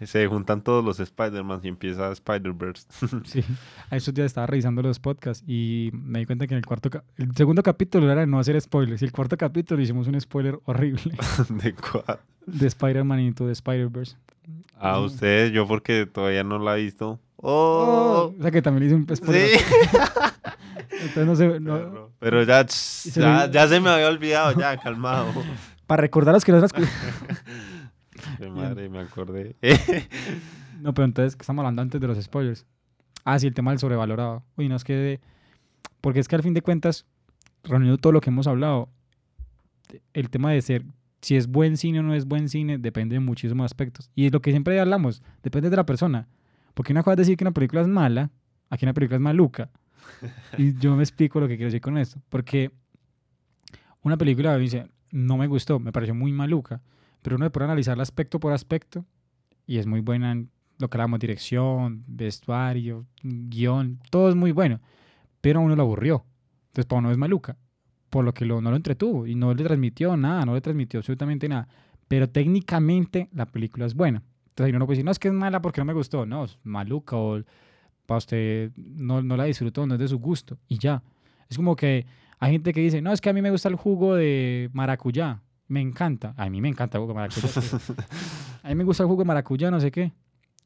Se 0.04 0.26
juntan 0.26 0.62
todos 0.62 0.84
los 0.84 1.00
Spider-Man 1.00 1.60
y 1.62 1.68
empieza 1.68 2.10
Spider-Verse. 2.12 2.86
Sí. 3.24 3.42
A 3.90 3.96
esos 3.96 4.12
días 4.12 4.26
estaba 4.26 4.46
revisando 4.46 4.82
los 4.82 4.98
podcasts 4.98 5.44
y 5.46 5.90
me 5.92 6.18
di 6.18 6.26
cuenta 6.26 6.46
que 6.46 6.54
en 6.54 6.58
el 6.58 6.66
cuarto... 6.66 6.90
El 7.16 7.34
segundo 7.34 7.62
capítulo 7.62 8.10
era 8.10 8.20
de 8.22 8.26
no 8.26 8.38
hacer 8.38 8.60
spoilers. 8.60 9.00
Y 9.00 9.04
el 9.06 9.12
cuarto 9.12 9.36
capítulo 9.36 9.80
hicimos 9.80 10.06
un 10.08 10.20
spoiler 10.20 10.58
horrible 10.64 11.14
¿De 11.48 11.74
cuál? 11.74 12.18
de 12.46 12.66
Spider-Man 12.66 13.20
y 13.20 13.30
de 13.30 13.52
Spider-Verse. 13.52 14.16
A 14.78 14.98
Mm. 14.98 15.04
ustedes, 15.04 15.52
yo 15.52 15.66
porque 15.68 16.06
todavía 16.06 16.42
no 16.42 16.58
la 16.58 16.76
he 16.76 16.82
visto. 16.82 17.20
Oh, 17.36 18.32
¡Oh! 18.34 18.34
o 18.38 18.42
sea 18.42 18.50
que 18.50 18.60
también 18.60 18.86
hice 18.86 18.94
un 18.96 19.16
spoiler. 19.16 19.48
Sí. 19.58 19.64
Entonces 21.00 21.26
no 21.26 21.34
sé... 21.36 21.60
no- 21.60 21.74
Pero, 21.78 22.12
pero 22.18 22.42
ya, 22.44 22.66
se 22.68 23.20
ya, 23.20 23.46
me- 23.46 23.52
ya 23.52 23.68
se 23.68 23.80
me 23.80 23.90
había 23.90 24.08
olvidado, 24.08 24.58
ya, 24.58 24.76
calmado. 24.78 25.26
para 25.86 26.00
recordar 26.02 26.34
los 26.34 26.44
que 26.44 26.52
no 26.52 26.60
las... 26.60 26.72
De 28.38 28.50
madre, 28.50 28.88
me 28.88 28.98
acordé. 29.00 29.56
No, 30.80 30.94
pero 30.94 31.04
entonces, 31.04 31.36
¿qué 31.36 31.42
estamos 31.42 31.60
hablando 31.62 31.82
antes 31.82 32.00
de 32.00 32.06
los 32.06 32.18
spoilers? 32.22 32.64
Ah, 33.26 33.38
sí, 33.38 33.46
el 33.46 33.52
tema 33.52 33.70
del 33.70 33.78
sobrevalorado. 33.78 34.42
Uy, 34.56 34.66
no, 34.68 34.76
es 34.76 34.82
que... 34.84 35.20
Porque 36.00 36.20
es 36.20 36.26
que 36.28 36.36
al 36.36 36.42
fin 36.42 36.54
de 36.54 36.62
cuentas, 36.62 37.04
reuniendo 37.64 37.98
todo 37.98 38.14
lo 38.14 38.22
que 38.22 38.30
hemos 38.30 38.46
hablado, 38.46 38.88
el 40.14 40.30
tema 40.30 40.52
de 40.52 40.62
ser, 40.62 40.84
si 41.20 41.36
es 41.36 41.48
buen 41.48 41.76
cine 41.76 42.00
o 42.00 42.02
no 42.02 42.14
es 42.14 42.24
buen 42.24 42.48
cine, 42.48 42.78
depende 42.78 43.12
de 43.16 43.20
muchísimos 43.20 43.66
aspectos. 43.66 44.10
Y 44.14 44.24
es 44.24 44.32
lo 44.32 44.40
que 44.40 44.52
siempre 44.52 44.80
hablamos, 44.80 45.22
depende 45.42 45.68
de 45.68 45.76
la 45.76 45.84
persona. 45.84 46.28
Porque 46.72 46.92
una 46.94 47.02
cosa 47.02 47.12
es 47.12 47.18
decir 47.18 47.36
que 47.36 47.44
una 47.44 47.50
película 47.52 47.82
es 47.82 47.88
mala, 47.88 48.30
aquí 48.70 48.86
una 48.86 48.94
película 48.94 49.16
es 49.16 49.20
maluca. 49.22 49.68
Y 50.58 50.74
yo 50.78 50.96
me 50.96 51.02
explico 51.02 51.40
lo 51.40 51.48
que 51.48 51.56
quiero 51.56 51.68
decir 51.68 51.80
con 51.80 51.98
esto. 51.98 52.20
Porque 52.28 52.70
una 54.02 54.16
película 54.16 54.56
dice, 54.56 54.86
no 55.10 55.36
me 55.36 55.46
gustó, 55.46 55.78
me 55.78 55.92
pareció 55.92 56.14
muy 56.14 56.32
maluca, 56.32 56.82
pero 57.22 57.36
uno 57.36 57.50
puede 57.50 57.66
analizarla 57.66 58.02
aspecto 58.02 58.40
por 58.40 58.52
aspecto 58.52 59.04
y 59.66 59.78
es 59.78 59.86
muy 59.86 60.00
buena 60.00 60.32
en 60.32 60.50
lo 60.78 60.88
que 60.88 60.96
hablamos, 60.96 61.20
dirección, 61.20 62.04
vestuario, 62.06 63.06
guion, 63.22 64.00
todo 64.10 64.30
es 64.30 64.34
muy 64.34 64.52
bueno, 64.52 64.80
pero 65.40 65.60
a 65.60 65.62
uno 65.62 65.76
lo 65.76 65.82
aburrió. 65.82 66.24
Entonces 66.68 66.86
para 66.86 67.00
uno 67.00 67.10
es 67.10 67.18
maluca, 67.18 67.56
por 68.08 68.24
lo 68.24 68.32
que 68.32 68.46
no 68.46 68.60
lo 68.60 68.76
entretuvo 68.76 69.26
y 69.26 69.34
no 69.34 69.52
le 69.52 69.62
transmitió 69.62 70.16
nada, 70.16 70.44
no 70.46 70.54
le 70.54 70.60
transmitió 70.60 70.98
absolutamente 70.98 71.48
nada. 71.48 71.68
Pero 72.08 72.28
técnicamente 72.28 73.28
la 73.32 73.46
película 73.46 73.86
es 73.86 73.94
buena. 73.94 74.22
Entonces 74.48 74.66
ahí 74.66 74.70
uno 74.70 74.80
no 74.80 74.86
puede 74.86 74.96
decir, 74.96 75.04
no, 75.04 75.10
es 75.12 75.18
que 75.18 75.28
es 75.28 75.34
mala 75.34 75.62
porque 75.62 75.80
no 75.80 75.84
me 75.84 75.92
gustó. 75.92 76.26
No, 76.26 76.44
es 76.44 76.58
maluca 76.64 77.16
o 77.16 77.42
para 78.10 78.18
usted 78.18 78.72
no, 78.74 79.22
no 79.22 79.36
la 79.36 79.44
disfrutó, 79.44 79.86
no 79.86 79.94
es 79.94 80.00
de 80.00 80.08
su 80.08 80.18
gusto 80.18 80.58
y 80.66 80.78
ya. 80.78 81.00
Es 81.48 81.56
como 81.56 81.76
que 81.76 82.06
hay 82.40 82.50
gente 82.50 82.72
que 82.72 82.80
dice, 82.80 83.00
no, 83.00 83.12
es 83.12 83.20
que 83.20 83.30
a 83.30 83.32
mí 83.32 83.40
me 83.40 83.52
gusta 83.52 83.68
el 83.68 83.76
jugo 83.76 84.16
de 84.16 84.68
maracuyá. 84.72 85.42
Me 85.68 85.80
encanta. 85.80 86.34
A 86.36 86.50
mí 86.50 86.60
me 86.60 86.66
encanta 86.68 86.98
el 86.98 87.02
jugo 87.02 87.12
de 87.12 87.20
maracuyá. 87.20 87.46
a 88.64 88.68
mí 88.68 88.74
me 88.74 88.82
gusta 88.82 89.04
el 89.04 89.08
jugo 89.08 89.22
de 89.22 89.26
maracuyá, 89.26 89.70
no 89.70 89.78
sé 89.78 89.92
qué. 89.92 90.12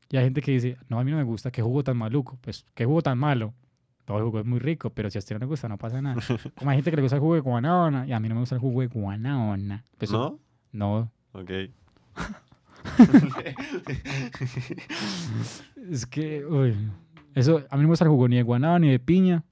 Y 0.09 0.17
hay 0.17 0.25
gente 0.25 0.41
que 0.41 0.53
dice, 0.53 0.79
no, 0.89 0.99
a 0.99 1.05
mí 1.05 1.11
no 1.11 1.19
me 1.19 1.23
gusta, 1.23 1.51
qué 1.51 1.61
jugo 1.61 1.85
tan 1.85 1.99
maluco. 1.99 2.39
Pues, 2.41 2.65
qué 2.73 2.87
jugo 2.87 3.03
tan 3.03 3.19
malo. 3.19 3.53
Todo 4.07 4.17
el 4.17 4.25
jugo 4.25 4.41
es 4.41 4.47
muy 4.47 4.59
rico, 4.59 4.89
pero 4.89 5.11
si 5.11 5.19
a 5.19 5.21
usted 5.21 5.35
no 5.35 5.41
le 5.41 5.47
gusta, 5.47 5.69
no 5.69 5.77
pasa 5.77 6.01
nada. 6.01 6.23
Como 6.57 6.71
hay 6.71 6.79
gente 6.79 6.93
que 6.93 6.97
le 6.97 7.03
gusta 7.03 7.17
el 7.17 7.21
jugo 7.21 7.35
de 7.35 7.41
guanábana 7.41 8.07
y 8.07 8.13
a 8.15 8.21
mí 8.21 8.31
no 8.31 8.37
me 8.37 8.41
gusta 8.41 8.55
el 8.55 8.63
jugo 8.63 8.81
de 8.81 8.87
guanábana. 8.87 9.85
Pues, 9.99 10.11
¿No? 10.11 10.39
No. 10.73 11.13
Ok. 11.33 11.51
Es 15.91 16.07
que, 16.07 16.43
uy. 16.47 16.75
Eso, 17.35 17.59
a 17.71 17.77
mí 17.77 17.83
no 17.83 17.89
me 17.89 17.93
gusta 17.93 18.05
el 18.05 18.11
jugo 18.11 18.29
ni 18.29 18.37
de 18.37 18.43
guanábana 18.43 18.79
ni 18.81 18.91
de 18.91 18.99
piña. 18.99 19.45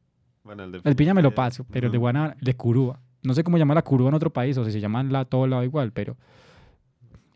Bueno, 0.45 0.65
el 0.65 0.73
de 0.73 0.81
El 0.85 0.97
piña 0.97 1.15
me 1.15 1.23
lo 1.23 1.35
paso, 1.35 1.65
pero 1.71 1.87
el 1.87 1.93
de 1.93 1.99
guanábana, 1.99 2.35
el 2.39 2.45
de 2.45 2.55
curúa. 2.55 3.01
No 3.23 3.35
sé 3.35 3.45
cómo 3.45 3.59
llamar 3.59 3.75
la 3.77 3.83
curúa 3.83 4.09
en 4.09 4.15
otro 4.15 4.33
país 4.33 4.57
o 4.59 4.65
si 4.65 4.73
se 4.73 4.81
llaman 4.81 5.13
la 5.13 5.25
todo 5.25 5.47
lado 5.47 5.63
igual, 5.65 5.93
pero. 5.93 6.17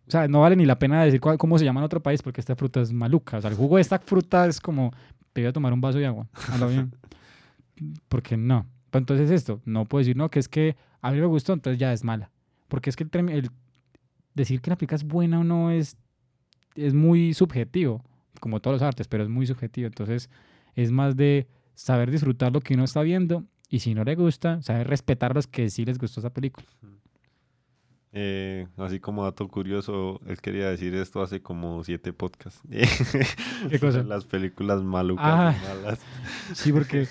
O 0.07 0.11
sea, 0.11 0.29
no 0.29 0.41
vale 0.41 0.55
ni 0.57 0.65
la 0.67 0.79
pena 0.79 1.03
decir 1.03 1.21
cuál- 1.21 1.37
cómo 1.39 1.59
se 1.59 1.65
llama 1.65 1.81
en 1.81 1.85
otro 1.85 2.01
país 2.01 2.23
porque 2.23 2.41
esta 2.41 2.55
fruta 2.57 2.81
es 2.81 2.93
maluca. 2.93 3.39
O 3.39 3.41
sea, 3.41 3.51
el 3.51 3.57
jugo 3.57 3.77
de 3.77 3.83
esta 3.83 3.99
fruta 3.99 4.47
es 4.47 4.61
como. 4.61 4.93
Te 5.33 5.43
voy 5.43 5.49
a 5.49 5.53
tomar 5.53 5.73
un 5.73 5.81
vaso 5.81 5.99
de 5.99 6.07
agua. 6.07 6.27
Hazlo 6.49 6.69
bien. 6.69 6.93
Porque 8.09 8.37
no. 8.37 8.67
Pero 8.91 9.01
entonces 9.01 9.31
esto, 9.31 9.61
no 9.67 9.85
puedo 9.85 10.01
decir, 10.01 10.17
no, 10.17 10.31
que 10.31 10.39
es 10.39 10.49
que 10.49 10.77
a 11.03 11.13
mí 11.13 11.21
me 11.21 11.27
gustó, 11.27 11.53
entonces 11.53 11.79
ya 11.79 11.93
es 11.93 12.05
mala. 12.05 12.31
Porque 12.69 12.89
es 12.89 12.97
que 12.97 13.05
el, 13.05 13.29
el 13.29 13.51
decir 14.35 14.61
que 14.63 14.71
la 14.71 14.77
película 14.77 14.97
es 14.97 15.05
buena 15.05 15.41
o 15.41 15.45
no 15.45 15.71
es, 15.71 15.97
es 16.75 16.95
muy 16.95 17.35
subjetivo, 17.35 18.03
como 18.41 18.61
todos 18.61 18.77
los 18.77 18.83
artes, 18.83 19.09
pero 19.09 19.23
es 19.23 19.29
muy 19.29 19.47
subjetivo. 19.47 19.87
Entonces 19.87 20.31
es 20.75 20.91
más 20.91 21.17
de 21.17 21.47
saber 21.75 22.11
disfrutar 22.11 22.53
lo 22.53 22.61
que 22.61 22.75
uno 22.75 22.85
está 22.85 23.03
viendo 23.03 23.45
y 23.69 23.81
si 23.81 23.95
no 23.95 24.05
le 24.05 24.15
gusta, 24.15 24.63
saber 24.63 24.87
respetar 24.89 25.35
los 25.35 25.47
que 25.47 25.69
sí 25.71 25.85
les 25.85 25.99
gustó 25.99 26.21
esa 26.21 26.31
película. 26.31 26.67
Eh, 28.19 28.67
así 28.79 28.99
como 28.99 29.25
dato 29.25 29.47
curioso, 29.49 30.21
él 30.27 30.41
quería 30.41 30.71
decir 30.71 30.95
esto 30.95 31.21
hace 31.21 31.43
como 31.43 31.85
siete 31.85 32.15
podcasts. 32.15 32.63
¿Qué 33.71 33.79
cosa? 33.79 34.03
Las 34.05 34.25
películas 34.25 34.83
malucas 34.83 35.27
Ah. 35.27 35.55
malas. 35.69 35.99
Sí, 36.55 36.73
porque 36.73 37.07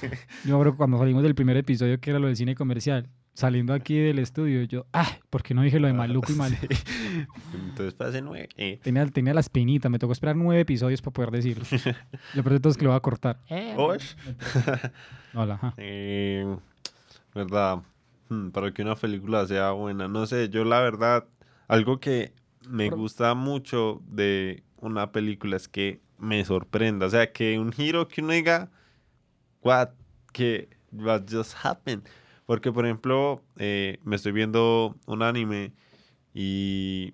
yo 0.45 0.59
creo 0.59 0.75
cuando 0.75 0.97
salimos 0.97 1.21
del 1.21 1.35
primer 1.35 1.57
episodio, 1.57 1.99
que 1.99 2.09
era 2.09 2.17
lo 2.17 2.25
del 2.27 2.35
cine 2.35 2.55
comercial, 2.55 3.07
saliendo 3.35 3.73
aquí 3.73 3.99
del 3.99 4.17
estudio, 4.17 4.63
yo, 4.63 4.87
ah, 4.91 5.07
¿por 5.29 5.43
qué 5.43 5.53
no 5.53 5.61
dije 5.61 5.79
lo 5.79 5.85
de 5.85 5.93
maluco 5.93 6.31
y 6.31 6.35
mal? 6.35 6.57
Sí. 6.67 7.27
Entonces 7.53 7.93
pase 7.93 8.21
nueve. 8.21 8.49
Eh. 8.57 8.79
Tenía, 8.81 9.05
tenía 9.05 9.33
la 9.33 9.41
espinita, 9.41 9.87
me 9.89 9.99
tocó 9.99 10.13
esperar 10.13 10.35
nueve 10.35 10.61
episodios 10.61 11.01
para 11.03 11.13
poder 11.13 11.31
decirlo. 11.31 11.63
Lo 12.33 12.41
peor 12.43 12.53
de 12.53 12.59
todo 12.59 12.71
es 12.71 12.77
que 12.77 12.83
lo 12.83 12.89
voy 12.89 12.97
a 12.97 13.01
cortar. 13.01 13.39
Osh. 13.77 14.15
Hola, 15.33 15.53
ajá. 15.53 15.73
Eh, 15.77 16.57
verdad, 17.33 17.83
Hmm, 18.29 18.49
para 18.49 18.71
que 18.71 18.81
una 18.81 18.95
película 18.95 19.45
sea 19.45 19.71
buena, 19.71 20.07
no 20.07 20.25
sé, 20.25 20.49
yo 20.49 20.63
la 20.63 20.79
verdad, 20.79 21.27
algo 21.67 21.99
que 21.99 22.33
me 22.67 22.89
gusta 22.89 23.35
mucho 23.35 24.01
de 24.07 24.63
una 24.77 25.11
película 25.11 25.57
es 25.57 25.67
que 25.67 26.01
me 26.17 26.43
sorprenda, 26.43 27.05
o 27.05 27.09
sea, 27.09 27.31
que 27.31 27.59
un 27.59 27.71
giro 27.71 28.07
que 28.07 28.21
uno 28.21 28.33
diga, 28.33 28.71
what, 29.61 29.89
que 30.33 30.69
what 30.91 31.23
just 31.29 31.53
happened, 31.63 32.03
porque 32.45 32.71
por 32.71 32.85
ejemplo, 32.85 33.41
eh, 33.57 33.99
me 34.03 34.15
estoy 34.15 34.31
viendo 34.31 34.95
un 35.05 35.21
anime 35.23 35.73
y, 36.33 37.13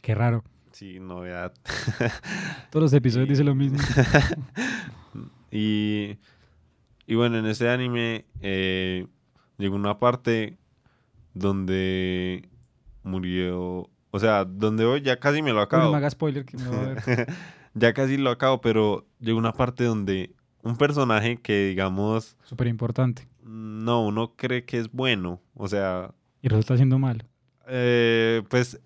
Qué 0.00 0.14
raro. 0.14 0.44
sí, 0.72 0.98
novedad, 1.00 1.52
Todos 2.70 2.82
los 2.84 2.92
episodios 2.92 3.28
dicen 3.28 3.46
lo 3.46 3.54
mismo. 3.54 3.78
Y, 5.50 6.18
y 7.06 7.14
bueno, 7.14 7.38
en 7.38 7.46
ese 7.46 7.70
anime 7.70 8.26
eh, 8.42 9.06
llegó 9.56 9.76
una 9.76 9.98
parte 9.98 10.58
donde 11.32 12.48
murió, 13.02 13.88
o 14.10 14.18
sea, 14.18 14.44
donde 14.44 14.84
hoy 14.84 15.00
ya 15.00 15.18
casi 15.18 15.40
me 15.40 15.52
lo 15.52 15.56
Uy, 15.56 15.58
no 15.58 15.62
acabo. 15.62 15.90
me 15.90 15.96
haga 15.96 16.10
spoiler 16.10 16.44
que 16.44 16.58
me 16.58 16.64
lo 16.64 16.70
voy 16.70 16.80
a 16.80 16.94
ver. 16.94 17.26
ya 17.74 17.92
casi 17.94 18.18
lo 18.18 18.30
acabo, 18.30 18.60
pero 18.60 19.06
llegó 19.20 19.38
una 19.38 19.52
parte 19.54 19.84
donde 19.84 20.34
un 20.62 20.76
personaje 20.76 21.38
que 21.40 21.68
digamos, 21.68 22.36
Súper 22.44 22.66
importante. 22.66 23.26
No, 23.48 24.06
uno 24.06 24.34
cree 24.36 24.64
que 24.64 24.78
es 24.78 24.90
bueno, 24.92 25.42
o 25.54 25.68
sea, 25.68 26.14
Y 26.42 26.48
resulta 26.48 26.76
siendo 26.76 26.98
malo. 26.98 27.24
eh, 27.66 28.42
pues 28.50 28.80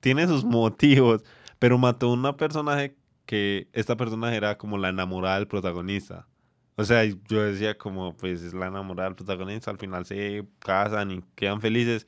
tiene 0.00 0.26
sus 0.26 0.44
motivos, 0.46 1.24
pero 1.58 1.78
mató 1.78 2.08
a 2.10 2.12
una 2.14 2.36
personaje 2.36 2.96
que 3.26 3.68
esta 3.72 3.96
personaje 3.96 4.36
era 4.36 4.58
como 4.58 4.78
la 4.78 4.90
enamorada 4.90 5.36
del 5.36 5.48
protagonista. 5.48 6.28
O 6.76 6.84
sea, 6.84 7.04
yo 7.04 7.42
decía 7.42 7.78
como, 7.78 8.16
pues 8.16 8.42
es 8.42 8.54
la 8.54 8.66
enamorada 8.68 9.08
del 9.10 9.16
protagonista, 9.16 9.70
al 9.70 9.78
final 9.78 10.06
se 10.06 10.46
casan 10.60 11.10
y 11.12 11.22
quedan 11.36 11.60
felices 11.60 12.06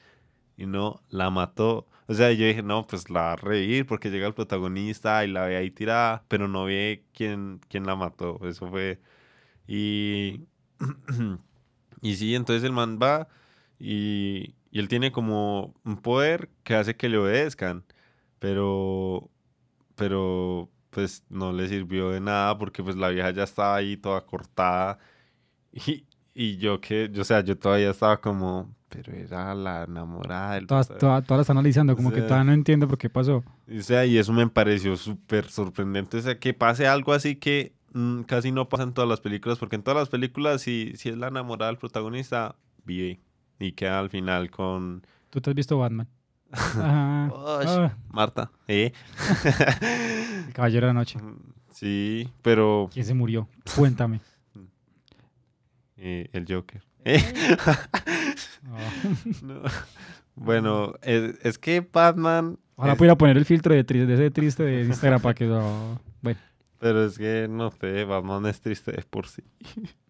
y 0.57 0.67
no, 0.67 1.03
la 1.11 1.31
mató. 1.31 1.89
O 2.09 2.15
sea, 2.15 2.33
yo 2.33 2.47
dije, 2.47 2.63
no, 2.63 2.87
pues 2.87 3.11
la 3.11 3.21
va 3.23 3.33
a 3.35 3.37
reír 3.37 3.87
porque 3.87 4.11
llega 4.11 4.27
el 4.29 4.35
protagonista 4.35 5.25
y 5.25 5.29
la 5.33 5.47
ve 5.47 5.57
ahí 5.57 5.71
tirada, 5.71 6.25
pero 6.29 6.49
no 6.49 6.65
ve 6.67 7.05
quién, 7.15 7.61
quién 7.69 7.87
la 7.87 7.97
mató. 7.97 8.41
Eso 8.47 8.69
fue... 8.71 9.01
Y... 9.69 10.47
y 12.03 12.17
sí, 12.17 12.35
entonces 12.35 12.65
el 12.65 12.73
man 12.73 12.99
va 13.03 13.29
y, 13.79 14.55
y 14.71 14.79
él 14.79 14.89
tiene 14.89 15.13
como 15.13 15.75
un 15.85 15.97
poder 15.99 16.51
que 16.65 16.75
hace 16.75 16.97
que 16.97 17.09
le 17.09 17.19
obedezcan, 17.19 17.85
pero, 18.39 19.31
pero 19.97 20.71
pues 20.91 21.25
no 21.29 21.53
le 21.53 21.69
sirvió 21.69 22.11
de 22.11 22.21
nada 22.21 22.59
porque 22.59 22.83
pues 22.83 22.97
la 22.97 23.09
vieja 23.11 23.31
ya 23.31 23.45
estaba 23.45 23.77
ahí 23.77 23.97
toda 23.97 24.25
cortada 24.27 24.99
y, 25.73 26.05
y 26.35 26.57
yo 26.59 26.81
que, 26.81 27.11
yo, 27.13 27.23
o 27.23 27.25
sea, 27.25 27.41
yo 27.43 27.59
todavía 27.59 27.91
estaba 27.91 28.21
como, 28.21 28.75
pero 28.89 29.13
era 29.13 29.55
la 29.55 29.85
enamorada 29.85 30.55
del 30.55 30.67
Todas, 30.67 30.89
todas, 30.89 31.25
todas 31.25 31.39
las 31.39 31.45
están 31.45 31.59
analizando, 31.59 31.97
como 31.97 32.09
O 32.11 32.13
que 32.13 32.19
sea- 32.21 32.29
todavía 32.29 32.45
no 32.45 32.53
entiendo 32.55 32.89
por 32.89 32.99
qué 32.99 33.11
pasó. 33.11 33.45
o 33.69 33.83
sea, 33.83 34.07
y 34.07 34.19
eso 34.19 34.33
me 34.33 34.47
pareció 34.49 34.97
súper 34.97 35.47
sorprendente. 35.51 36.19
O 36.19 36.21
sea, 36.21 36.39
que 36.39 36.55
pase 36.55 36.87
algo 36.87 37.13
así 37.13 37.37
que 37.37 37.75
mm, 37.97 38.23
casi 38.23 38.53
no 38.53 38.69
pasa 38.69 38.83
en 38.85 38.93
todas 38.93 39.09
las 39.09 39.21
películas, 39.21 39.59
porque 39.59 39.77
en 39.77 39.83
todas 39.83 39.99
las 39.99 40.09
películas, 40.09 40.61
si, 40.61 40.93
si 40.97 41.09
es 41.09 41.17
la 41.17 41.29
enamorada 41.29 41.71
del 41.71 41.79
protagonista, 41.79 42.57
vive. 42.85 43.21
Y 43.59 43.73
queda 43.73 43.99
al 43.99 44.11
final 44.11 44.51
con 44.51 45.03
¿Tú 45.31 45.41
te 45.41 45.51
has 45.51 45.57
visto 45.57 45.79
Batman? 45.79 46.07
Ajá. 46.53 47.31
Ah, 47.35 47.97
Marta. 48.11 48.51
¿Eh? 48.69 48.93
el 50.47 50.53
Caballero 50.53 50.87
de 50.87 50.93
la 50.93 50.99
Noche. 51.01 51.19
sí, 51.71 52.29
pero 52.43 52.89
¿Quién 52.93 53.07
se 53.07 53.15
murió? 53.15 53.49
Cuéntame. 53.75 54.21
eh, 55.97 56.29
el 56.33 56.45
Joker. 56.47 56.83
¿Eh? 57.05 57.23
No. 59.43 59.63
Bueno, 60.35 60.95
es, 61.03 61.35
es 61.43 61.59
que 61.59 61.81
Batman... 61.81 62.59
Ahora 62.77 62.93
es- 62.93 62.99
pudiera 62.99 63.17
poner 63.17 63.39
el 63.39 63.45
filtro 63.47 63.75
de, 63.75 63.85
triste, 63.85 64.07
de 64.07 64.15
ese 64.15 64.31
triste 64.31 64.63
de 64.65 64.85
Instagram 64.85 65.23
para 65.23 65.35
que... 65.35 65.49
oh, 65.49 65.99
bueno, 66.21 66.39
Pero 66.79 67.05
es 67.05 67.17
que, 67.17 67.49
no 67.49 67.71
sé, 67.71 68.05
Batman 68.05 68.47
es 68.47 68.61
triste 68.61 68.93
por 69.09 69.27
sí. 69.27 69.43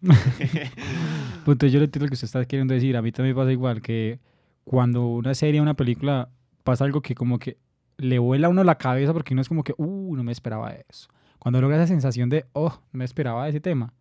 Punto, 1.45 1.67
yo 1.67 1.79
le 1.79 1.85
entiendo 1.85 2.05
lo 2.05 2.09
que 2.09 2.15
usted 2.15 2.25
está 2.25 2.45
queriendo 2.45 2.73
decir. 2.73 2.97
A 2.97 3.01
mí 3.01 3.11
también 3.11 3.35
pasa 3.35 3.51
igual, 3.51 3.81
que 3.81 4.19
cuando 4.63 5.07
una 5.07 5.33
serie, 5.33 5.61
una 5.61 5.75
película, 5.75 6.29
pasa 6.63 6.83
algo 6.83 7.01
que 7.01 7.15
como 7.15 7.39
que 7.39 7.57
le 7.97 8.19
vuela 8.19 8.47
a 8.47 8.49
uno 8.49 8.63
la 8.63 8.77
cabeza 8.77 9.13
porque 9.13 9.33
uno 9.33 9.41
es 9.41 9.47
como 9.47 9.63
que, 9.63 9.73
uh, 9.77 10.15
no 10.15 10.23
me 10.23 10.31
esperaba 10.31 10.71
eso. 10.89 11.07
Cuando 11.39 11.61
logra 11.61 11.77
esa 11.77 11.87
sensación 11.87 12.29
de, 12.29 12.45
oh, 12.53 12.81
no 12.91 12.97
me 12.97 13.05
esperaba 13.05 13.47
ese 13.47 13.61
tema. 13.61 13.93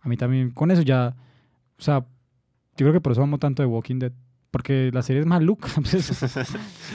A 0.00 0.08
mí 0.08 0.16
también, 0.16 0.50
con 0.50 0.70
eso 0.70 0.82
ya, 0.82 1.14
o 1.78 1.82
sea, 1.82 2.00
yo 2.76 2.86
creo 2.86 2.92
que 2.92 3.00
por 3.00 3.12
eso 3.12 3.22
amo 3.22 3.38
tanto 3.38 3.62
de 3.62 3.66
Walking 3.66 3.98
Dead. 3.98 4.12
Porque 4.50 4.90
la 4.92 5.02
serie 5.02 5.20
es 5.20 5.26
maluca. 5.26 5.68
Pues, 5.80 6.24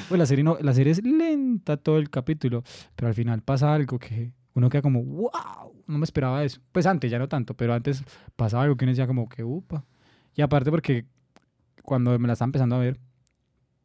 pues 0.10 0.20
la, 0.20 0.26
serie 0.26 0.44
no, 0.44 0.58
la 0.60 0.74
serie 0.74 0.92
es 0.92 1.04
lenta 1.04 1.78
todo 1.78 1.98
el 1.98 2.10
capítulo, 2.10 2.64
pero 2.96 3.08
al 3.08 3.14
final 3.14 3.42
pasa 3.42 3.74
algo 3.74 3.98
que 3.98 4.34
uno 4.56 4.70
queda 4.70 4.82
como, 4.82 5.04
wow, 5.04 5.74
no 5.88 5.98
me 6.00 6.04
esperaba 6.04 6.44
eso. 6.44 6.60
Pues 6.72 6.86
antes, 6.88 7.12
ya 7.12 7.20
no 7.20 7.28
tanto, 7.30 7.54
pero 7.56 7.74
antes 7.74 8.04
pasaba 8.36 8.64
algo 8.64 8.76
que 8.78 8.86
uno 8.86 8.92
decía 8.92 9.08
como 9.08 9.30
que, 9.30 9.44
upa. 9.44 9.86
Y 10.36 10.42
aparte 10.42 10.72
porque 10.72 11.06
cuando 11.84 12.18
me 12.20 12.28
la 12.28 12.34
estaba 12.34 12.48
empezando 12.48 12.76
a 12.76 12.80
ver, 12.80 13.00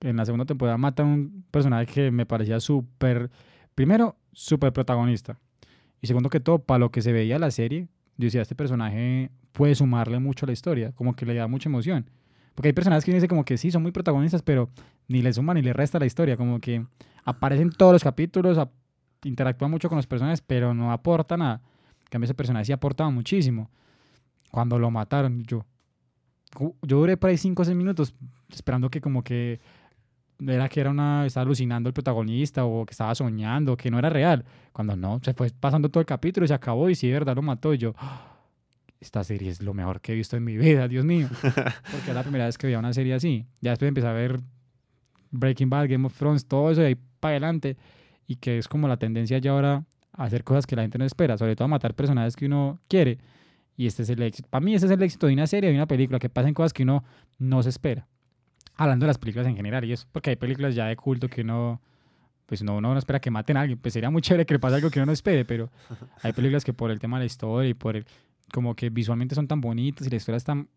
en 0.00 0.16
la 0.16 0.24
segunda 0.24 0.46
temporada 0.46 0.78
matan 0.78 1.06
un 1.06 1.44
personaje 1.50 1.87
que 1.87 2.11
me 2.11 2.24
parecía 2.26 2.59
súper, 2.61 3.30
primero, 3.74 4.16
súper 4.33 4.72
protagonista. 4.72 5.38
Y 6.00 6.06
segundo 6.06 6.30
que 6.30 6.40
todo, 6.40 6.61
para 6.61 6.78
lo 6.78 6.90
que 6.90 7.02
se 7.02 7.12
veía 7.12 7.38
la 7.38 7.50
serie, 7.50 7.88
yo 8.16 8.26
decía, 8.26 8.42
este 8.42 8.54
personaje 8.54 9.30
puede 9.52 9.74
sumarle 9.74 10.18
mucho 10.18 10.46
a 10.46 10.48
la 10.48 10.52
historia, 10.52 10.92
como 10.92 11.14
que 11.14 11.26
le 11.26 11.35
da 11.35 11.46
mucha 11.48 11.68
emoción. 11.68 12.09
Porque 12.54 12.68
hay 12.68 12.72
personajes 12.72 13.04
que 13.04 13.11
uno 13.11 13.16
dice 13.16 13.28
como 13.28 13.44
que 13.44 13.59
sí, 13.59 13.70
son 13.70 13.83
muy 13.83 13.92
protagonistas, 13.92 14.42
pero 14.42 14.70
ni 15.09 15.22
le 15.22 15.33
suma 15.33 15.54
ni 15.54 15.62
le 15.62 15.72
resta 15.72 15.98
la 15.98 16.06
historia, 16.06 16.37
como 16.37 16.61
que 16.61 16.87
aparecen 17.24 17.68
en 17.68 17.72
todos 17.72 17.92
los 17.92 18.02
capítulos, 18.02 18.56
ap- 18.59 18.72
interactúan 19.24 19.70
mucho 19.70 19.88
con 19.88 19.96
los 19.96 20.06
personajes, 20.06 20.40
pero 20.40 20.74
no 20.74 20.92
aporta 20.92 21.37
nada. 21.37 21.61
En 22.00 22.06
cambio, 22.11 22.24
ese 22.24 22.35
personaje 22.35 22.66
sí 22.66 22.72
aportaba 22.72 23.11
muchísimo. 23.11 23.70
Cuando 24.50 24.78
lo 24.78 24.90
mataron, 24.90 25.42
yo, 25.44 25.64
yo 26.59 26.98
duré 26.98 27.16
por 27.16 27.30
ahí 27.30 27.37
5 27.38 27.62
o 27.62 27.64
6 27.64 27.76
minutos 27.76 28.14
esperando 28.50 28.90
que 28.90 29.00
como 29.00 29.22
que 29.22 29.61
era 30.44 30.68
que 30.68 30.80
era 30.80 30.90
una 30.90 31.26
estaba 31.26 31.42
alucinando 31.42 31.88
el 31.88 31.92
protagonista 31.92 32.64
o 32.64 32.87
que 32.87 32.92
estaba 32.92 33.14
soñando, 33.14 33.76
que 33.76 33.90
no 33.90 33.98
era 33.98 34.11
real. 34.11 34.44
Cuando 34.72 34.96
no, 34.96 35.20
se 35.22 35.35
fue 35.35 35.50
pasando 35.50 35.88
todo 35.88 36.00
el 36.00 36.06
capítulo 36.06 36.44
y 36.44 36.48
se 36.48 36.54
acabó 36.54 36.88
y 36.88 36.94
sí, 36.94 37.06
de 37.09 37.12
verdad 37.14 37.37
lo 37.37 37.42
mató. 37.42 37.74
Y 37.74 37.78
yo, 37.78 37.94
"Ah, 37.98 38.38
esta 39.00 39.22
serie 39.22 39.50
es 39.50 39.62
lo 39.62 39.74
mejor 39.74 40.00
que 40.00 40.12
he 40.12 40.14
visto 40.14 40.37
en 40.37 40.44
mi 40.44 40.56
vida, 40.56 40.88
Dios 40.88 41.04
mío. 41.04 41.28
Porque 41.92 42.09
es 42.09 42.14
la 42.14 42.22
primera 42.22 42.46
vez 42.46 42.59
que 42.59 42.66
veía 42.66 42.78
una 42.78 42.92
serie 42.92 43.14
así. 43.14 43.46
Ya 43.61 43.70
después 43.70 43.88
empecé 43.88 44.06
a 44.09 44.12
ver 44.12 44.40
Breaking 45.30 45.70
Bad, 45.70 45.88
Game 45.88 46.06
of 46.06 46.16
Thrones, 46.16 46.46
todo 46.46 46.70
eso 46.70 46.80
de 46.80 46.88
ahí 46.88 46.96
para 47.20 47.33
adelante. 47.33 47.76
Y 48.30 48.36
que 48.36 48.58
es 48.58 48.68
como 48.68 48.86
la 48.86 48.96
tendencia 48.96 49.38
ya 49.38 49.50
ahora 49.50 49.82
a 50.12 50.22
hacer 50.22 50.44
cosas 50.44 50.64
que 50.64 50.76
la 50.76 50.82
gente 50.82 50.98
no 50.98 51.04
espera, 51.04 51.36
sobre 51.36 51.56
todo 51.56 51.64
a 51.64 51.68
matar 51.68 51.94
personajes 51.94 52.36
que 52.36 52.46
uno 52.46 52.78
quiere. 52.86 53.18
Y 53.76 53.88
este 53.88 54.04
es 54.04 54.10
el 54.10 54.22
éxito. 54.22 54.48
Para 54.48 54.64
mí, 54.64 54.72
ese 54.72 54.86
es 54.86 54.92
el 54.92 55.02
éxito 55.02 55.26
de 55.26 55.32
una 55.32 55.48
serie, 55.48 55.68
de 55.68 55.74
una 55.74 55.86
película, 55.86 56.20
que 56.20 56.28
pasen 56.28 56.54
cosas 56.54 56.72
que 56.72 56.84
uno 56.84 57.02
no 57.40 57.60
se 57.64 57.70
espera. 57.70 58.06
Hablando 58.76 59.02
de 59.02 59.08
las 59.08 59.18
películas 59.18 59.48
en 59.48 59.56
general 59.56 59.84
y 59.84 59.94
eso, 59.94 60.06
porque 60.12 60.30
hay 60.30 60.36
películas 60.36 60.76
ya 60.76 60.86
de 60.86 60.94
culto 60.94 61.26
que 61.26 61.40
uno, 61.40 61.80
pues 62.46 62.62
no, 62.62 62.76
uno 62.76 62.92
no 62.92 62.98
espera 63.00 63.18
que 63.18 63.32
maten 63.32 63.56
a 63.56 63.62
alguien. 63.62 63.80
Pues 63.80 63.94
sería 63.94 64.10
muy 64.10 64.22
chévere 64.22 64.46
que 64.46 64.54
le 64.54 64.60
pase 64.60 64.76
algo 64.76 64.90
que 64.90 65.00
uno 65.00 65.06
no 65.06 65.12
espere, 65.12 65.44
pero 65.44 65.68
hay 66.22 66.32
películas 66.32 66.64
que 66.64 66.72
por 66.72 66.92
el 66.92 67.00
tema 67.00 67.16
de 67.16 67.22
la 67.22 67.26
historia 67.26 67.68
y 67.68 67.74
por 67.74 67.96
el, 67.96 68.06
como 68.52 68.76
que 68.76 68.90
visualmente 68.90 69.34
son 69.34 69.48
tan 69.48 69.60
bonitas 69.60 70.06
y 70.06 70.10
la 70.10 70.16
historia 70.18 70.36
es 70.36 70.44
tan 70.44 70.68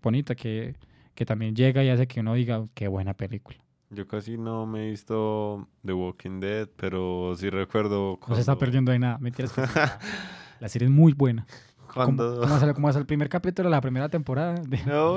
bonita 0.00 0.36
que, 0.36 0.76
que 1.16 1.26
también 1.26 1.56
llega 1.56 1.82
y 1.82 1.88
hace 1.88 2.06
que 2.06 2.20
uno 2.20 2.34
diga, 2.34 2.62
qué 2.72 2.86
buena 2.86 3.14
película. 3.14 3.63
Yo 3.90 4.08
casi 4.08 4.36
no 4.38 4.66
me 4.66 4.86
he 4.86 4.90
visto 4.90 5.68
The 5.84 5.92
Walking 5.92 6.40
Dead, 6.40 6.68
pero 6.76 7.34
sí 7.36 7.48
recuerdo 7.50 8.18
No 8.26 8.34
se 8.34 8.40
está 8.40 8.52
cuando- 8.52 8.58
perdiendo 8.60 8.92
de 8.92 8.98
nada. 8.98 9.18
Mentiras 9.18 9.52
que 9.52 9.60
la, 10.60 10.68
serie 10.68 10.86
es 10.88 10.92
muy 10.94 11.12
buena. 11.12 11.46
Cuando... 11.92 12.42
hasta, 12.42 12.74
como 12.74 12.88
hasta 12.88 12.98
el 12.98 13.06
primer 13.06 13.28
capítulo 13.28 13.68
de 13.68 13.74
la 13.76 13.80
primera 13.80 14.08
temporada. 14.08 14.54
de- 14.54 14.82
No, 14.86 15.16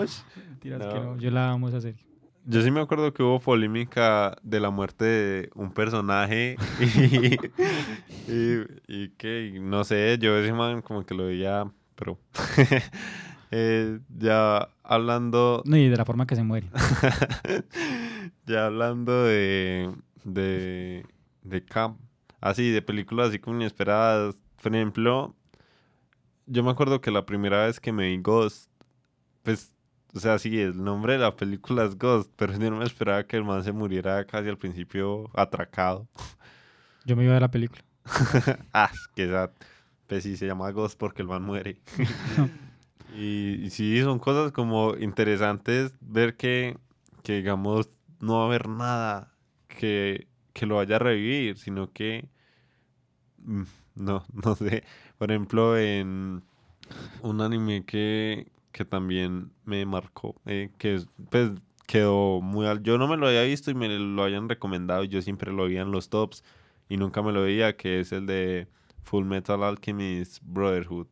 Mentiras 0.50 0.80
que 0.94 1.00
No. 1.00 1.04
no, 1.16 1.18
yo 1.18 1.32
la 1.32 1.52
amo 1.52 1.70
esa 1.70 1.82
serie. 1.82 2.04
Yo 2.50 2.62
sí 2.62 2.72
me 2.72 2.80
acuerdo 2.80 3.14
que 3.14 3.24
hubo 3.24 3.40
polémica 3.42 4.38
de 4.42 4.60
la 4.62 4.70
muerte 4.70 5.04
de 5.06 5.50
un 5.54 5.72
personaje 5.74 6.56
y, 6.80 8.32
y, 8.32 8.64
y 8.88 9.10
que, 9.18 9.58
no 9.60 9.84
sé, 9.84 10.18
yo 10.22 10.38
ese 10.38 10.54
man 10.54 10.82
como 10.82 11.06
que 11.06 11.14
lo 11.14 11.26
veía, 11.26 11.70
pero 11.96 12.18
eh, 13.52 14.00
ya 14.18 14.70
hablando, 14.82 15.62
No, 15.66 15.76
y 15.76 15.90
de 15.90 15.98
la 15.98 16.06
forma 16.06 16.26
que 16.26 16.38
se 16.38 16.44
muere. 16.44 16.70
Ya 18.48 18.66
hablando 18.66 19.26
de, 19.26 19.94
de, 20.24 21.06
de 21.44 21.66
camp, 21.66 22.00
así, 22.42 22.72
de 22.72 22.82
películas 22.82 23.30
así 23.30 23.40
como 23.40 23.58
inesperadas, 23.58 24.36
por 24.62 24.74
ejemplo, 24.74 25.36
yo 26.48 26.64
me 26.64 26.72
acuerdo 26.72 27.02
que 27.02 27.12
la 27.12 27.26
primera 27.26 27.66
vez 27.66 27.80
que 27.80 27.92
me 27.92 28.08
vi 28.08 28.18
Ghost, 28.18 28.72
pues, 29.44 29.76
o 30.14 30.20
sea, 30.20 30.40
sí, 30.40 30.60
el 30.60 30.82
nombre 30.82 31.14
de 31.14 31.20
la 31.20 31.36
película 31.36 31.84
es 31.84 31.98
Ghost, 31.98 32.32
pero 32.36 32.54
yo 32.58 32.72
no 32.72 32.78
me 32.78 32.86
esperaba 32.86 33.26
que 33.26 33.38
el 33.38 33.44
man 33.44 33.64
se 33.64 33.74
muriera 33.74 34.26
casi 34.26 34.48
al 34.50 34.58
principio 34.58 35.30
atracado. 35.34 36.08
Yo 37.06 37.16
me 37.16 37.24
iba 37.24 37.34
ver 37.34 37.42
la 37.42 37.52
película. 37.52 37.84
ah, 38.74 38.92
que 39.14 39.28
sad. 39.28 39.52
Pues 40.08 40.24
sí, 40.24 40.38
se 40.38 40.48
llama 40.48 40.72
Ghost 40.72 40.98
porque 40.98 41.22
el 41.22 41.28
man 41.28 41.44
muere. 41.44 41.82
y, 43.16 43.66
y 43.66 43.70
sí, 43.70 44.02
son 44.02 44.20
cosas 44.20 44.54
como 44.54 44.96
interesantes 44.96 45.94
ver 46.00 46.38
que, 46.38 46.78
que 47.24 47.34
digamos, 47.34 47.90
no 48.20 48.38
va 48.38 48.44
a 48.44 48.46
haber 48.48 48.68
nada 48.70 49.34
que, 49.68 50.28
que 50.54 50.66
lo 50.66 50.76
vaya 50.76 50.98
a 50.98 51.00
revivir, 51.00 51.58
sino 51.58 51.92
que, 51.94 52.30
mm, 53.40 53.64
no, 53.96 54.24
no 54.34 54.56
sé. 54.56 54.84
Por 55.18 55.32
ejemplo, 55.32 55.78
en 55.78 56.44
un 57.22 57.42
anime 57.42 57.86
que, 57.86 58.52
que 58.72 58.86
también 58.86 59.52
me 59.66 59.86
marcó, 59.86 60.40
eh, 60.46 60.72
que 60.78 60.96
es, 60.96 61.08
pues 61.30 61.52
quedó 61.88 62.42
muy 62.42 62.68
al... 62.68 62.84
Yo 62.84 62.98
no 62.98 63.08
me 63.08 63.18
lo 63.18 63.28
había 63.28 63.44
visto 63.44 63.72
y 63.72 63.76
me 63.76 63.90
lo 63.90 64.24
habían 64.24 64.50
recomendado 64.50 65.04
yo 65.06 65.22
siempre 65.22 65.52
lo 65.52 65.66
veía 65.66 65.82
en 65.82 65.92
los 65.92 66.10
tops 66.10 66.44
y 66.90 66.98
nunca 66.98 67.22
me 67.22 67.32
lo 67.32 67.42
veía, 67.44 67.76
que 67.78 68.00
es 68.02 68.12
el 68.12 68.26
de 68.28 68.68
Full 69.04 69.26
Metal 69.26 69.64
Alchemist 69.64 70.40
Brotherhood. 70.44 71.08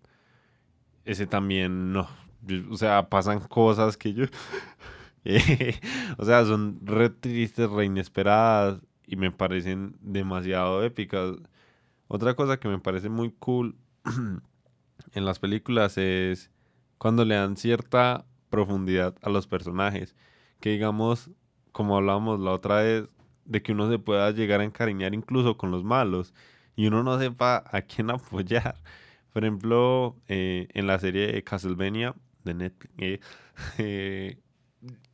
Ese 1.05 1.27
también, 1.27 1.93
no. 1.93 2.07
O 2.69 2.77
sea, 2.77 3.09
pasan 3.09 3.39
cosas 3.39 3.97
que 3.97 4.13
yo... 4.13 4.25
o 6.17 6.25
sea, 6.25 6.45
son 6.45 6.79
re 6.83 7.09
tristes, 7.09 7.69
re 7.69 7.85
inesperadas 7.85 8.81
y 9.07 9.15
me 9.15 9.31
parecen 9.31 9.97
demasiado 10.01 10.83
épicas. 10.83 11.35
Otra 12.07 12.35
cosa 12.35 12.59
que 12.59 12.67
me 12.67 12.79
parece 12.79 13.09
muy 13.09 13.31
cool 13.39 13.75
en 15.13 15.25
las 15.25 15.39
películas 15.39 15.97
es 15.97 16.51
cuando 16.97 17.25
le 17.25 17.35
dan 17.35 17.57
cierta 17.57 18.25
profundidad 18.49 19.15
a 19.21 19.29
los 19.29 19.47
personajes. 19.47 20.15
Que 20.59 20.71
digamos, 20.71 21.31
como 21.71 21.97
hablábamos 21.97 22.39
la 22.39 22.51
otra 22.51 22.81
vez, 22.81 23.09
de 23.45 23.61
que 23.61 23.71
uno 23.73 23.89
se 23.89 23.99
pueda 23.99 24.31
llegar 24.31 24.61
a 24.61 24.63
encariñar 24.63 25.13
incluso 25.13 25.57
con 25.57 25.71
los 25.71 25.83
malos 25.83 26.33
y 26.75 26.87
uno 26.87 27.03
no 27.03 27.19
sepa 27.19 27.63
a 27.71 27.81
quién 27.81 28.09
apoyar. 28.11 28.81
Por 29.33 29.43
ejemplo, 29.43 30.15
eh, 30.27 30.67
en 30.73 30.87
la 30.87 30.99
serie 30.99 31.43
Castlevania 31.43 32.15
de 32.43 32.53
Netflix, 32.53 32.93
eh, 32.97 33.19
eh, 33.77 34.39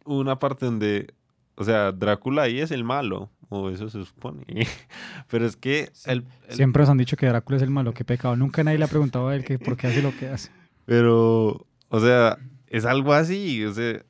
una 0.05 0.37
parte 0.39 0.65
donde, 0.65 1.13
o 1.55 1.63
sea, 1.63 1.91
Drácula 1.91 2.43
ahí 2.43 2.59
es 2.59 2.71
el 2.71 2.83
malo, 2.83 3.29
o 3.49 3.69
eso 3.69 3.89
se 3.89 4.03
supone. 4.05 4.45
Pero 5.29 5.45
es 5.45 5.55
que 5.55 5.91
el, 6.05 6.25
el- 6.47 6.55
Siempre 6.55 6.81
nos 6.81 6.89
han 6.89 6.97
dicho 6.97 7.17
que 7.17 7.27
Drácula 7.27 7.57
es 7.57 7.63
el 7.63 7.69
malo, 7.69 7.93
qué 7.93 8.03
pecado. 8.05 8.35
Nunca 8.35 8.63
nadie 8.63 8.77
le 8.77 8.85
ha 8.85 8.89
preguntado 8.89 9.27
a 9.29 9.35
él 9.35 9.43
que 9.43 9.59
por 9.59 9.77
qué 9.77 9.87
hace 9.87 10.01
lo 10.01 10.15
que 10.17 10.27
hace. 10.27 10.49
Pero, 10.85 11.65
o 11.89 11.99
sea, 11.99 12.37
es 12.67 12.85
algo 12.85 13.13
así, 13.13 13.63
o 13.65 13.73
sea, 13.73 14.03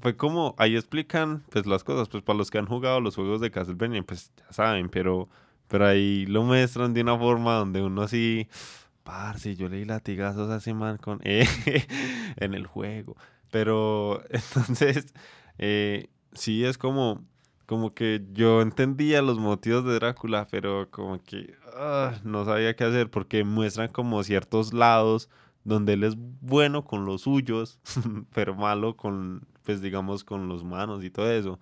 fue 0.00 0.16
como, 0.16 0.54
ahí 0.58 0.76
explican, 0.76 1.42
pues, 1.50 1.66
las 1.66 1.82
cosas, 1.84 2.08
pues, 2.08 2.22
para 2.22 2.36
los 2.38 2.50
que 2.50 2.58
han 2.58 2.66
jugado 2.66 3.00
los 3.00 3.14
juegos 3.16 3.40
de 3.40 3.50
Castlevania, 3.50 4.02
pues, 4.02 4.30
ya 4.36 4.52
saben, 4.52 4.88
pero, 4.88 5.28
pero 5.68 5.86
ahí 5.86 6.26
lo 6.26 6.42
muestran 6.44 6.94
de 6.94 7.00
una 7.00 7.18
forma 7.18 7.54
donde 7.54 7.82
uno 7.82 8.02
así, 8.02 8.46
parce, 9.02 9.56
yo 9.56 9.68
leí 9.68 9.84
latigazos 9.84 10.50
a 10.50 10.56
ese 10.56 10.74
man 10.74 10.98
con, 10.98 11.20
eh, 11.24 11.46
en 12.36 12.54
el 12.54 12.66
juego, 12.66 13.16
pero, 13.50 14.22
entonces, 14.30 15.14
eh, 15.58 16.08
sí 16.32 16.64
es 16.64 16.78
como, 16.78 17.24
como 17.66 17.94
que 17.94 18.22
yo 18.32 18.62
entendía 18.62 19.22
los 19.22 19.38
motivos 19.38 19.84
de 19.84 19.94
Drácula, 19.94 20.46
pero 20.50 20.90
como 20.90 21.22
que 21.22 21.54
ah, 21.76 22.14
no 22.24 22.44
sabía 22.44 22.74
qué 22.74 22.84
hacer, 22.84 23.10
porque 23.10 23.44
muestran 23.44 23.88
como 23.88 24.22
ciertos 24.22 24.72
lados 24.72 25.28
donde 25.64 25.94
él 25.94 26.04
es 26.04 26.14
bueno 26.40 26.84
con 26.84 27.04
los 27.04 27.22
suyos, 27.22 27.78
pero 28.34 28.54
malo 28.54 28.96
con, 28.96 29.46
pues 29.64 29.82
digamos, 29.82 30.24
con 30.24 30.48
los 30.48 30.62
humanos 30.62 31.04
y 31.04 31.10
todo 31.10 31.30
eso. 31.30 31.60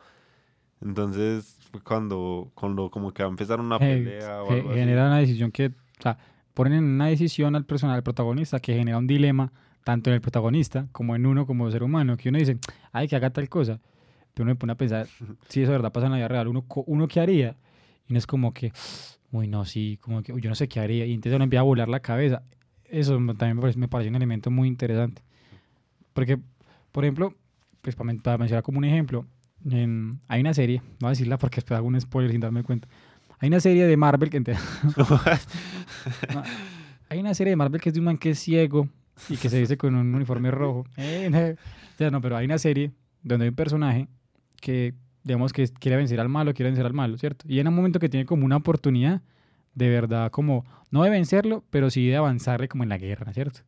Entonces, 0.81 1.59
fue 1.71 1.81
cuando, 1.81 2.51
cuando 2.55 2.91
como 2.91 3.13
que 3.13 3.23
va 3.23 3.29
a 3.29 3.31
empezar 3.31 3.61
una 3.61 3.79
pelea 3.79 4.43
o 4.43 4.53
así. 4.53 4.63
genera 4.75 5.07
una 5.07 5.19
decisión 5.19 5.51
que, 5.51 5.67
o 5.67 6.03
sea, 6.03 6.19
ponen 6.55 6.75
en 6.75 6.85
una 6.85 7.07
decisión 7.07 7.57
al 7.57 7.65
personal, 7.65 7.97
al 7.97 8.03
protagonista, 8.03 8.61
que 8.61 8.75
genera 8.75 8.99
un 8.99 9.07
dilema 9.07 9.53
tanto 9.87 10.11
en 10.11 10.15
el 10.15 10.21
protagonista 10.21 10.89
como 10.91 11.15
en 11.15 11.27
uno 11.27 11.47
como 11.47 11.71
ser 11.71 11.85
humano, 11.85 12.17
que 12.17 12.29
uno 12.31 12.39
dice, 12.41 12.59
ay, 12.91 13.07
que 13.07 13.15
haga 13.15 13.31
tal 13.31 13.49
cosa. 13.49 13.79
Pero 14.35 14.43
uno 14.43 14.51
me 14.51 14.57
pone 14.57 14.73
a 14.73 14.77
pensar, 14.77 15.07
si 15.49 15.63
eso 15.63 15.71
de 15.71 15.79
verdad 15.79 15.93
pasa 15.93 16.07
en 16.07 16.13
la 16.13 16.19
vida 16.19 16.27
real, 16.27 16.49
uno, 16.49 16.65
uno 16.87 17.07
qué 17.07 17.21
haría. 17.21 17.57
Y 18.09 18.13
no 18.13 18.19
es 18.19 18.27
como 18.27 18.53
que, 18.53 18.73
uy, 19.31 19.47
no, 19.47 19.65
sí, 19.65 19.97
como 20.03 20.25
que, 20.25 20.33
uy, 20.33 20.41
yo 20.43 20.49
no 20.51 20.57
sé 20.57 20.67
qué 20.69 20.81
haría. 20.81 21.07
Y 21.07 21.13
entonces 21.15 21.37
uno 21.37 21.45
empieza 21.45 21.61
a 21.61 21.65
volar 21.65 21.89
la 21.89 22.01
cabeza. 22.01 22.43
Eso 22.85 23.15
también 23.15 23.55
me 23.57 23.61
parece, 23.63 23.79
me 23.79 23.87
parece 23.89 24.11
un 24.11 24.17
elemento 24.17 24.51
muy 24.51 24.67
interesante. 24.67 25.23
Porque, 26.13 26.39
por 26.91 27.05
ejemplo, 27.05 27.33
pues 27.81 27.95
para, 27.95 28.07
men- 28.09 28.21
para 28.21 28.39
mencionar 28.39 28.65
como 28.65 28.79
un 28.79 28.85
ejemplo, 28.87 29.25
en- 29.71 30.19
hay 30.27 30.41
una 30.41 30.53
serie, 30.53 30.79
no 30.85 30.97
voy 31.03 31.09
a 31.09 31.11
decirla 31.11 31.39
porque 31.39 31.57
después 31.59 31.79
hago 31.79 31.87
un 31.87 32.01
spoiler 32.01 32.33
sin 32.33 32.41
darme 32.41 32.65
cuenta. 32.65 32.89
Hay 33.39 33.49
una 33.49 33.61
serie 33.61 33.87
de 33.87 33.97
Marvel 33.97 34.31
que... 34.31 34.41
No, 36.35 36.43
hay 37.09 37.19
una 37.21 37.35
serie 37.35 37.51
de 37.51 37.57
Marvel 37.57 37.81
que 37.81 37.91
es 37.91 37.95
de 37.95 38.01
un 38.01 38.07
man 38.07 38.19
que 38.19 38.31
es 38.31 38.39
ciego 38.41 38.89
y 39.29 39.37
que 39.37 39.49
se 39.49 39.59
dice 39.59 39.77
con 39.77 39.95
un 39.95 40.15
uniforme 40.15 40.51
rojo. 40.51 40.85
Eh, 40.97 41.29
no, 41.31 41.39
ya 41.99 42.11
no, 42.11 42.21
pero 42.21 42.37
hay 42.37 42.47
una 42.47 42.59
serie 42.59 42.93
donde 43.23 43.45
hay 43.45 43.49
un 43.51 43.57
personaje 43.57 44.09
que, 44.61 44.95
digamos, 45.25 45.53
que 45.53 45.67
quiere 45.69 45.97
vencer 45.97 46.21
al 46.21 46.29
malo, 46.29 46.55
quiere 46.55 46.71
vencer 46.71 46.87
al 46.87 46.93
malo, 46.93 47.17
¿cierto? 47.19 47.45
Y 47.49 47.59
en 47.61 47.69
un 47.69 47.75
momento 47.75 47.99
que 47.99 48.09
tiene 48.09 48.27
como 48.27 48.45
una 48.45 48.57
oportunidad 48.57 49.23
de 49.75 49.91
verdad, 49.91 50.31
como, 50.31 50.65
no 50.91 51.03
de 51.03 51.11
vencerlo, 51.11 51.63
pero 51.71 51.91
sí 51.91 52.07
de 52.07 52.17
avanzarle 52.17 52.67
como 52.69 52.83
en 52.83 52.89
la 52.89 52.99
guerra, 52.99 53.33
¿cierto? 53.33 53.61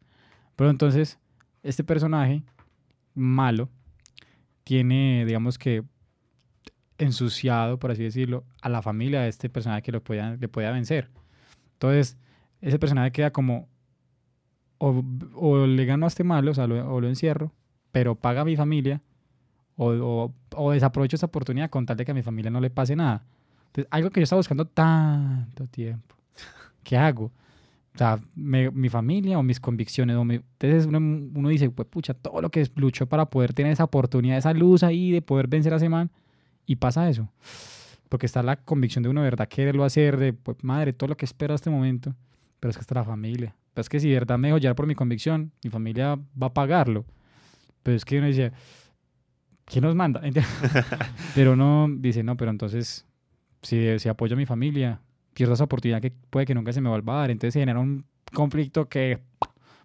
Pero 0.56 0.70
entonces, 0.70 1.18
este 1.62 1.84
personaje 1.84 2.42
malo 3.14 3.68
tiene, 4.64 5.24
digamos 5.26 5.58
que, 5.58 5.84
ensuciado, 6.96 7.78
por 7.78 7.90
así 7.90 8.02
decirlo, 8.02 8.44
a 8.60 8.68
la 8.68 8.82
familia 8.82 9.20
de 9.20 9.28
este 9.28 9.48
personaje 9.50 9.82
que 9.82 9.92
lo 9.92 10.02
podía, 10.02 10.36
le 10.36 10.48
podía 10.48 10.70
vencer. 10.70 11.10
Entonces, 11.74 12.16
ese 12.60 12.78
personaje 12.78 13.12
queda 13.12 13.30
como, 13.30 13.68
o, 14.78 15.02
o 15.34 15.66
le 15.66 15.84
gano 15.84 16.06
a 16.06 16.08
este 16.08 16.24
malo, 16.24 16.50
o, 16.52 16.54
sea, 16.54 16.66
lo, 16.66 16.94
o 16.94 17.00
lo 17.00 17.08
encierro, 17.08 17.52
pero 17.92 18.14
paga 18.14 18.42
a 18.42 18.44
mi 18.44 18.56
familia, 18.56 19.00
o, 19.76 19.90
o, 19.92 20.34
o 20.56 20.72
desaprovecho 20.72 21.16
esa 21.16 21.26
oportunidad 21.26 21.70
con 21.70 21.86
tal 21.86 21.96
de 21.96 22.04
que 22.04 22.10
a 22.10 22.14
mi 22.14 22.22
familia 22.22 22.50
no 22.50 22.60
le 22.60 22.70
pase 22.70 22.96
nada. 22.96 23.24
Entonces, 23.68 23.86
algo 23.90 24.10
que 24.10 24.20
yo 24.20 24.24
estaba 24.24 24.38
buscando 24.40 24.64
tanto 24.66 25.66
tiempo. 25.68 26.16
¿Qué 26.82 26.96
hago? 26.96 27.26
O 27.94 27.98
sea, 27.98 28.18
me- 28.34 28.70
mi 28.70 28.88
familia 28.88 29.38
o 29.38 29.42
mis 29.42 29.60
convicciones. 29.60 30.16
O 30.16 30.24
mi- 30.24 30.36
entonces 30.36 30.86
uno, 30.86 30.98
uno 30.98 31.48
dice, 31.48 31.68
pues 31.70 31.86
pucha, 31.88 32.14
todo 32.14 32.40
lo 32.40 32.50
que 32.50 32.68
luchó 32.76 33.06
para 33.06 33.26
poder 33.26 33.52
tener 33.54 33.72
esa 33.72 33.84
oportunidad, 33.84 34.38
esa 34.38 34.52
luz 34.52 34.82
ahí 34.82 35.10
de 35.10 35.22
poder 35.22 35.48
vencer 35.48 35.72
a 35.72 35.76
ese 35.76 35.88
man, 35.88 36.10
y 36.66 36.76
pasa 36.76 37.08
eso. 37.08 37.28
Porque 38.08 38.26
está 38.26 38.42
la 38.42 38.56
convicción 38.56 39.02
de 39.02 39.10
uno 39.10 39.22
verdad 39.22 39.48
quererlo 39.48 39.84
hacer, 39.84 40.16
de, 40.16 40.32
pues 40.32 40.56
madre, 40.62 40.92
todo 40.92 41.08
lo 41.08 41.16
que 41.16 41.24
espero 41.24 41.52
a 41.52 41.56
este 41.56 41.70
momento, 41.70 42.14
pero 42.60 42.70
es 42.70 42.76
que 42.76 42.80
está 42.82 42.94
la 42.94 43.04
familia. 43.04 43.54
Pero 43.78 43.82
es 43.82 43.88
que 43.90 44.00
si 44.00 44.08
de 44.08 44.14
verdad 44.14 44.38
me 44.38 44.48
dejo 44.48 44.58
llevar 44.58 44.74
por 44.74 44.88
mi 44.88 44.96
convicción, 44.96 45.52
mi 45.62 45.70
familia 45.70 46.16
va 46.16 46.48
a 46.48 46.52
pagarlo. 46.52 47.04
Pero 47.84 47.96
es 47.96 48.04
que 48.04 48.18
uno 48.18 48.26
dice, 48.26 48.50
¿quién 49.66 49.84
nos 49.84 49.94
manda? 49.94 50.20
pero 51.36 51.54
no, 51.54 51.86
dice, 51.88 52.24
no, 52.24 52.36
pero 52.36 52.50
entonces, 52.50 53.06
si, 53.62 54.00
si 54.00 54.08
apoyo 54.08 54.34
a 54.34 54.36
mi 54.36 54.46
familia, 54.46 55.00
pierdo 55.32 55.54
esa 55.54 55.62
oportunidad 55.62 56.02
que 56.02 56.10
puede 56.10 56.44
que 56.44 56.56
nunca 56.56 56.72
se 56.72 56.80
me 56.80 56.88
vuelva 56.88 57.12
a 57.12 57.20
dar. 57.20 57.30
Entonces 57.30 57.54
se 57.54 57.60
genera 57.60 57.78
un 57.78 58.04
conflicto 58.34 58.88
que, 58.88 59.20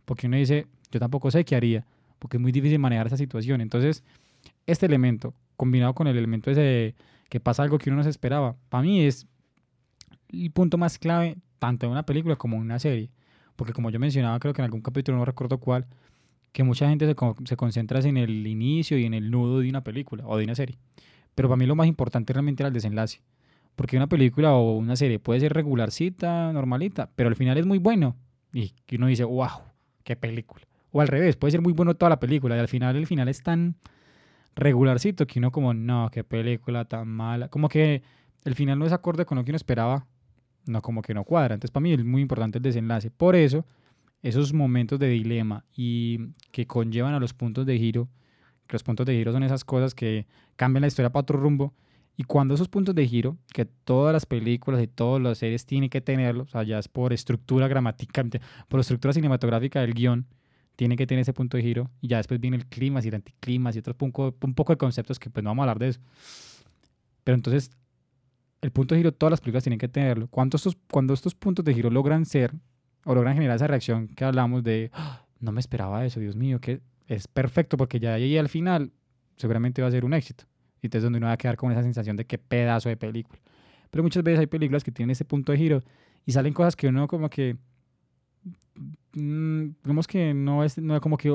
porque 0.06 0.26
uno 0.26 0.38
dice, 0.38 0.66
yo 0.90 1.00
tampoco 1.00 1.30
sé 1.30 1.46
qué 1.46 1.56
haría, 1.56 1.86
porque 2.18 2.38
es 2.38 2.42
muy 2.42 2.52
difícil 2.52 2.80
manejar 2.80 3.06
esa 3.06 3.18
situación. 3.18 3.62
Entonces, 3.62 4.04
este 4.66 4.88
elemento, 4.88 5.36
combinado 5.56 5.94
con 5.94 6.08
el 6.08 6.18
elemento 6.18 6.50
ese 6.50 6.62
de 6.62 6.96
que 7.30 7.40
pasa 7.40 7.62
algo 7.62 7.78
que 7.78 7.92
uno 7.92 7.98
no 7.98 8.04
se 8.04 8.10
esperaba, 8.10 8.56
para 8.70 8.82
mí 8.82 9.06
es 9.06 9.28
el 10.30 10.50
punto 10.50 10.80
más 10.80 10.98
clave 10.98 11.38
tanto 11.60 11.86
en 11.86 11.92
una 11.92 12.08
película 12.08 12.36
como 12.36 12.56
en 12.56 12.64
una 12.64 12.80
serie. 12.80 13.12
Porque 13.56 13.74
como 13.74 13.90
yo 13.90 14.00
mencionaba, 14.00 14.40
creo 14.40 14.54
que 14.54 14.62
en 14.62 14.66
algún 14.66 14.82
capítulo, 14.82 15.18
no 15.18 15.26
recuerdo 15.26 15.60
cuál, 15.60 15.86
que 16.52 16.64
mucha 16.64 16.88
gente 16.90 17.06
se, 17.08 17.16
con- 17.16 17.36
se 17.46 17.56
concentra 17.56 18.00
en 18.00 18.18
el 18.18 18.46
inicio 18.48 18.98
y 18.98 19.06
en 19.06 19.14
el 19.14 19.30
nudo 19.32 19.60
de 19.60 19.70
una 19.70 19.84
película 19.84 20.24
o 20.26 20.38
de 20.38 20.44
una 20.46 20.56
serie. 20.56 20.78
Pero 21.36 21.50
para 21.50 21.58
mí 21.58 21.66
lo 21.66 21.76
más 21.76 21.88
importante 21.88 22.34
realmente 22.34 22.64
era 22.64 22.68
el 22.68 22.74
desenlace. 22.74 23.22
Porque 23.76 23.98
una 23.98 24.08
película 24.08 24.54
o 24.54 24.78
una 24.78 24.96
serie 24.96 25.18
puede 25.20 25.40
ser 25.40 25.54
regularcita, 25.54 26.52
normalita, 26.54 27.10
pero 27.16 27.30
al 27.30 27.36
final 27.36 27.58
es 27.58 27.66
muy 27.66 27.80
bueno. 27.80 28.16
Y 28.54 28.72
uno 28.96 29.08
dice, 29.08 29.24
wow, 29.24 29.50
qué 30.04 30.16
película. 30.16 30.66
O 30.92 31.02
al 31.02 31.08
revés, 31.08 31.36
puede 31.38 31.52
ser 31.52 31.62
muy 31.62 31.74
bueno 31.74 31.96
toda 31.96 32.12
la 32.12 32.20
película 32.20 32.56
y 32.56 32.60
al 32.60 32.68
final 32.68 32.96
el 32.96 33.08
final 33.08 33.28
es 33.28 33.42
tan 33.42 33.76
regularcito 34.56 35.26
que 35.26 35.40
uno 35.40 35.52
como, 35.52 35.74
no, 35.74 36.10
qué 36.12 36.24
película 36.24 36.86
tan 36.86 37.08
mala. 37.08 37.48
Como 37.48 37.70
que 37.70 38.04
el 38.46 38.54
final 38.56 38.78
no 38.78 38.86
es 38.86 38.94
acorde 38.94 39.26
con 39.26 39.38
lo 39.38 39.44
que 39.44 39.52
uno 39.52 39.56
esperaba, 39.56 40.06
no, 40.66 40.82
como 40.82 41.02
que 41.02 41.14
no 41.14 41.24
cuadra. 41.24 41.56
Entonces 41.56 41.72
para 41.72 41.82
mí 41.82 41.94
es 41.94 42.04
muy 42.04 42.22
importante 42.22 42.58
el 42.58 42.64
desenlace. 42.64 43.12
Por 43.12 43.36
eso, 43.36 43.66
esos 44.22 44.54
momentos 44.54 45.00
de 45.00 45.10
dilema 45.10 45.66
y 45.76 46.20
que 46.52 46.66
conllevan 46.66 47.14
a 47.14 47.20
los 47.20 47.34
puntos 47.34 47.66
de 47.66 47.78
giro, 47.78 48.08
que 48.68 48.76
los 48.76 48.84
puntos 48.84 49.06
de 49.06 49.14
giro 49.14 49.32
son 49.32 49.44
esas 49.44 49.66
cosas 49.66 49.94
que 49.94 50.26
cambian 50.56 50.82
la 50.82 50.88
historia 50.88 51.12
para 51.12 51.22
otro 51.22 51.40
rumbo. 51.40 51.74
Y 52.16 52.24
cuando 52.24 52.54
esos 52.54 52.70
puntos 52.70 52.94
de 52.94 53.08
giro, 53.08 53.38
que 53.54 53.66
todas 53.66 54.14
las 54.14 54.26
películas 54.26 54.82
y 54.84 54.88
todas 54.88 55.22
las 55.22 55.40
series 55.40 55.66
tienen 55.66 55.90
que 55.90 56.00
tenerlos, 56.00 56.50
o 56.50 56.52
sea, 56.52 56.64
ya 56.64 56.78
es 56.78 56.88
por 56.88 57.12
estructura 57.12 57.68
gramática, 57.68 58.24
por 58.68 58.80
estructura 58.80 59.14
cinematográfica 59.14 59.82
del 59.82 59.94
guion, 59.94 60.28
tiene 60.76 60.96
que 60.96 61.08
tener 61.08 61.22
ese 61.22 61.34
punto 61.34 61.58
de 61.58 61.64
giro 61.64 61.90
y 62.02 62.08
ya 62.08 62.18
después 62.18 62.40
viene 62.40 62.58
el 62.58 62.66
clima 62.66 63.00
y 63.04 63.08
el 63.08 63.16
anticlima 63.16 63.72
y 63.74 63.80
otro 63.80 63.96
punto, 63.96 64.36
un 64.42 64.54
poco 64.54 64.74
de 64.74 64.78
conceptos 64.78 65.20
que 65.20 65.30
pues 65.30 65.44
no 65.44 65.50
vamos 65.50 65.62
a 65.62 65.64
hablar 65.64 65.80
de 65.80 65.90
eso. 65.90 66.00
Pero 67.24 67.36
entonces, 67.36 67.72
el 68.64 68.72
punto 68.72 68.96
de 68.96 69.00
giro 69.00 69.12
todas 69.12 69.32
las 69.32 69.42
películas 69.42 69.64
tienen 69.64 69.78
que 69.78 69.90
tenerlo. 69.90 70.28
Cuando 70.30 70.56
estos, 70.56 70.78
cuando 70.90 71.14
estos 71.14 71.36
puntos 71.36 71.66
de 71.66 71.74
giro 71.74 71.90
logran 71.90 72.26
ser 72.26 72.54
o 73.04 73.14
logran 73.14 73.36
generar 73.36 73.58
esa 73.58 73.68
reacción 73.68 74.08
que 74.08 74.24
hablamos 74.24 74.64
de, 74.64 74.90
"Ah, 74.94 75.26
no 75.42 75.52
me 75.52 75.60
esperaba 75.60 76.06
eso, 76.06 76.22
Dios 76.22 76.38
mío, 76.38 76.62
que 76.62 76.80
es 77.08 77.28
perfecto 77.28 77.76
porque 77.76 78.00
ya 78.00 78.14
ahí 78.14 78.38
al 78.38 78.48
final 78.48 78.92
seguramente 79.36 79.82
va 79.82 79.90
a 79.90 79.92
ser 79.92 80.06
un 80.06 80.14
éxito. 80.14 80.46
Y 80.82 80.88
entonces 80.88 81.04
donde 81.04 81.18
uno 81.18 81.28
va 81.28 81.34
a 81.34 81.38
quedar 81.38 81.58
con 81.58 81.74
esa 81.74 81.84
sensación 81.84 82.16
de 82.16 82.26
qué 82.26 82.38
pedazo 82.38 82.88
de 82.88 82.96
película. 82.96 83.42
Pero 83.92 84.02
muchas 84.02 84.24
veces 84.24 84.40
hay 84.40 84.48
películas 84.48 84.82
que 84.82 84.92
tienen 84.94 85.12
ese 85.12 85.26
punto 85.26 85.52
de 85.52 85.58
giro 85.58 85.82
y 86.26 86.32
salen 86.32 86.54
cosas 86.54 86.78
que 86.78 86.88
uno 86.88 87.06
como 87.08 87.30
que 87.30 87.58
mm, 89.14 89.64
digamos 89.84 90.08
que 90.08 90.34
no 90.34 90.64
es, 90.64 90.78
no 90.78 91.02
como 91.02 91.18
que, 91.18 91.30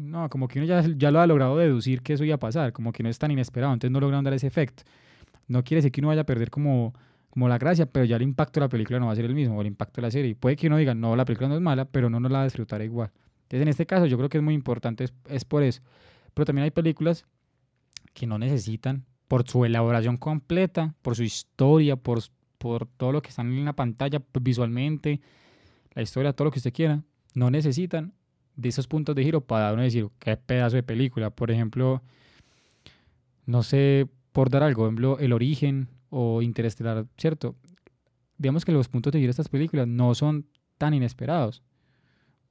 no, 0.00 0.28
como 0.28 0.48
que 0.48 0.58
uno 0.58 0.66
ya, 0.66 0.84
ya 0.96 1.12
lo 1.12 1.20
ha 1.20 1.26
logrado 1.28 1.56
deducir 1.56 2.02
que 2.02 2.14
eso 2.14 2.24
iba 2.24 2.34
a 2.34 2.38
pasar, 2.38 2.72
como 2.72 2.90
que 2.92 3.04
no 3.04 3.08
es 3.08 3.20
tan 3.20 3.30
inesperado, 3.30 3.72
entonces 3.72 3.92
no 3.92 4.00
lograron 4.00 4.24
dar 4.24 4.34
ese 4.34 4.48
efecto. 4.48 4.82
No 5.48 5.64
quiere 5.64 5.78
decir 5.78 5.92
que 5.92 6.00
uno 6.00 6.08
vaya 6.08 6.22
a 6.22 6.26
perder 6.26 6.50
como, 6.50 6.94
como 7.30 7.48
la 7.48 7.58
gracia, 7.58 7.86
pero 7.86 8.04
ya 8.04 8.16
el 8.16 8.22
impacto 8.22 8.60
de 8.60 8.66
la 8.66 8.68
película 8.68 8.98
no 8.98 9.06
va 9.06 9.12
a 9.12 9.16
ser 9.16 9.24
el 9.24 9.34
mismo, 9.34 9.58
o 9.58 9.60
el 9.60 9.66
impacto 9.66 10.00
de 10.00 10.06
la 10.06 10.10
serie. 10.10 10.34
Puede 10.34 10.56
que 10.56 10.66
uno 10.66 10.76
diga, 10.76 10.94
no, 10.94 11.16
la 11.16 11.24
película 11.24 11.48
no 11.48 11.54
es 11.54 11.60
mala, 11.60 11.84
pero 11.84 12.10
no 12.10 12.20
nos 12.20 12.30
la 12.30 12.38
va 12.38 12.42
a 12.42 12.46
disfrutar 12.46 12.82
igual. 12.82 13.10
Entonces, 13.42 13.62
en 13.62 13.68
este 13.68 13.86
caso, 13.86 14.06
yo 14.06 14.16
creo 14.16 14.28
que 14.28 14.38
es 14.38 14.44
muy 14.44 14.54
importante, 14.54 15.04
es, 15.04 15.12
es 15.28 15.44
por 15.44 15.62
eso. 15.62 15.82
Pero 16.34 16.46
también 16.46 16.64
hay 16.64 16.70
películas 16.70 17.26
que 18.14 18.26
no 18.26 18.38
necesitan, 18.38 19.04
por 19.32 19.48
su 19.48 19.64
elaboración 19.64 20.18
completa, 20.18 20.94
por 21.00 21.16
su 21.16 21.22
historia, 21.22 21.96
por, 21.96 22.20
por 22.58 22.84
todo 22.86 23.12
lo 23.12 23.22
que 23.22 23.30
están 23.30 23.50
en 23.50 23.64
la 23.64 23.72
pantalla 23.72 24.20
pues, 24.20 24.42
visualmente, 24.42 25.22
la 25.94 26.02
historia, 26.02 26.34
todo 26.34 26.46
lo 26.46 26.50
que 26.50 26.58
usted 26.58 26.72
quiera, 26.72 27.02
no 27.34 27.50
necesitan 27.50 28.12
de 28.56 28.68
esos 28.68 28.86
puntos 28.86 29.14
de 29.14 29.24
giro 29.24 29.40
para 29.40 29.72
uno 29.72 29.82
decir 29.82 30.08
qué 30.18 30.36
pedazo 30.36 30.76
de 30.76 30.82
película. 30.82 31.30
Por 31.30 31.50
ejemplo, 31.50 32.02
no 33.46 33.62
sé, 33.62 34.06
por 34.32 34.50
dar 34.50 34.62
algo, 34.62 34.82
por 34.82 34.88
ejemplo, 34.88 35.18
El 35.18 35.32
Origen 35.32 35.88
o 36.10 36.42
Interestelar, 36.42 37.06
¿cierto? 37.16 37.56
Digamos 38.38 38.64
que 38.64 38.72
los 38.72 38.88
puntos 38.88 39.12
de 39.12 39.18
giro 39.20 39.28
de 39.28 39.32
estas 39.32 39.48
películas 39.48 39.86
no 39.86 40.14
son 40.14 40.46
tan 40.78 40.94
inesperados. 40.94 41.62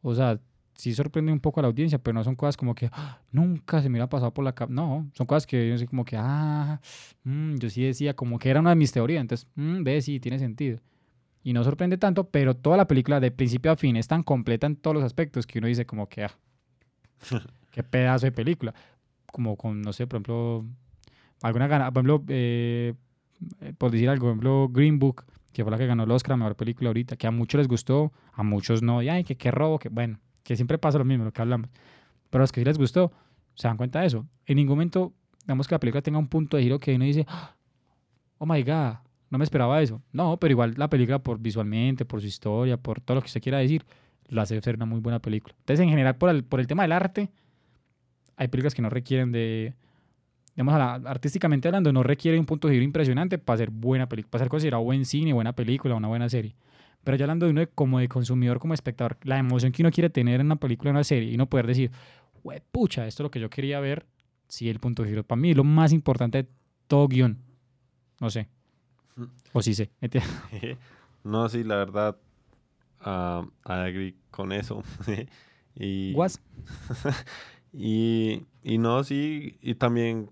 O 0.02 0.16
sea, 0.16 0.40
sí 0.76 0.94
sorprende 0.94 1.32
un 1.32 1.40
poco 1.40 1.60
a 1.60 1.64
la 1.64 1.68
audiencia, 1.68 2.00
pero 2.00 2.14
no 2.14 2.24
son 2.24 2.36
cosas 2.36 2.58
como 2.58 2.74
que 2.76 2.90
"Ah, 2.92 3.20
nunca 3.32 3.82
se 3.82 3.90
me 3.90 3.94
hubiera 3.96 4.10
pasado 4.10 4.34
por 4.34 4.44
la 4.46 4.54
cabeza. 4.56 4.74
No, 4.74 5.10
son 5.14 5.28
cosas 5.28 5.46
que 5.46 5.70
yo 5.70 5.78
sé 5.78 5.86
como 5.88 6.06
que, 6.06 6.16
ah, 6.18 6.80
mm, 7.24 7.56
yo 7.58 7.70
sí 7.70 7.84
decía 7.84 8.16
como 8.16 8.40
que 8.40 8.50
era 8.50 8.60
una 8.62 8.72
de 8.72 8.76
mis 8.78 8.92
teorías. 8.92 9.22
Entonces, 9.22 9.48
mm, 9.56 9.84
ve, 9.84 10.02
sí, 10.02 10.20
tiene 10.20 10.40
sentido. 10.40 10.80
Y 11.44 11.54
no 11.54 11.64
sorprende 11.64 11.98
tanto, 11.98 12.30
pero 12.30 12.56
toda 12.56 12.78
la 12.78 12.88
película 12.88 13.20
de 13.20 13.32
principio 13.32 13.72
a 13.72 13.76
fin 13.76 13.96
es 13.96 14.08
tan 14.08 14.24
completa 14.24 14.68
en 14.68 14.76
todos 14.76 14.96
los 14.96 15.04
aspectos 15.04 15.46
que 15.48 15.60
uno 15.60 15.68
dice 15.68 15.86
como 15.86 16.08
que, 16.08 16.24
ah, 16.24 16.32
qué 17.72 17.84
pedazo 17.84 18.26
de 18.28 18.32
película. 18.32 18.74
Como 19.32 19.56
con, 19.58 19.82
no 19.82 19.94
sé, 19.94 20.08
por 20.08 20.18
ejemplo, 20.18 20.66
alguna 21.42 21.68
gana, 21.68 21.92
por 21.92 22.04
ejemplo, 22.06 22.24
eh, 22.28 22.94
eh, 23.62 23.74
por 23.78 23.92
decir 23.92 24.10
algo, 24.10 24.26
por 24.26 24.32
ejemplo, 24.32 24.70
Green 24.70 25.00
Book, 25.00 25.26
que 25.52 25.64
fue 25.64 25.72
la 25.72 25.78
que 25.78 25.86
ganó 25.86 26.04
el 26.04 26.12
Oscar 26.12 26.38
Mejor 26.38 26.56
Película 26.56 26.90
ahorita, 26.90 27.16
que 27.16 27.28
a 27.28 27.32
muchos 27.32 27.60
les 27.60 27.68
gustó, 27.68 28.12
a 28.34 28.44
muchos 28.44 28.82
no, 28.82 29.02
y 29.02 29.10
ay, 29.10 29.24
que 29.24 29.36
qué 29.36 29.52
robo, 29.52 29.80
que 29.80 29.90
bueno, 29.90 30.20
que 30.44 30.56
siempre 30.56 30.78
pasa 30.78 30.98
lo 30.98 31.06
mismo, 31.06 31.26
lo 31.26 31.32
que 31.32 31.42
hablamos. 31.42 31.70
Pero 32.30 32.42
a 32.42 32.44
los 32.44 32.52
que 32.52 32.62
sí 32.62 32.66
les 32.66 32.78
gustó, 32.78 33.12
se 33.56 33.68
dan 33.68 33.78
cuenta 33.78 34.02
de 34.02 34.08
eso. 34.08 34.26
En 34.46 34.56
ningún 34.56 34.76
momento, 34.76 35.14
digamos 35.44 35.68
que 35.68 35.76
la 35.76 35.80
película 35.80 36.02
tenga 36.02 36.20
un 36.20 36.28
punto 36.28 36.58
de 36.58 36.64
giro 36.64 36.80
que 36.80 36.96
uno 36.96 37.06
dice, 37.06 37.26
oh 38.38 38.46
my 38.46 38.64
god, 38.64 38.96
no 39.30 39.38
me 39.38 39.44
esperaba 39.44 39.82
eso. 39.82 40.02
No, 40.12 40.38
pero 40.38 40.52
igual 40.52 40.76
la 40.78 40.90
película, 40.90 41.20
por 41.20 41.40
visualmente, 41.40 42.06
por 42.06 42.22
su 42.22 42.28
historia, 42.28 42.78
por 42.78 43.02
todo 43.02 43.16
lo 43.16 43.22
que 43.22 43.28
usted 43.28 43.42
quiera 43.42 43.58
decir, 43.58 43.86
lo 44.30 44.42
hace 44.42 44.60
ser 44.62 44.76
una 44.76 44.86
muy 44.86 45.00
buena 45.00 45.20
película. 45.20 45.54
Entonces, 45.60 45.84
en 45.84 45.90
general, 45.90 46.16
por 46.16 46.30
el, 46.30 46.44
por 46.44 46.60
el 46.60 46.68
tema 46.68 46.84
del 46.84 46.94
arte, 46.94 47.30
hay 48.38 48.48
películas 48.48 48.74
que 48.74 48.82
no 48.82 48.90
requieren 48.90 49.32
de, 49.32 49.74
digamos, 50.64 51.06
artísticamente 51.08 51.68
hablando, 51.68 51.92
no 51.92 52.04
requiere 52.04 52.40
un 52.40 52.46
punto 52.46 52.68
de 52.68 52.76
giro 52.76 52.84
impresionante 52.86 53.38
para 53.38 53.58
ser 53.58 53.70
buena 53.72 54.08
película, 54.08 54.32
para 54.32 54.44
ser 54.46 54.50
considerado 54.50 54.84
buen 54.84 55.06
cine, 55.06 55.34
buena 55.34 55.54
película, 55.54 55.96
una 55.96 56.08
buena 56.08 56.30
serie. 56.30 56.56
Pero 57.04 57.18
ya 57.18 57.26
hablando 57.26 57.46
de 57.48 57.52
uno 57.52 57.62
de- 57.62 57.68
como 57.68 58.00
de 58.00 58.08
consumidor, 58.08 58.60
como 58.60 58.74
espectador, 58.74 59.18
la 59.24 59.38
emoción 59.40 59.72
que 59.72 59.82
uno 59.82 59.92
quiere 59.92 60.10
tener 60.10 60.40
en 60.40 60.46
una 60.48 60.56
película, 60.58 60.92
en 60.92 60.96
una 60.98 61.04
serie, 61.04 61.32
y 61.32 61.38
no 61.38 61.48
poder 61.48 61.68
decir, 61.68 61.92
pucha, 62.72 63.08
esto 63.08 63.24
es 63.24 63.26
lo 63.26 63.32
que 63.32 63.40
yo 63.40 63.50
quería 63.50 63.80
ver, 63.80 64.06
sí 64.48 64.70
el 64.70 64.80
punto 64.80 65.04
de 65.04 65.10
giro. 65.10 65.24
Para 65.24 65.42
mí 65.42 65.52
es 65.52 65.58
lo 65.58 65.64
más 65.64 65.94
importante 65.94 66.44
de 66.44 66.50
todo 66.88 67.08
guion. 67.08 67.38
No 68.20 68.30
sé. 68.30 68.48
Mm. 69.16 69.24
O 69.54 69.62
sí 69.62 69.74
sé. 69.74 69.90
no, 71.24 71.50
sí, 71.50 71.64
la 71.64 71.76
verdad, 71.78 72.18
uh, 73.06 73.48
agree 73.64 74.16
con 74.30 74.52
eso. 74.52 74.84
y, 75.76 76.14
y, 77.74 78.44
y 78.64 78.78
no, 78.78 79.04
sí, 79.04 79.58
y 79.62 79.76
también 79.76 80.30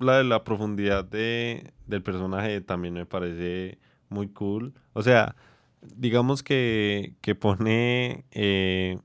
la 0.00 0.18
de 0.18 0.24
la 0.24 0.44
profundidad 0.44 1.04
de, 1.04 1.72
del 1.86 2.02
personaje 2.02 2.60
también 2.60 2.94
me 2.94 3.06
parece 3.06 3.78
muy 4.08 4.28
cool. 4.28 4.74
O 4.92 5.02
sea, 5.02 5.36
digamos 5.82 6.42
que, 6.42 7.14
que 7.20 7.34
pone, 7.34 8.24
eh, 8.32 8.98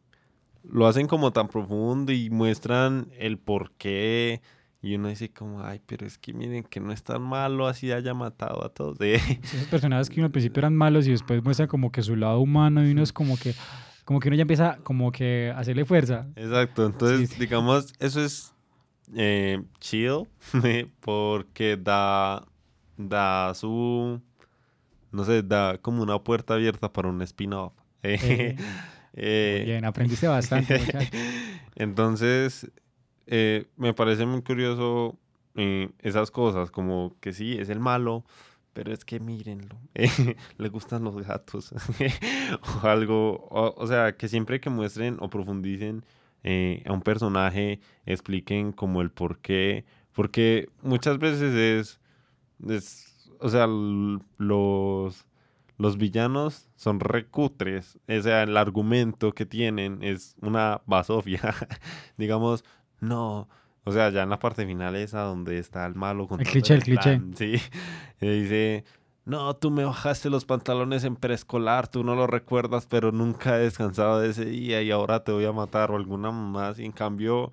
lo 0.64 0.88
hacen 0.88 1.08
como 1.08 1.32
tan 1.32 1.48
profundo 1.48 2.12
y 2.12 2.30
muestran 2.30 3.10
el 3.18 3.38
por 3.38 3.72
qué. 3.74 4.42
Y 4.82 4.96
uno 4.96 5.10
dice 5.10 5.30
como, 5.30 5.64
ay, 5.64 5.82
pero 5.86 6.06
es 6.06 6.18
que 6.18 6.32
miren 6.34 6.64
que 6.64 6.80
no 6.80 6.92
es 6.92 7.04
tan 7.04 7.22
malo 7.22 7.68
así 7.68 7.92
haya 7.92 8.14
matado 8.14 8.64
a 8.64 8.70
todos. 8.70 8.98
¿eh? 9.02 9.20
Esos 9.44 9.68
personajes 9.68 10.10
que 10.10 10.20
uno 10.20 10.28
al 10.28 10.32
principio 10.32 10.62
eran 10.62 10.76
malos 10.76 11.08
y 11.08 11.12
después 11.12 11.44
muestran 11.44 11.68
como 11.68 11.92
que 11.92 12.02
su 12.04 12.16
lado 12.16 12.40
humano 12.40 12.86
y 12.86 12.92
uno 12.92 13.02
es 13.04 13.12
como 13.12 13.38
que, 13.38 13.54
como 14.06 14.20
que 14.20 14.30
uno 14.30 14.38
ya 14.38 14.44
empieza 14.44 14.78
como 14.84 15.12
que 15.12 15.52
a 15.54 15.60
hacerle 15.60 15.86
fuerza. 15.86 16.28
Exacto, 16.36 16.86
entonces 16.86 17.38
digamos, 17.40 17.94
eso 18.00 18.24
es 18.24 18.55
eh, 19.16 19.62
chill 19.80 20.28
porque 21.02 21.78
da, 21.78 22.46
da 22.98 23.54
su, 23.54 24.22
no 25.12 25.24
sé, 25.26 25.44
da 25.44 25.78
como 25.78 26.04
una 26.04 26.24
puerta 26.24 26.56
abierta 26.56 26.92
para 26.92 27.10
un 27.10 27.22
spin-off. 27.22 27.74
Eh, 28.08 28.56
Eh, 29.16 29.64
bien, 29.66 29.86
aprendiste 29.86 30.28
bastante. 30.28 30.80
entonces, 31.76 32.70
eh, 33.28 33.68
me 33.78 33.94
parece 33.94 34.26
muy 34.26 34.42
curioso 34.42 35.18
eh, 35.56 35.90
esas 36.00 36.32
cosas, 36.32 36.70
como 36.70 37.16
que 37.22 37.32
sí, 37.32 37.54
es 37.58 37.70
el 37.70 37.80
malo, 37.80 38.26
pero 38.74 38.92
es 38.92 39.06
que 39.06 39.22
mírenlo, 39.22 39.78
le 40.58 40.70
gustan 40.70 41.06
los 41.06 41.16
gatos 41.26 41.74
o 42.84 42.88
algo, 42.88 43.48
o, 43.50 43.88
sea, 43.88 44.18
que 44.18 44.28
siempre 44.28 44.60
que 44.60 44.70
muestren 44.70 45.16
o 45.22 45.30
profundicen 45.30 46.04
a 46.86 46.94
un 46.94 47.02
personaje, 47.02 47.80
expliquen 48.06 48.72
como 48.72 49.02
el 49.02 49.10
por 49.12 49.40
qué, 49.40 49.86
porque 50.14 50.70
muchas 50.82 51.18
veces 51.18 51.54
es, 51.54 52.00
es 52.70 53.30
o 53.40 53.50
sea, 53.50 53.68
los 53.68 55.26
los 55.78 55.98
villanos 55.98 56.70
son 56.76 57.00
recutres. 57.00 58.00
O 58.08 58.22
sea, 58.22 58.44
el 58.44 58.56
argumento 58.58 59.34
que 59.34 59.46
tienen 59.46 60.02
es 60.02 60.36
una 60.42 60.82
basofia. 60.86 61.42
Digamos, 62.18 62.64
no. 63.00 63.50
O 63.84 63.92
sea, 63.92 64.10
ya 64.10 64.24
en 64.24 64.30
la 64.30 64.40
parte 64.40 64.66
final 64.66 64.96
esa 64.96 65.22
donde 65.22 65.60
está 65.60 65.86
el 65.86 65.96
malo 65.96 66.28
El 66.40 66.48
cliché, 66.48 66.76
el 66.76 66.84
cliché. 66.84 67.22
Sí. 67.36 67.62
Dice, 68.20 68.84
no, 69.26 69.56
tú 69.56 69.72
me 69.72 69.84
bajaste 69.84 70.30
los 70.30 70.46
pantalones 70.46 71.04
en 71.04 71.16
preescolar, 71.16 71.88
tú 71.88 72.04
no 72.04 72.16
lo 72.16 72.28
recuerdas, 72.28 72.86
pero 72.86 73.12
nunca 73.12 73.58
he 73.58 73.64
descansado 73.64 74.20
de 74.20 74.30
ese 74.30 74.46
día 74.46 74.82
y 74.82 74.92
ahora 74.92 75.24
te 75.24 75.32
voy 75.32 75.46
a 75.46 75.52
matar 75.52 75.92
o 75.92 75.96
alguna 75.96 76.32
más. 76.32 76.80
Y 76.80 76.86
en 76.86 76.92
cambio, 76.92 77.52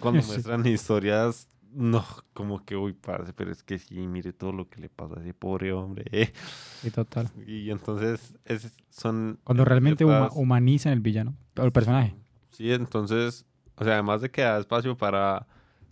cuando 0.00 0.22
muestran 0.26 0.66
historias 0.66 1.48
no, 1.76 2.02
como 2.32 2.64
que, 2.64 2.74
uy, 2.74 2.94
parce, 2.94 3.34
pero 3.34 3.52
es 3.52 3.62
que 3.62 3.78
sí, 3.78 4.06
mire 4.06 4.32
todo 4.32 4.50
lo 4.50 4.66
que 4.66 4.80
le 4.80 4.88
pasa 4.88 5.18
a 5.18 5.20
ese 5.20 5.34
pobre 5.34 5.74
hombre. 5.74 6.06
Eh. 6.10 6.32
Sí, 6.80 6.90
total. 6.90 7.28
Y 7.46 7.70
entonces, 7.70 8.34
es, 8.46 8.72
son... 8.88 9.38
Cuando 9.44 9.64
realmente 9.66 10.04
humanizan 10.04 10.94
el 10.94 11.00
villano, 11.00 11.34
el 11.56 11.72
personaje. 11.72 12.14
Sí, 12.50 12.72
entonces, 12.72 13.44
o 13.76 13.84
sea, 13.84 13.94
además 13.94 14.22
de 14.22 14.30
que 14.30 14.40
da 14.40 14.58
espacio 14.58 14.96
para, 14.96 15.46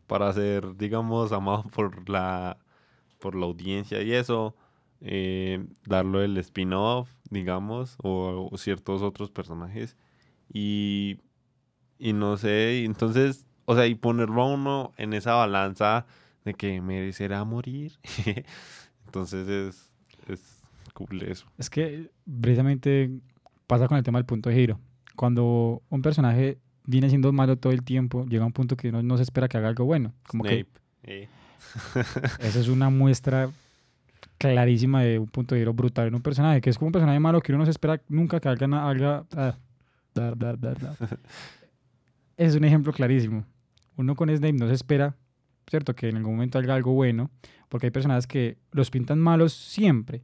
para 0.07 0.33
ser, 0.33 0.75
digamos, 0.75 1.33
amado 1.33 1.65
por 1.65 2.09
la, 2.09 2.57
por 3.19 3.35
la 3.35 3.45
audiencia 3.45 4.01
y 4.01 4.15
eso, 4.15 4.57
eh, 5.05 5.65
darlo 5.87 6.23
el 6.23 6.37
spin-off, 6.39 7.09
digamos, 7.31 7.97
o, 8.03 8.49
o, 8.51 8.59
ciertos 8.59 9.03
otros 9.03 9.31
personajes. 9.31 9.97
Y, 10.53 11.19
y 11.99 12.13
no 12.13 12.37
sé, 12.37 12.85
entonces 12.85 13.47
o 13.67 13.75
sea, 13.75 13.87
y 13.87 13.95
ponerlo 13.95 14.43
a 14.43 14.55
uno 14.55 14.93
en 14.97 15.13
esa 15.13 15.35
balanza 15.35 16.07
de 16.45 16.55
que 16.55 16.81
merecerá 16.81 17.45
morir. 17.45 17.93
Entonces 19.07 19.49
es, 19.49 19.93
es 20.29 20.63
cool 20.93 21.23
eso. 21.23 21.47
Es 21.59 21.71
que 21.71 22.11
precisamente 22.41 23.11
pasa 23.67 23.89
con 23.89 23.97
el 23.97 24.05
tema 24.05 24.19
del 24.19 24.27
punto 24.27 24.51
de 24.51 24.57
giro. 24.57 24.81
Cuando 25.17 25.83
un 25.89 26.03
personaje 26.03 26.59
viene 26.85 27.09
siendo 27.09 27.33
malo 27.33 27.57
todo 27.57 27.73
el 27.73 27.83
tiempo, 27.83 28.27
llega 28.27 28.43
a 28.43 28.47
un 28.47 28.53
punto 28.53 28.77
que 28.77 28.93
no, 28.93 29.03
no 29.03 29.17
se 29.17 29.23
espera 29.23 29.49
que 29.49 29.57
haga 29.57 29.69
algo 29.69 29.85
bueno. 29.85 30.13
Como 30.27 30.45
que 30.45 30.67
eh. 31.05 31.29
esa 32.41 32.61
es 32.61 32.69
una 32.69 32.91
muestra 32.91 33.51
clarísima 34.39 35.03
de 35.03 35.19
un 35.19 35.27
punto 35.27 35.55
de 35.55 35.63
giro 35.63 35.75
brutal 35.75 36.09
en 36.09 36.15
un 36.15 36.23
personaje, 36.23 36.61
que 36.61 36.71
es 36.71 36.79
como 36.79 36.89
un 36.89 36.93
personaje 36.93 37.21
malo 37.21 37.41
que 37.41 37.53
uno 37.53 37.61
no 37.61 37.65
se 37.65 37.71
espera 37.71 38.01
nunca 38.09 38.41
que 38.41 38.49
haga... 38.49 38.89
haga 38.89 39.25
ah, 39.37 39.57
es 42.37 42.55
un 42.55 42.65
ejemplo 42.65 42.93
clarísimo 42.93 43.45
uno 43.97 44.15
con 44.15 44.35
Snape 44.35 44.55
no 44.55 44.69
se 44.69 44.75
espera, 44.75 45.17
¿cierto? 45.69 45.95
Que 45.95 46.09
en 46.09 46.17
algún 46.17 46.33
momento 46.33 46.59
haga 46.59 46.75
algo 46.75 46.93
bueno, 46.93 47.31
porque 47.69 47.87
hay 47.87 47.91
personas 47.91 48.27
que 48.27 48.59
los 48.73 48.91
pintan 48.91 49.19
malos 49.19 49.53
siempre, 49.53 50.23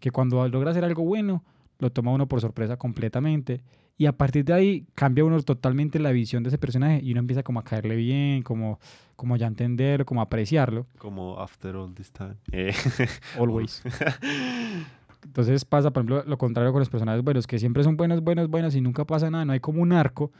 que 0.00 0.10
cuando 0.10 0.46
logra 0.48 0.70
hacer 0.70 0.84
algo 0.84 1.04
bueno, 1.04 1.44
lo 1.78 1.90
toma 1.90 2.12
uno 2.12 2.26
por 2.26 2.40
sorpresa 2.40 2.76
completamente. 2.76 3.62
Y 3.96 4.06
a 4.06 4.12
partir 4.12 4.44
de 4.44 4.52
ahí 4.52 4.86
cambia 4.94 5.24
uno 5.24 5.40
totalmente 5.42 5.98
la 5.98 6.10
visión 6.10 6.42
de 6.42 6.48
ese 6.48 6.58
personaje 6.58 7.00
y 7.02 7.12
uno 7.12 7.20
empieza 7.20 7.42
como 7.42 7.60
a 7.60 7.64
caerle 7.64 7.94
bien, 7.94 8.42
como, 8.42 8.80
como 9.14 9.36
ya 9.36 9.46
entenderlo, 9.46 10.04
como 10.04 10.20
a 10.20 10.24
apreciarlo. 10.24 10.86
Como 10.98 11.38
after 11.40 11.76
all 11.76 11.94
this 11.94 12.12
time. 12.12 12.36
Always. 13.38 13.82
Entonces 15.24 15.64
pasa, 15.64 15.92
por 15.92 16.00
ejemplo, 16.00 16.24
lo 16.26 16.38
contrario 16.38 16.72
con 16.72 16.80
los 16.80 16.90
personajes 16.90 17.22
buenos, 17.22 17.46
que 17.46 17.58
siempre 17.58 17.84
son 17.84 17.96
buenos, 17.96 18.20
buenos, 18.20 18.48
buenos 18.48 18.74
y 18.74 18.80
nunca 18.80 19.04
pasa 19.04 19.30
nada, 19.30 19.44
no 19.44 19.52
hay 19.52 19.60
como 19.60 19.80
un 19.80 19.92
arco. 19.92 20.32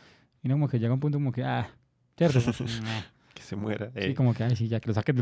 Y 0.43 0.49
uno 0.49 0.57
como 0.57 0.69
que 0.69 0.79
llega 0.79 0.91
a 0.91 0.95
un 0.95 1.01
punto 1.01 1.19
como 1.19 1.33
que, 1.33 1.43
ah, 1.45 1.69
¿Cierto? 2.17 2.39
que 3.35 3.43
se 3.43 3.57
muera. 3.57 3.91
Sí, 3.95 4.11
eh. 4.11 4.15
como 4.15 4.35
que, 4.35 4.45
ay, 4.45 4.57
sí, 4.57 4.69
ya 4.69 4.81
que 4.81 4.89
lo 4.89 4.95
saques 4.95 5.15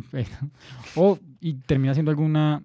O, 0.94 1.18
y 1.40 1.54
termina 1.54 1.94
siendo 1.94 2.10
alguna, 2.10 2.62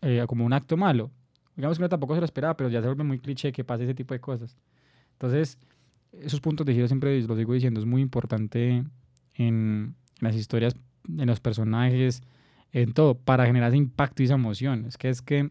eh, 0.00 0.24
como 0.26 0.44
un 0.44 0.52
acto 0.52 0.76
malo. 0.76 1.10
Digamos 1.56 1.76
que 1.76 1.82
uno 1.82 1.88
tampoco 1.88 2.14
se 2.14 2.20
lo 2.20 2.24
esperaba, 2.24 2.56
pero 2.56 2.70
ya 2.70 2.80
se 2.80 2.86
vuelve 2.86 3.04
muy 3.04 3.18
cliché 3.18 3.52
que 3.52 3.64
pase 3.64 3.84
ese 3.84 3.94
tipo 3.94 4.14
de 4.14 4.20
cosas. 4.20 4.56
Entonces, 5.22 5.56
esos 6.10 6.40
puntos 6.40 6.66
de 6.66 6.74
giro 6.74 6.88
siempre 6.88 7.22
los 7.22 7.38
digo 7.38 7.54
diciendo, 7.54 7.78
es 7.78 7.86
muy 7.86 8.02
importante 8.02 8.84
en, 9.34 9.94
las 10.18 10.34
historias, 10.34 10.74
en 11.08 11.26
los 11.26 11.38
personajes, 11.38 12.22
en 12.72 12.92
todo, 12.92 13.14
para 13.14 13.46
generar 13.46 13.68
ese 13.68 13.76
impacto 13.76 14.22
y 14.22 14.26
esa 14.26 14.34
emoción. 14.34 14.84
Es 14.84 14.98
que 14.98 15.08
es 15.08 15.22
que 15.22 15.50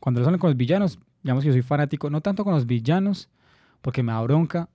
cuando 0.00 0.20
lo 0.20 0.26
salen 0.26 0.38
con 0.38 0.50
los 0.50 0.56
villanos, 0.58 0.98
digamos 1.22 1.44
que 1.44 1.48
yo 1.48 1.54
soy 1.54 1.62
fanático, 1.62 2.10
no 2.10 2.20
tanto 2.20 2.44
con 2.44 2.52
los 2.52 2.66
villanos, 2.66 3.30
porque 3.80 4.02
me 4.02 4.12
da 4.12 4.20
bronca 4.20 4.68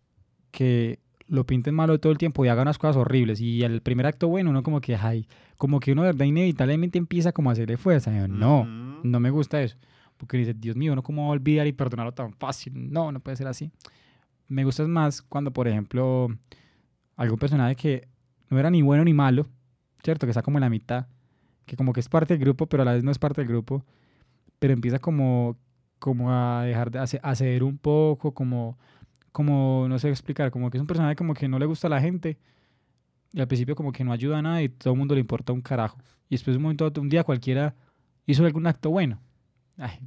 que 0.49 0.97
lo 1.27 1.45
pinten 1.45 1.75
malo 1.75 1.99
todo 1.99 2.11
el 2.11 2.17
tiempo 2.17 2.43
y 2.43 2.47
haga 2.47 2.63
unas 2.63 2.79
cosas 2.79 2.95
horribles. 2.95 3.39
Y 3.41 3.61
el 3.61 3.81
primer 3.81 4.07
acto 4.07 4.27
bueno, 4.27 4.49
uno 4.49 4.63
como 4.63 4.81
que, 4.81 4.95
ay, 4.95 5.27
como 5.55 5.79
que 5.79 5.91
uno 5.91 6.01
de 6.01 6.07
verdad 6.07 6.25
inevitablemente 6.25 6.97
empieza 6.97 7.31
como 7.31 7.51
a 7.51 7.53
hacerle 7.53 7.77
fuerza. 7.77 8.09
no, 8.27 8.65
no 9.03 9.19
me 9.19 9.29
gusta 9.29 9.61
eso. 9.61 9.77
Porque 10.17 10.37
dice, 10.37 10.53
Dios 10.53 10.75
mío, 10.75 10.95
¿no 10.95 11.03
cómo 11.03 11.29
olvidar 11.29 11.67
y 11.67 11.73
perdonarlo 11.73 12.13
tan 12.13 12.33
fácil? 12.33 12.91
No, 12.91 13.11
no 13.11 13.19
puede 13.19 13.37
ser 13.37 13.47
así. 13.47 13.71
Me 14.47 14.63
gusta 14.63 14.85
más 14.87 15.21
cuando, 15.21 15.51
por 15.51 15.67
ejemplo, 15.67 16.27
algún 17.15 17.37
personaje 17.37 17.75
que 17.75 18.07
no 18.49 18.59
era 18.59 18.69
ni 18.69 18.81
bueno 18.81 19.03
ni 19.03 19.13
malo, 19.13 19.47
¿cierto? 20.03 20.25
Que 20.25 20.31
está 20.31 20.41
como 20.41 20.57
en 20.57 20.61
la 20.61 20.69
mitad, 20.69 21.07
que 21.65 21.75
como 21.75 21.93
que 21.93 21.99
es 21.99 22.09
parte 22.09 22.33
del 22.33 22.41
grupo, 22.43 22.67
pero 22.67 22.83
a 22.83 22.85
la 22.85 22.93
vez 22.93 23.03
no 23.03 23.11
es 23.11 23.19
parte 23.19 23.41
del 23.41 23.49
grupo, 23.49 23.85
pero 24.59 24.73
empieza 24.73 24.99
como, 24.99 25.57
como 25.99 26.31
a 26.31 26.63
dejar 26.63 26.91
de 26.91 26.99
hacer 26.99 27.63
un 27.63 27.77
poco, 27.77 28.33
como 28.33 28.77
como, 29.37 29.85
no 29.87 29.99
sé 29.99 30.09
explicar, 30.09 30.49
como 30.49 30.71
que 30.71 30.77
es 30.77 30.81
un 30.81 30.87
personaje 30.87 31.15
como 31.15 31.35
que 31.35 31.47
no 31.47 31.59
le 31.59 31.67
gusta 31.67 31.85
a 31.85 31.91
la 31.91 32.01
gente 32.01 32.39
y 33.33 33.39
al 33.39 33.47
principio 33.47 33.75
como 33.75 33.91
que 33.91 34.03
no 34.03 34.11
ayuda 34.11 34.39
a 34.39 34.41
nada 34.41 34.63
y 34.63 34.69
todo 34.69 34.93
el 34.93 34.97
mundo 34.97 35.13
le 35.13 35.21
importa 35.21 35.53
un 35.53 35.61
carajo. 35.61 35.99
Y 36.27 36.33
después 36.33 36.57
un 36.57 36.63
momento, 36.63 36.91
un 36.99 37.07
día 37.07 37.23
cualquiera 37.23 37.75
hizo 38.25 38.43
algún 38.43 38.65
acto 38.65 38.89
bueno. 38.89 39.19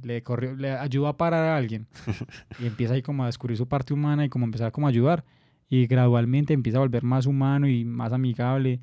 Le 0.03 0.21
corrió, 0.23 0.55
le 0.55 0.71
ayudó 0.71 1.07
a 1.07 1.17
parar 1.17 1.45
a 1.45 1.57
alguien 1.57 1.87
y 2.59 2.67
empieza 2.67 2.93
ahí 2.93 3.01
como 3.01 3.23
a 3.23 3.27
descubrir 3.27 3.57
su 3.57 3.67
parte 3.67 3.93
humana 3.93 4.25
y 4.25 4.29
como 4.29 4.45
empezar 4.45 4.71
como 4.71 4.87
a 4.87 4.89
ayudar 4.89 5.23
y 5.71 5.87
gradualmente 5.87 6.53
empieza 6.53 6.77
a 6.79 6.81
volver 6.81 7.03
más 7.03 7.25
humano 7.25 7.65
y 7.65 7.85
más 7.85 8.11
amigable. 8.11 8.81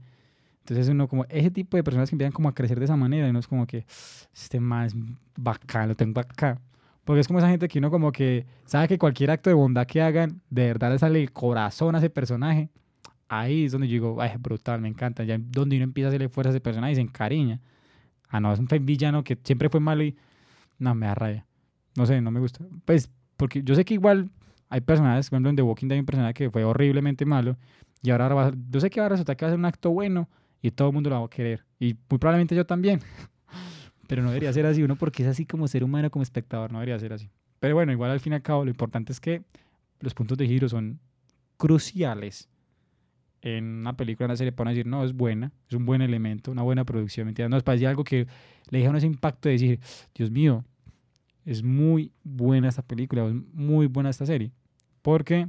Entonces 0.61 0.89
uno 0.89 1.07
como, 1.07 1.27
ese 1.29 1.51
tipo 1.51 1.77
de 1.77 1.85
personas 1.85 2.09
que 2.09 2.15
empiezan 2.15 2.33
como 2.33 2.49
a 2.49 2.55
crecer 2.55 2.79
de 2.79 2.87
esa 2.87 2.97
manera 2.97 3.29
y 3.29 3.33
no 3.33 3.39
es 3.39 3.47
como 3.47 3.67
que, 3.67 3.85
este 4.33 4.59
más 4.59 4.95
bacán, 5.37 5.89
lo 5.89 5.95
tengo 5.95 6.19
acá. 6.19 6.59
Porque 7.05 7.21
es 7.21 7.27
como 7.27 7.41
esa 7.41 7.49
gente 7.49 7.69
que 7.69 7.79
uno 7.79 7.91
como 7.91 8.11
que 8.11 8.47
sabe 8.65 8.89
que 8.89 8.99
cualquier 8.99 9.31
acto 9.31 9.51
de 9.51 9.55
bondad 9.55 9.87
que 9.87 10.01
hagan, 10.01 10.41
de 10.49 10.67
verdad 10.67 10.93
le 10.93 10.99
sale 10.99 11.23
el 11.23 11.31
corazón 11.31 11.95
a 11.95 11.99
ese 11.99 12.09
personaje. 12.09 12.71
Ahí 13.29 13.67
es 13.67 13.73
donde 13.73 13.87
yo 13.89 13.93
digo, 13.93 14.23
ay, 14.23 14.33
brutal, 14.39 14.81
me 14.81 14.89
encanta. 14.89 15.25
Ya 15.25 15.39
donde 15.39 15.77
uno 15.77 15.85
empieza 15.85 16.07
a 16.07 16.11
hacerle 16.11 16.31
fuerza 16.31 16.49
a 16.49 16.53
ese 16.53 16.61
personaje 16.61 16.93
y 16.93 16.97
se 16.97 17.01
encariña. 17.03 17.61
Ah, 18.31 18.41
no, 18.41 18.51
es 18.53 18.59
un 18.59 18.69
villano 18.81 19.25
que 19.25 19.39
siempre 19.43 19.69
fue 19.69 19.81
malo 19.81 20.05
y 20.05 20.17
no, 20.79 20.95
me 20.95 21.07
da 21.07 21.15
rabia. 21.15 21.47
No 21.97 22.07
sé, 22.07 22.21
no 22.21 22.31
me 22.31 22.41
gusta. 22.41 22.65
Pues, 22.85 23.11
porque 23.37 23.63
yo 23.63 23.75
sé 23.75 23.85
que 23.85 23.95
igual 23.95 24.31
hay 24.69 24.81
personajes, 24.81 25.31
por 25.31 25.37
ejemplo, 25.37 25.51
en 25.51 25.57
The 25.57 25.63
Walking 25.63 25.89
Dead 25.89 25.97
hay 25.97 26.01
un 26.01 26.07
personaje 26.07 26.35
que 26.35 26.51
fue 26.51 26.65
horriblemente 26.65 27.25
malo 27.25 27.57
Y 28.03 28.11
ahora, 28.11 28.29
va, 28.29 28.53
yo 28.71 28.81
sé 28.81 28.91
que 28.91 29.01
va 29.01 29.07
a 29.07 29.09
resultar 29.11 29.37
que 29.37 29.45
va 29.45 29.49
a 29.49 29.53
ser 29.53 29.59
un 29.59 29.65
acto 29.65 29.91
bueno 29.91 30.29
y 30.61 30.71
todo 30.71 30.89
el 30.89 30.95
mundo 30.95 31.11
lo 31.11 31.21
va 31.21 31.27
a 31.27 31.31
querer. 31.31 31.65
Y 31.79 31.97
muy 32.09 32.19
probablemente 32.19 32.55
yo 32.55 32.67
también. 32.67 33.01
Pero 34.09 34.23
no 34.23 34.29
debería 34.29 34.53
ser 34.53 34.67
así, 34.67 34.83
uno 34.83 34.97
porque 34.97 35.23
es 35.23 35.29
así 35.29 35.45
como 35.45 35.69
ser 35.69 35.85
humano, 35.85 36.11
como 36.11 36.23
espectador, 36.23 36.73
no 36.73 36.79
debería 36.79 36.99
ser 36.99 37.13
así. 37.13 37.31
Pero 37.61 37.75
bueno, 37.75 37.93
igual 37.93 38.11
al 38.11 38.21
fin 38.21 38.33
y 38.33 38.37
al 38.37 38.43
cabo, 38.43 38.65
lo 38.65 38.71
importante 38.71 39.13
es 39.13 39.21
que 39.21 39.43
los 40.01 40.15
puntos 40.15 40.39
de 40.39 40.47
giro 40.47 40.69
son 40.69 41.01
cruciales 41.57 42.49
en 43.43 43.65
una 43.65 43.97
película, 43.97 44.25
en 44.27 44.31
una 44.31 44.37
serie, 44.37 44.53
para 44.53 44.71
decir, 44.71 44.87
no, 44.87 45.05
es 45.05 45.13
buena, 45.13 45.53
es 45.69 45.75
un 45.75 45.87
buen 45.87 46.03
elemento, 46.03 46.51
una 46.51 46.63
buena 46.63 46.85
producción, 46.85 47.27
¿me 47.27 47.31
entiendes? 47.31 47.51
No, 47.51 47.57
es 47.57 47.63
para 47.63 47.75
decir 47.75 47.89
algo 47.89 48.05
que 48.05 48.27
le 48.71 48.79
deja 48.79 48.97
ese 48.97 49.07
impacto 49.07 49.49
de 49.49 49.53
decir, 49.55 49.81
Dios 50.15 50.31
mío, 50.31 50.65
es 51.45 51.63
muy 51.63 52.13
buena 52.25 52.69
esta 52.69 52.83
película, 52.83 53.27
es 53.27 53.35
muy 53.53 53.87
buena 53.87 54.11
esta 54.11 54.27
serie. 54.27 54.53
Porque 55.03 55.49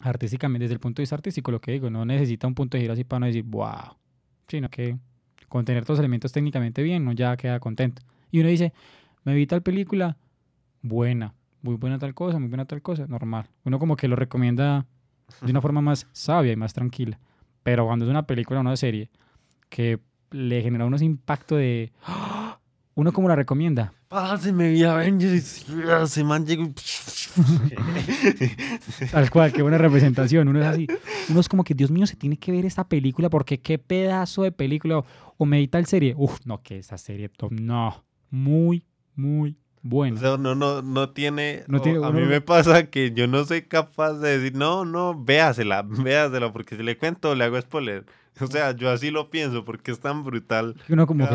artísticamente, 0.00 0.64
desde 0.64 0.74
el 0.74 0.80
punto 0.80 1.00
de 1.00 1.04
vista 1.04 1.16
artístico, 1.16 1.50
lo 1.50 1.60
que 1.60 1.72
digo, 1.72 1.88
no 1.88 2.04
necesita 2.04 2.46
un 2.46 2.54
punto 2.54 2.76
de 2.76 2.82
giro 2.82 2.92
así 2.92 3.04
para 3.04 3.20
no 3.20 3.26
decir, 3.26 3.44
wow, 3.44 3.96
sino 4.48 4.68
que 4.68 4.98
con 5.48 5.64
tener 5.64 5.84
todos 5.84 5.98
los 5.98 6.00
elementos 6.00 6.32
técnicamente 6.32 6.82
bien, 6.82 7.02
uno 7.02 7.12
ya 7.12 7.36
queda 7.36 7.60
contento. 7.60 8.02
Y 8.30 8.40
uno 8.40 8.48
dice, 8.48 8.72
me 9.24 9.34
vi 9.34 9.46
tal 9.46 9.62
película, 9.62 10.18
buena, 10.82 11.34
muy 11.62 11.76
buena 11.76 11.98
tal 11.98 12.12
cosa, 12.14 12.38
muy 12.38 12.48
buena 12.48 12.66
tal 12.66 12.82
cosa, 12.82 13.06
normal. 13.06 13.48
Uno 13.64 13.78
como 13.78 13.96
que 13.96 14.08
lo 14.08 14.16
recomienda 14.16 14.86
de 15.40 15.50
una 15.50 15.60
forma 15.60 15.80
más 15.80 16.06
sabia 16.12 16.52
y 16.52 16.56
más 16.56 16.72
tranquila. 16.72 17.18
Pero 17.62 17.86
cuando 17.86 18.04
es 18.04 18.10
una 18.10 18.26
película 18.26 18.60
o 18.60 18.62
una 18.62 18.76
serie 18.76 19.10
que 19.68 20.00
le 20.30 20.62
genera 20.62 20.86
unos 20.86 21.02
impactos 21.02 21.58
de... 21.58 21.92
¿Uno 22.96 23.12
como 23.12 23.28
la 23.28 23.34
recomienda? 23.34 23.92
se 24.40 24.52
me 24.52 24.70
vi 24.70 24.84
Avengers 24.84 25.66
se 26.06 26.22
man 26.22 26.46
llegó... 26.46 26.72
Tal 29.10 29.28
cual, 29.30 29.52
qué 29.52 29.62
buena 29.62 29.78
representación. 29.78 30.46
Uno 30.46 30.60
es 30.60 30.66
así. 30.66 30.86
Uno 31.28 31.40
es 31.40 31.48
como 31.48 31.64
que, 31.64 31.74
Dios 31.74 31.90
mío, 31.90 32.06
se 32.06 32.14
tiene 32.14 32.36
que 32.36 32.52
ver 32.52 32.64
esta 32.64 32.86
película 32.88 33.28
porque 33.28 33.58
qué 33.58 33.78
pedazo 33.78 34.44
de 34.44 34.52
película. 34.52 35.02
O 35.36 35.46
me 35.46 35.66
tal 35.66 35.86
serie. 35.86 36.14
Uf, 36.16 36.38
no, 36.44 36.62
que 36.62 36.78
esa 36.78 36.96
serie, 36.96 37.28
no. 37.50 38.04
Muy, 38.30 38.86
muy 39.16 39.56
bueno. 39.84 40.16
O 40.16 40.18
sea, 40.18 40.36
no, 40.38 40.54
no, 40.54 40.80
no 40.80 41.10
tiene. 41.10 41.62
a 41.68 42.10
mí 42.10 42.22
me 42.22 42.40
pasa 42.40 42.86
que 42.86 43.12
yo 43.12 43.28
no 43.28 43.44
soy 43.44 43.62
capaz 43.62 44.14
de 44.14 44.38
decir, 44.38 44.56
no, 44.56 44.86
no, 44.86 45.14
véasela, 45.14 45.82
véasela, 45.86 46.52
porque 46.52 46.76
si 46.76 46.82
le 46.82 46.96
cuento, 46.96 47.34
le 47.34 47.44
hago 47.44 47.60
spoiler. 47.60 48.06
O 48.40 48.46
sea, 48.46 48.72
yo 48.72 48.90
así 48.90 49.10
lo 49.10 49.28
pienso, 49.28 49.62
porque 49.64 49.92
es 49.92 50.00
tan 50.00 50.24
brutal. 50.24 50.74
Uno 50.88 51.06
como 51.06 51.28
que 51.28 51.34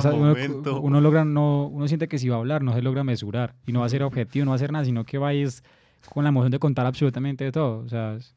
uno, 0.81 0.99
logra, 0.99 1.23
no, 1.23 1.67
uno 1.67 1.87
siente 1.87 2.07
que 2.07 2.17
si 2.17 2.27
va 2.27 2.37
a 2.37 2.39
hablar, 2.39 2.63
no 2.63 2.73
se 2.73 2.81
logra 2.81 3.03
mesurar. 3.03 3.53
Y 3.67 3.71
no 3.71 3.81
va 3.81 3.85
a 3.85 3.89
ser 3.89 4.01
objetivo, 4.01 4.45
no 4.45 4.51
va 4.51 4.55
a 4.55 4.57
hacer 4.57 4.71
nada, 4.71 4.83
sino 4.83 5.05
que 5.05 5.19
va 5.19 5.31
es 5.31 5.63
con 6.11 6.23
la 6.23 6.29
emoción 6.29 6.51
de 6.51 6.59
contar 6.59 6.87
absolutamente 6.87 7.45
de 7.45 7.51
todo. 7.51 7.77
O 7.85 7.87
sea, 7.87 8.15
es, 8.15 8.33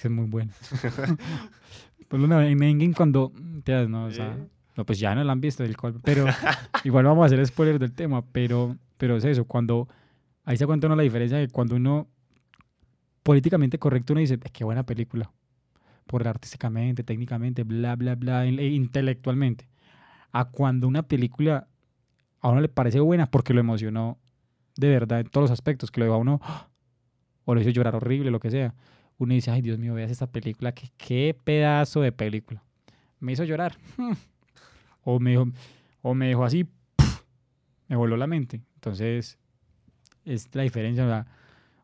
que 0.00 0.08
es 0.08 0.12
muy 0.12 0.26
bueno. 0.26 0.52
pues 2.08 2.22
en 2.22 2.62
Endgame 2.62 2.94
cuando. 2.94 3.32
No, 3.88 4.04
o 4.04 4.10
sea, 4.10 4.36
no, 4.76 4.84
pues 4.84 4.98
ya 4.98 5.14
no 5.14 5.24
lo 5.24 5.32
han 5.32 5.40
visto 5.40 5.62
del 5.62 5.76
cual, 5.76 5.94
pero 6.04 6.26
igual 6.84 7.06
vamos 7.06 7.22
a 7.22 7.26
hacer 7.26 7.44
spoiler 7.46 7.78
del 7.78 7.92
tema, 7.92 8.22
pero 8.30 8.76
pero 8.98 9.16
es 9.16 9.24
eso, 9.24 9.44
cuando 9.46 9.88
ahí 10.44 10.56
se 10.56 10.66
cuenta 10.66 10.86
uno 10.86 10.96
la 10.96 11.02
diferencia 11.02 11.38
de 11.38 11.48
cuando 11.48 11.76
uno 11.76 12.08
políticamente 13.22 13.78
correcto 13.78 14.12
uno 14.12 14.20
dice, 14.20 14.38
qué 14.38 14.64
buena 14.64 14.84
película, 14.84 15.30
por 16.06 16.26
artísticamente, 16.26 17.04
técnicamente, 17.04 17.62
bla, 17.62 17.96
bla, 17.96 18.14
bla, 18.14 18.46
intelectualmente, 18.46 19.68
a 20.32 20.46
cuando 20.46 20.88
una 20.88 21.02
película 21.02 21.68
a 22.40 22.50
uno 22.50 22.60
le 22.60 22.68
parece 22.68 23.00
buena 23.00 23.30
porque 23.30 23.54
lo 23.54 23.60
emocionó 23.60 24.18
de 24.76 24.88
verdad 24.88 25.20
en 25.20 25.28
todos 25.28 25.44
los 25.44 25.50
aspectos, 25.50 25.90
que 25.90 26.00
lo 26.00 26.06
dejó 26.06 26.16
a 26.16 26.18
uno, 26.18 26.40
o 27.44 27.54
lo 27.54 27.60
hizo 27.60 27.70
llorar 27.70 27.96
horrible, 27.96 28.30
lo 28.30 28.40
que 28.40 28.50
sea. 28.50 28.74
Uno 29.18 29.34
dice, 29.34 29.50
ay 29.50 29.62
Dios 29.62 29.78
mío, 29.78 29.94
veas 29.94 30.10
esta 30.10 30.28
película, 30.28 30.72
que 30.72 30.88
qué 30.96 31.36
pedazo 31.44 32.00
de 32.00 32.12
película. 32.12 32.62
Me 33.20 33.32
hizo 33.32 33.44
llorar. 33.44 33.76
o 35.02 35.18
me 35.18 35.36
o 36.02 36.14
me 36.14 36.28
dejó 36.28 36.44
así, 36.44 36.66
me 37.88 37.96
voló 37.96 38.16
la 38.16 38.26
mente. 38.26 38.62
Entonces, 38.78 39.36
es 40.24 40.48
la 40.54 40.62
diferencia. 40.62 41.26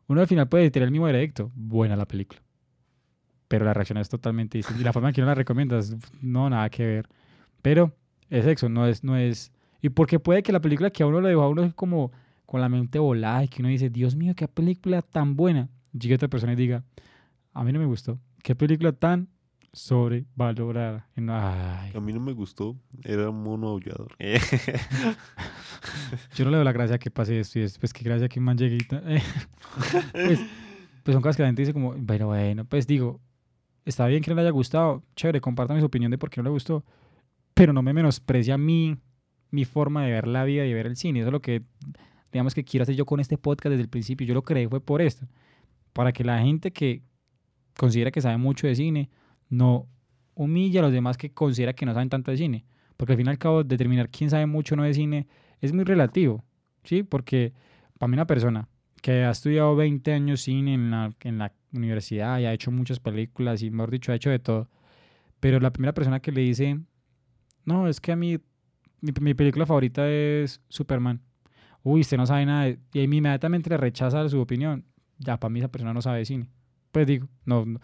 uno 0.07 0.21
al 0.21 0.27
final 0.27 0.47
puede 0.47 0.71
tener 0.71 0.87
el 0.87 0.91
mismo 0.91 1.07
veredicto. 1.07 1.51
Buena 1.55 1.97
la 1.97 2.07
película. 2.07 2.41
Pero 3.49 3.65
la 3.65 3.73
reacción 3.73 3.97
es 3.97 4.07
totalmente 4.07 4.57
distinta. 4.57 4.81
Y 4.81 4.85
la 4.85 4.93
forma 4.93 5.09
en 5.09 5.15
que 5.15 5.21
uno 5.21 5.27
la 5.27 5.35
recomiendas, 5.35 5.95
no, 6.21 6.49
nada 6.49 6.69
que 6.69 6.85
ver. 6.85 7.09
Pero 7.61 7.93
es 8.29 8.45
eso, 8.45 8.69
no 8.69 8.87
es, 8.87 9.03
no 9.03 9.17
es. 9.17 9.51
Y 9.81 9.89
porque 9.89 10.19
puede 10.19 10.41
que 10.41 10.53
la 10.53 10.61
película 10.61 10.89
que 10.89 11.03
a 11.03 11.07
uno 11.07 11.19
le 11.19 11.29
dejó 11.29 11.41
a 11.41 11.49
uno 11.49 11.63
es 11.63 11.73
como 11.73 12.11
con 12.45 12.61
la 12.61 12.69
mente 12.69 12.97
volada 12.97 13.43
y 13.43 13.49
que 13.49 13.61
uno 13.61 13.69
dice, 13.69 13.89
Dios 13.89 14.15
mío, 14.15 14.33
qué 14.35 14.47
película 14.47 15.01
tan 15.01 15.35
buena. 15.35 15.67
Llegue 15.91 16.15
otra 16.15 16.29
persona 16.29 16.53
y 16.53 16.55
diga, 16.55 16.83
a 17.53 17.63
mí 17.63 17.73
no 17.73 17.79
me 17.79 17.85
gustó. 17.85 18.19
Qué 18.41 18.55
película 18.55 18.93
tan 18.93 19.27
sobrevalorada. 19.75 21.07
A 21.93 21.99
mí 21.99 22.13
no 22.13 22.21
me 22.21 22.31
gustó, 22.31 22.77
era 23.03 23.29
un 23.29 23.43
mono 23.43 23.67
aullador. 23.67 24.15
Yo 26.35 26.45
no 26.45 26.51
le 26.51 26.57
doy 26.57 26.65
la 26.65 26.71
gracia 26.71 26.97
que 26.97 27.11
pase 27.11 27.39
esto 27.39 27.59
y 27.59 27.63
después 27.63 27.91
que 27.91 28.03
gracia 28.03 28.29
que 28.29 28.39
man 28.39 28.57
llegue 28.57 28.77
pues, 30.13 30.39
pues, 31.03 31.13
son 31.13 31.21
cosas 31.21 31.35
que 31.35 31.43
la 31.43 31.49
gente 31.49 31.61
dice 31.61 31.73
como, 31.73 31.93
bueno, 31.93 32.27
bueno, 32.27 32.63
pues 32.63 32.87
digo, 32.87 33.19
está 33.83 34.07
bien 34.07 34.23
que 34.23 34.31
no 34.31 34.35
le 34.35 34.43
haya 34.43 34.51
gustado, 34.51 35.03
chévere, 35.15 35.41
compártame 35.41 35.81
su 35.81 35.87
opinión 35.87 36.09
de 36.09 36.17
por 36.17 36.29
qué 36.29 36.39
no 36.39 36.45
le 36.45 36.51
gustó, 36.51 36.85
pero 37.53 37.73
no 37.73 37.81
me 37.81 37.91
menosprecia 37.91 38.57
mi, 38.57 38.97
mi 39.51 39.65
forma 39.65 40.05
de 40.05 40.11
ver 40.11 40.27
la 40.27 40.45
vida 40.45 40.65
y 40.65 40.69
de 40.69 40.73
ver 40.73 40.87
el 40.87 40.95
cine. 40.95 41.19
Eso 41.19 41.27
es 41.27 41.33
lo 41.33 41.41
que, 41.41 41.63
digamos 42.31 42.55
que 42.55 42.63
quiero 42.63 42.83
hacer 42.83 42.95
yo 42.95 43.05
con 43.05 43.19
este 43.19 43.37
podcast 43.37 43.71
desde 43.71 43.83
el 43.83 43.89
principio. 43.89 44.25
Yo 44.25 44.33
lo 44.33 44.43
creé 44.43 44.69
fue 44.69 44.79
por 44.79 45.01
esto, 45.01 45.27
para 45.91 46.13
que 46.13 46.23
la 46.23 46.39
gente 46.39 46.71
que 46.71 47.01
considera 47.77 48.09
que 48.09 48.21
sabe 48.21 48.37
mucho 48.37 48.67
de 48.67 48.75
cine, 48.75 49.09
no 49.49 49.87
humilla 50.35 50.81
a 50.81 50.83
los 50.83 50.91
demás 50.91 51.17
que 51.17 51.31
considera 51.31 51.73
que 51.73 51.85
no 51.85 51.93
saben 51.93 52.09
tanto 52.09 52.31
de 52.31 52.37
cine. 52.37 52.65
Porque 52.97 53.13
al 53.13 53.17
fin 53.17 53.27
y 53.27 53.29
al 53.29 53.37
cabo, 53.37 53.63
determinar 53.63 54.09
quién 54.09 54.29
sabe 54.29 54.45
mucho 54.45 54.75
o 54.75 54.77
no 54.77 54.83
de 54.83 54.93
cine 54.93 55.27
es 55.61 55.73
muy 55.73 55.83
relativo, 55.83 56.43
¿sí? 56.83 57.03
Porque 57.03 57.53
para 57.97 58.07
mí 58.09 58.13
una 58.13 58.27
persona 58.27 58.67
que 59.01 59.23
ha 59.23 59.31
estudiado 59.31 59.75
20 59.75 60.13
años 60.13 60.41
cine 60.41 60.73
en 60.73 60.91
la, 60.91 61.53
universidad 61.71 62.39
y 62.39 62.45
ha 62.45 62.53
hecho 62.53 62.71
muchas 62.71 63.01
películas 63.01 63.61
y, 63.61 63.69
mejor 63.69 63.91
dicho, 63.91 64.13
ha 64.13 64.15
hecho 64.15 64.29
de 64.29 64.39
todo, 64.39 64.69
pero 65.41 65.59
la 65.59 65.73
primera 65.73 65.93
persona 65.93 66.21
que 66.21 66.31
le 66.31 66.39
dice, 66.39 66.79
no, 67.65 67.89
es 67.89 67.99
que 67.99 68.13
a 68.13 68.15
mí, 68.15 68.39
mi, 69.01 69.33
película 69.33 69.65
favorita 69.65 70.09
es 70.09 70.61
Superman. 70.69 71.21
Uy, 71.83 72.01
usted 72.01 72.15
no 72.15 72.25
sabe 72.25 72.45
nada. 72.45 72.69
y 72.69 72.79
inmediatamente 72.93 73.69
le 73.69 73.77
rechaza 73.77 74.27
su 74.29 74.39
opinión. 74.39 74.85
Ya, 75.19 75.37
para 75.37 75.49
mí 75.49 75.59
esa 75.59 75.67
persona 75.67 75.93
no 75.93 76.01
sabe 76.01 76.19
de 76.19 76.25
cine. 76.25 76.49
Pues 76.91 77.05
digo, 77.05 77.27
no, 77.43 77.65
no 77.65 77.79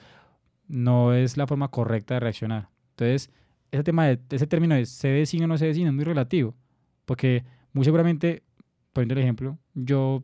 no 0.72 1.14
es 1.14 1.38
la 1.38 1.48
forma 1.48 1.70
correcta 1.70 2.16
de 2.16 2.20
reaccionar. 2.22 2.70
Entonces, 2.92 3.30
ese 3.72 3.84
tema 3.84 4.06
de, 4.06 4.20
ese 4.30 4.48
término 4.48 4.76
de 4.76 4.86
se 4.86 5.12
ve 5.12 5.26
cine 5.26 5.46
o 5.46 5.48
no 5.48 5.58
se 5.58 5.68
ve 5.68 5.74
cine 5.74 5.90
es 5.90 5.94
muy 5.94 6.04
relativo, 6.04 6.56
porque 7.06 7.44
muy 7.74 7.86
seguramente, 7.86 8.44
poniendo 8.94 9.14
el 9.14 9.20
ejemplo, 9.20 9.58
yo 9.74 10.24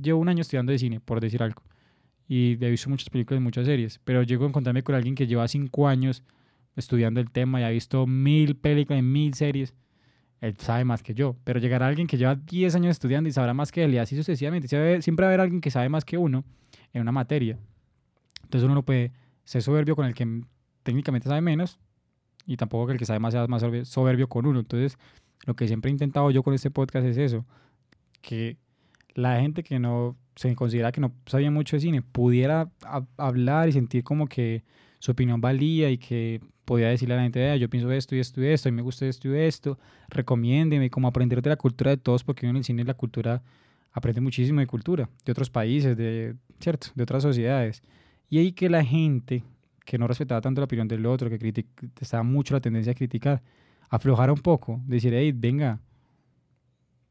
llevo 0.00 0.20
un 0.20 0.28
año 0.28 0.42
estudiando 0.42 0.72
de 0.72 0.78
cine, 0.78 1.00
por 1.00 1.20
decir 1.20 1.42
algo, 1.42 1.62
y 2.28 2.52
he 2.64 2.70
visto 2.70 2.90
muchas 2.90 3.10
películas 3.10 3.40
y 3.40 3.44
muchas 3.44 3.66
series, 3.66 4.00
pero 4.04 4.22
llego 4.22 4.44
a 4.44 4.48
encontrarme 4.48 4.82
con 4.82 4.94
alguien 4.94 5.14
que 5.14 5.26
lleva 5.26 5.48
cinco 5.48 5.88
años 5.88 6.22
estudiando 6.76 7.20
el 7.20 7.30
tema 7.30 7.60
y 7.60 7.64
ha 7.64 7.70
visto 7.70 8.06
mil 8.06 8.56
películas 8.56 9.00
y 9.00 9.02
mil 9.02 9.34
series, 9.34 9.74
él 10.40 10.56
sabe 10.58 10.84
más 10.84 11.02
que 11.02 11.14
yo, 11.14 11.36
pero 11.44 11.58
llegará 11.58 11.88
alguien 11.88 12.06
que 12.06 12.16
lleva 12.16 12.36
10 12.36 12.76
años 12.76 12.92
estudiando 12.92 13.28
y 13.28 13.32
sabrá 13.32 13.54
más 13.54 13.72
que 13.72 13.84
él 13.84 13.94
y 13.94 13.98
así 13.98 14.14
sucesivamente. 14.14 14.68
Siempre 15.02 15.24
va 15.24 15.30
a 15.30 15.30
haber 15.30 15.40
alguien 15.40 15.60
que 15.60 15.70
sabe 15.70 15.88
más 15.88 16.04
que 16.04 16.16
uno 16.16 16.44
en 16.92 17.02
una 17.02 17.10
materia. 17.10 17.58
Entonces 18.44 18.64
uno 18.64 18.76
no 18.76 18.84
puede 18.84 19.12
ser 19.48 19.62
soberbio 19.62 19.96
con 19.96 20.04
el 20.04 20.12
que 20.12 20.42
técnicamente 20.82 21.26
sabe 21.26 21.40
menos 21.40 21.78
y 22.44 22.58
tampoco 22.58 22.86
que 22.86 22.92
el 22.92 22.98
que 22.98 23.06
sabe 23.06 23.18
más 23.18 23.32
sea 23.32 23.46
más 23.46 23.64
soberbio 23.84 24.28
con 24.28 24.44
uno. 24.44 24.60
Entonces, 24.60 24.98
lo 25.46 25.56
que 25.56 25.66
siempre 25.66 25.88
he 25.90 25.92
intentado 25.92 26.30
yo 26.30 26.42
con 26.42 26.52
este 26.52 26.70
podcast 26.70 27.06
es 27.06 27.16
eso, 27.16 27.46
que 28.20 28.58
la 29.14 29.40
gente 29.40 29.62
que 29.62 29.78
no 29.78 30.16
se 30.36 30.54
considera 30.54 30.92
que 30.92 31.00
no 31.00 31.14
sabía 31.24 31.50
mucho 31.50 31.76
de 31.76 31.80
cine 31.80 32.02
pudiera 32.02 32.70
hablar 33.16 33.70
y 33.70 33.72
sentir 33.72 34.04
como 34.04 34.26
que 34.26 34.64
su 34.98 35.12
opinión 35.12 35.40
valía 35.40 35.90
y 35.90 35.96
que 35.96 36.42
podía 36.66 36.88
decirle 36.88 37.14
a 37.14 37.16
la 37.16 37.22
gente, 37.22 37.58
yo 37.58 37.70
pienso 37.70 37.90
esto 37.90 38.14
y 38.14 38.20
esto 38.20 38.42
y 38.42 38.48
esto, 38.48 38.68
y 38.68 38.72
me 38.72 38.82
gusta 38.82 39.06
esto 39.06 39.34
y 39.34 39.38
esto, 39.38 39.78
recomiéndeme, 40.10 40.90
como 40.90 41.08
aprender 41.08 41.40
de 41.40 41.48
la 41.48 41.56
cultura 41.56 41.92
de 41.92 41.96
todos, 41.96 42.22
porque 42.22 42.44
uno 42.44 42.50
en 42.50 42.56
el 42.58 42.64
cine 42.64 42.84
la 42.84 42.92
cultura 42.92 43.42
aprende 43.92 44.20
muchísimo 44.20 44.60
de 44.60 44.66
cultura, 44.66 45.08
de 45.24 45.32
otros 45.32 45.48
países, 45.48 45.96
de, 45.96 46.34
¿cierto? 46.60 46.88
de 46.94 47.02
otras 47.02 47.22
sociedades. 47.22 47.82
Y 48.28 48.38
ahí 48.38 48.52
que 48.52 48.68
la 48.68 48.84
gente 48.84 49.42
que 49.84 49.98
no 49.98 50.06
respetaba 50.06 50.40
tanto 50.40 50.60
la 50.60 50.66
opinión 50.66 50.86
del 50.86 51.06
otro, 51.06 51.30
que 51.30 51.64
estaba 52.00 52.22
mucho 52.22 52.54
la 52.54 52.60
tendencia 52.60 52.92
a 52.92 52.94
criticar, 52.94 53.42
aflojara 53.88 54.32
un 54.32 54.40
poco, 54.40 54.80
decir, 54.86 55.14
hey, 55.14 55.32
venga, 55.34 55.80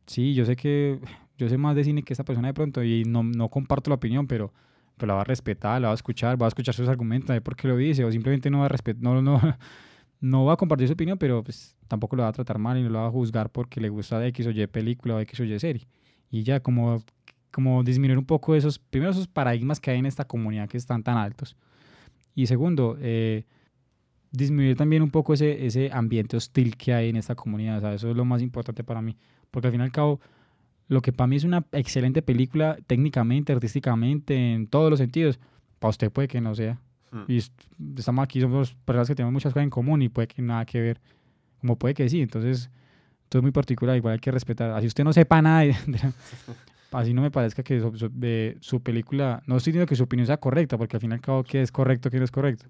sí, 0.05 0.35
yo 0.35 0.45
sé 0.45 0.55
que 0.55 0.99
yo 1.37 1.49
sé 1.49 1.57
más 1.57 1.75
de 1.75 1.83
cine 1.83 2.03
que 2.03 2.13
esta 2.13 2.23
persona 2.23 2.47
de 2.47 2.53
pronto 2.53 2.83
y 2.83 3.03
no, 3.03 3.23
no 3.23 3.49
comparto 3.49 3.89
la 3.89 3.95
opinión, 3.95 4.27
pero, 4.27 4.53
pero 4.97 5.07
la 5.07 5.13
va 5.15 5.21
a 5.21 5.23
respetar, 5.23 5.81
la 5.81 5.87
va 5.87 5.93
a 5.93 5.95
escuchar, 5.95 6.39
va 6.41 6.47
a 6.47 6.49
escuchar 6.49 6.73
sus 6.73 6.87
argumentos, 6.87 7.35
a 7.35 7.41
por 7.41 7.55
qué 7.55 7.67
lo 7.67 7.77
dice, 7.77 8.03
o 8.03 8.11
simplemente 8.11 8.49
no 8.49 8.59
va 8.59 8.65
a 8.65 8.69
respetar, 8.69 9.01
no, 9.01 9.21
no, 9.21 9.41
no 10.21 10.45
va 10.45 10.53
a 10.53 10.57
compartir 10.57 10.87
su 10.87 10.93
opinión, 10.93 11.17
pero 11.17 11.43
pues 11.43 11.75
tampoco 11.87 12.15
lo 12.15 12.23
va 12.23 12.29
a 12.29 12.33
tratar 12.33 12.57
mal 12.57 12.77
y 12.77 12.83
no 12.83 12.89
lo 12.89 12.99
va 12.99 13.07
a 13.07 13.11
juzgar 13.11 13.51
porque 13.51 13.79
le 13.79 13.89
gusta 13.89 14.25
X 14.27 14.47
o 14.47 14.51
Y 14.51 14.65
película 14.67 15.15
o 15.15 15.19
X 15.19 15.39
o 15.39 15.43
Y 15.43 15.59
serie. 15.59 15.87
Y 16.29 16.43
ya 16.43 16.59
como 16.59 17.03
como 17.51 17.83
disminuir 17.83 18.17
un 18.17 18.25
poco 18.25 18.55
esos, 18.55 18.77
primero 18.79 19.11
esos 19.11 19.27
paradigmas 19.27 19.79
que 19.79 19.91
hay 19.91 19.99
en 19.99 20.05
esta 20.05 20.25
comunidad 20.25 20.67
que 20.69 20.77
están 20.77 21.03
tan 21.03 21.17
altos. 21.17 21.55
Y 22.35 22.45
segundo, 22.47 22.97
eh, 23.01 23.45
disminuir 24.31 24.75
también 24.75 25.01
un 25.01 25.09
poco 25.09 25.33
ese, 25.33 25.65
ese 25.65 25.89
ambiente 25.91 26.37
hostil 26.37 26.75
que 26.77 26.93
hay 26.93 27.09
en 27.09 27.15
esta 27.15 27.35
comunidad. 27.35 27.77
O 27.77 27.81
sea, 27.81 27.93
eso 27.93 28.11
es 28.11 28.15
lo 28.15 28.25
más 28.25 28.41
importante 28.41 28.83
para 28.83 29.01
mí. 29.01 29.17
Porque 29.49 29.67
al 29.67 29.71
fin 29.71 29.81
y 29.81 29.83
al 29.85 29.91
cabo, 29.91 30.19
lo 30.87 31.01
que 31.01 31.11
para 31.13 31.27
mí 31.27 31.35
es 31.37 31.43
una 31.43 31.65
excelente 31.71 32.21
película 32.21 32.77
técnicamente, 32.85 33.53
artísticamente, 33.53 34.53
en 34.53 34.67
todos 34.67 34.89
los 34.89 34.99
sentidos, 34.99 35.39
para 35.79 35.89
usted 35.89 36.11
puede 36.11 36.27
que 36.27 36.41
no 36.41 36.53
sea. 36.53 36.79
Mm. 37.11 37.21
Y 37.29 37.37
es- 37.37 37.51
estamos 37.97 38.23
aquí, 38.23 38.41
somos 38.41 38.75
personas 38.85 39.07
que 39.07 39.15
tenemos 39.15 39.33
muchas 39.33 39.53
cosas 39.53 39.63
en 39.63 39.69
común 39.69 40.01
y 40.01 40.09
puede 40.09 40.27
que 40.27 40.41
nada 40.41 40.65
que 40.65 40.79
ver, 40.81 41.01
como 41.59 41.77
puede 41.77 41.93
que 41.93 42.07
sí. 42.09 42.21
Entonces, 42.21 42.69
todo 43.29 43.39
es 43.39 43.43
muy 43.43 43.51
particular, 43.51 43.95
igual 43.95 44.13
hay 44.13 44.19
que 44.19 44.31
respetar. 44.31 44.71
Así 44.71 44.87
usted 44.87 45.03
no 45.03 45.13
sepa 45.13 45.41
nada, 45.41 45.61
de- 45.61 45.75
de 45.87 45.99
así 46.91 47.13
no 47.13 47.21
me 47.21 47.31
parezca 47.31 47.63
que 47.63 47.79
su, 47.79 47.95
su- 47.97 48.09
de 48.13 48.57
su 48.61 48.81
película, 48.81 49.41
no 49.45 49.57
estoy 49.57 49.71
diciendo 49.71 49.87
que 49.87 49.95
su 49.95 50.03
opinión 50.03 50.25
sea 50.27 50.37
correcta, 50.37 50.77
porque 50.77 50.95
al 50.97 51.01
fin 51.01 51.11
y 51.11 51.13
al 51.13 51.21
cabo, 51.21 51.43
¿qué 51.43 51.61
es 51.61 51.71
correcto, 51.71 52.09
qué 52.09 52.17
no 52.17 52.23
es 52.25 52.31
correcto? 52.31 52.65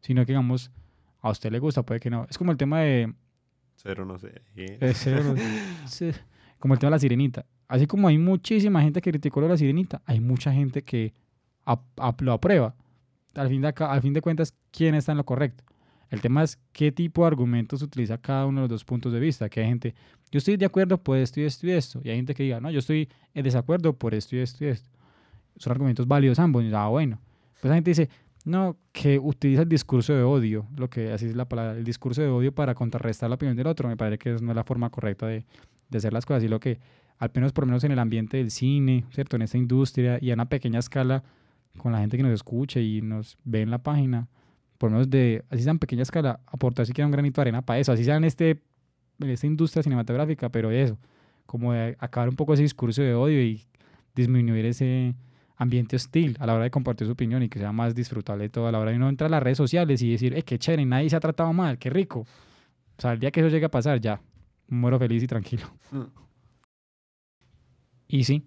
Sino 0.00 0.22
que, 0.22 0.32
digamos, 0.32 0.70
a 1.20 1.30
usted 1.30 1.50
le 1.52 1.58
gusta, 1.58 1.82
puede 1.82 2.00
que 2.00 2.10
no. 2.10 2.26
Es 2.30 2.38
como 2.38 2.50
el 2.52 2.56
tema 2.58 2.80
de, 2.80 3.12
Cero, 3.76 4.04
no 4.04 4.18
sé. 4.18 4.32
¿eh? 4.56 4.92
cero, 4.94 5.34
sí, 5.86 6.10
como 6.58 6.74
el 6.74 6.80
tema 6.80 6.88
de 6.90 6.96
la 6.96 6.98
sirenita. 6.98 7.46
Así 7.68 7.86
como 7.86 8.08
hay 8.08 8.18
muchísima 8.18 8.82
gente 8.82 9.00
que 9.00 9.10
criticó 9.10 9.40
lo 9.40 9.46
de 9.46 9.52
la 9.54 9.56
sirenita, 9.56 10.02
hay 10.04 10.20
mucha 10.20 10.52
gente 10.52 10.82
que 10.82 11.14
lo 12.20 12.32
aprueba. 12.32 12.74
Al 13.34 13.48
fin, 13.48 13.62
de 13.62 13.68
acá- 13.68 13.92
al 13.92 14.02
fin 14.02 14.12
de 14.12 14.20
cuentas, 14.20 14.54
¿quién 14.72 14.94
está 14.96 15.12
en 15.12 15.18
lo 15.18 15.24
correcto? 15.24 15.62
El 16.10 16.20
tema 16.20 16.42
es 16.42 16.58
qué 16.72 16.90
tipo 16.90 17.22
de 17.22 17.28
argumentos 17.28 17.82
utiliza 17.82 18.18
cada 18.18 18.46
uno 18.46 18.62
de 18.62 18.62
los 18.62 18.70
dos 18.70 18.84
puntos 18.84 19.12
de 19.12 19.20
vista. 19.20 19.48
Que 19.48 19.60
hay 19.60 19.66
gente, 19.66 19.94
yo 20.30 20.38
estoy 20.38 20.56
de 20.56 20.66
acuerdo 20.66 20.98
por 20.98 21.16
esto 21.16 21.40
y 21.40 21.44
esto 21.44 21.66
y 21.66 21.70
esto. 21.70 22.00
Y 22.02 22.10
hay 22.10 22.16
gente 22.16 22.34
que 22.34 22.42
diga, 22.42 22.60
no, 22.60 22.70
yo 22.70 22.80
estoy 22.80 23.08
en 23.32 23.44
desacuerdo 23.44 23.92
por 23.92 24.14
esto 24.14 24.34
y 24.34 24.40
esto 24.40 24.64
y 24.64 24.68
esto. 24.68 24.90
Son 25.56 25.70
argumentos 25.70 26.06
válidos 26.08 26.38
ambos. 26.40 26.64
Y, 26.64 26.72
ah, 26.74 26.88
bueno. 26.88 27.20
Pues 27.60 27.68
la 27.68 27.76
gente 27.76 27.90
dice, 27.90 28.08
no, 28.44 28.76
que 28.92 29.18
utiliza 29.18 29.62
el 29.62 29.68
discurso 29.68 30.12
de 30.12 30.22
odio, 30.22 30.66
lo 30.76 30.88
que 30.88 31.12
así 31.12 31.26
es 31.26 31.36
la 31.36 31.44
palabra, 31.44 31.76
el 31.76 31.84
discurso 31.84 32.22
de 32.22 32.28
odio 32.28 32.52
para 32.52 32.74
contrarrestar 32.74 33.28
la 33.28 33.36
opinión 33.36 33.56
del 33.56 33.68
otro. 33.68 33.88
Me 33.88 33.96
parece 33.96 34.18
que 34.18 34.30
no 34.42 34.50
es 34.50 34.56
la 34.56 34.64
forma 34.64 34.90
correcta 34.90 35.26
de, 35.26 35.44
de 35.90 35.98
hacer 35.98 36.12
las 36.12 36.26
cosas. 36.26 36.42
Y 36.42 36.48
lo 36.48 36.58
que, 36.58 36.80
al 37.18 37.30
menos 37.34 37.52
por 37.52 37.66
menos 37.66 37.84
en 37.84 37.92
el 37.92 37.98
ambiente 38.00 38.38
del 38.38 38.50
cine, 38.50 39.04
¿cierto? 39.12 39.36
En 39.36 39.42
esta 39.42 39.58
industria 39.58 40.18
y 40.20 40.32
a 40.32 40.34
una 40.34 40.48
pequeña 40.48 40.80
escala, 40.80 41.22
con 41.76 41.92
la 41.92 42.00
gente 42.00 42.16
que 42.16 42.22
nos 42.22 42.32
escucha 42.32 42.80
y 42.80 43.00
nos 43.00 43.38
ve 43.44 43.62
en 43.62 43.70
la 43.70 43.78
página, 43.78 44.28
por 44.80 44.90
lo 44.90 44.94
menos 44.94 45.10
de, 45.10 45.44
así 45.50 45.62
sea 45.62 45.72
en 45.72 45.78
pequeña 45.78 46.04
escala, 46.04 46.40
aportar 46.46 46.86
siquiera 46.86 47.06
un 47.06 47.12
granito 47.12 47.38
de 47.38 47.42
arena 47.42 47.60
para 47.60 47.78
eso, 47.78 47.92
así 47.92 48.02
sea 48.02 48.16
en, 48.16 48.24
este, 48.24 48.62
en 49.18 49.28
esta 49.28 49.46
industria 49.46 49.82
cinematográfica, 49.82 50.48
pero 50.48 50.70
eso, 50.70 50.98
como 51.44 51.74
de 51.74 51.98
acabar 51.98 52.30
un 52.30 52.34
poco 52.34 52.54
ese 52.54 52.62
discurso 52.62 53.02
de 53.02 53.12
odio 53.14 53.42
y 53.42 53.62
disminuir 54.14 54.64
ese 54.64 55.14
ambiente 55.56 55.96
hostil 55.96 56.34
a 56.40 56.46
la 56.46 56.54
hora 56.54 56.64
de 56.64 56.70
compartir 56.70 57.06
su 57.06 57.12
opinión 57.12 57.42
y 57.42 57.50
que 57.50 57.58
sea 57.58 57.72
más 57.72 57.94
disfrutable 57.94 58.48
todo 58.48 58.68
a 58.68 58.72
la 58.72 58.78
hora 58.78 58.92
de 58.92 58.98
no 58.98 59.10
entrar 59.10 59.28
a 59.28 59.32
las 59.32 59.42
redes 59.42 59.58
sociales 59.58 60.00
y 60.00 60.12
decir, 60.12 60.34
eh, 60.34 60.44
qué 60.44 60.58
chévere, 60.58 60.86
nadie 60.86 61.10
se 61.10 61.16
ha 61.16 61.20
tratado 61.20 61.52
mal, 61.52 61.76
qué 61.76 61.90
rico. 61.90 62.20
O 62.20 63.00
sea, 63.02 63.12
el 63.12 63.20
día 63.20 63.30
que 63.30 63.40
eso 63.40 63.50
llegue 63.50 63.66
a 63.66 63.70
pasar, 63.70 64.00
ya, 64.00 64.22
muero 64.66 64.98
feliz 64.98 65.22
y 65.22 65.26
tranquilo. 65.26 65.66
Mm. 65.90 66.04
Y 68.08 68.24
sí, 68.24 68.46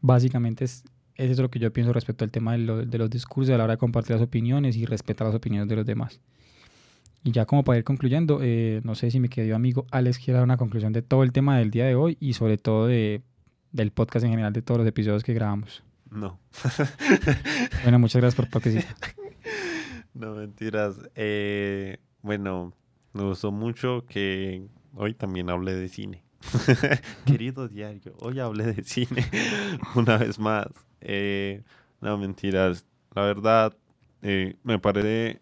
básicamente 0.00 0.64
es, 0.64 0.84
es 1.16 1.30
eso 1.30 1.42
lo 1.42 1.50
que 1.50 1.58
yo 1.58 1.72
pienso 1.72 1.92
respecto 1.92 2.24
al 2.24 2.30
tema 2.30 2.52
de, 2.52 2.58
lo- 2.58 2.84
de 2.86 2.98
los 2.98 3.10
discursos 3.10 3.54
a 3.54 3.58
la 3.58 3.64
hora 3.64 3.74
de 3.74 3.78
compartir 3.78 4.12
las 4.16 4.22
opiniones 4.22 4.76
y 4.76 4.86
respetar 4.86 5.26
las 5.26 5.36
opiniones 5.36 5.68
de 5.68 5.76
los 5.76 5.86
demás. 5.86 6.20
Y 7.24 7.32
ya 7.32 7.44
como 7.44 7.64
para 7.64 7.78
ir 7.78 7.84
concluyendo, 7.84 8.38
eh, 8.42 8.80
no 8.84 8.94
sé 8.94 9.10
si 9.10 9.18
mi 9.18 9.28
querido 9.28 9.56
amigo 9.56 9.86
Alex 9.90 10.18
quiere 10.18 10.34
dar 10.34 10.44
una 10.44 10.56
conclusión 10.56 10.92
de 10.92 11.02
todo 11.02 11.22
el 11.24 11.32
tema 11.32 11.58
del 11.58 11.70
día 11.70 11.84
de 11.86 11.94
hoy 11.96 12.16
y 12.20 12.34
sobre 12.34 12.56
todo 12.58 12.86
de, 12.86 13.22
del 13.72 13.90
podcast 13.90 14.24
en 14.24 14.30
general 14.30 14.52
de 14.52 14.62
todos 14.62 14.78
los 14.78 14.86
episodios 14.86 15.24
que 15.24 15.34
grabamos. 15.34 15.82
No. 16.10 16.38
Bueno, 17.82 17.98
muchas 17.98 18.20
gracias 18.20 18.34
por 18.36 18.48
participar. 18.50 18.94
No, 20.14 20.34
mentiras. 20.34 20.96
Eh, 21.14 21.98
bueno, 22.22 22.72
me 23.12 23.22
gustó 23.24 23.52
mucho 23.52 24.06
que 24.08 24.66
hoy 24.94 25.12
también 25.12 25.50
hablé 25.50 25.74
de 25.74 25.88
cine. 25.88 26.22
Querido 27.26 27.68
diario, 27.68 28.14
hoy 28.20 28.40
hablé 28.40 28.72
de 28.72 28.82
cine 28.82 29.26
una 29.94 30.16
vez 30.16 30.38
más. 30.38 30.68
Eh, 31.00 31.62
no, 32.00 32.18
mentiras. 32.18 32.84
La 33.14 33.22
verdad, 33.22 33.76
eh, 34.22 34.56
me 34.62 34.78
parece, 34.78 35.40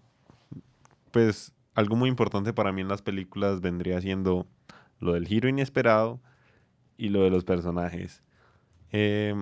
pues, 1.10 1.52
algo 1.74 1.96
muy 1.96 2.08
importante 2.08 2.52
para 2.52 2.72
mí 2.72 2.82
en 2.82 2.88
las 2.88 3.02
películas 3.02 3.60
vendría 3.60 4.00
siendo 4.00 4.46
lo 5.00 5.14
del 5.14 5.26
giro 5.26 5.48
inesperado 5.48 6.20
y 6.96 7.08
lo 7.08 7.22
de 7.22 7.30
los 7.30 7.44
personajes. 7.44 8.22
Eh, 8.92 9.34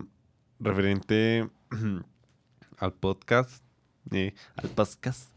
referente 0.59 1.51
al 2.79 2.93
podcast, 2.95 3.63
eh, 4.11 4.35
al 4.57 4.71
podcast, 4.71 5.31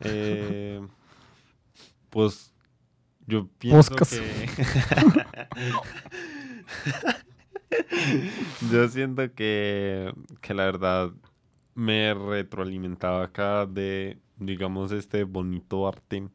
eh, 0.00 0.80
pues 2.10 2.52
yo 3.26 3.48
pienso 3.58 3.94
que 3.94 4.04
yo 8.70 8.88
siento 8.88 9.32
que, 9.34 10.12
que 10.40 10.54
la 10.54 10.64
verdad 10.64 11.10
me 11.74 12.14
retroalimentaba 12.14 13.24
acá 13.24 13.66
de, 13.66 14.18
digamos, 14.36 14.92
este 14.92 15.24
bonito 15.24 15.86
arte 15.88 16.28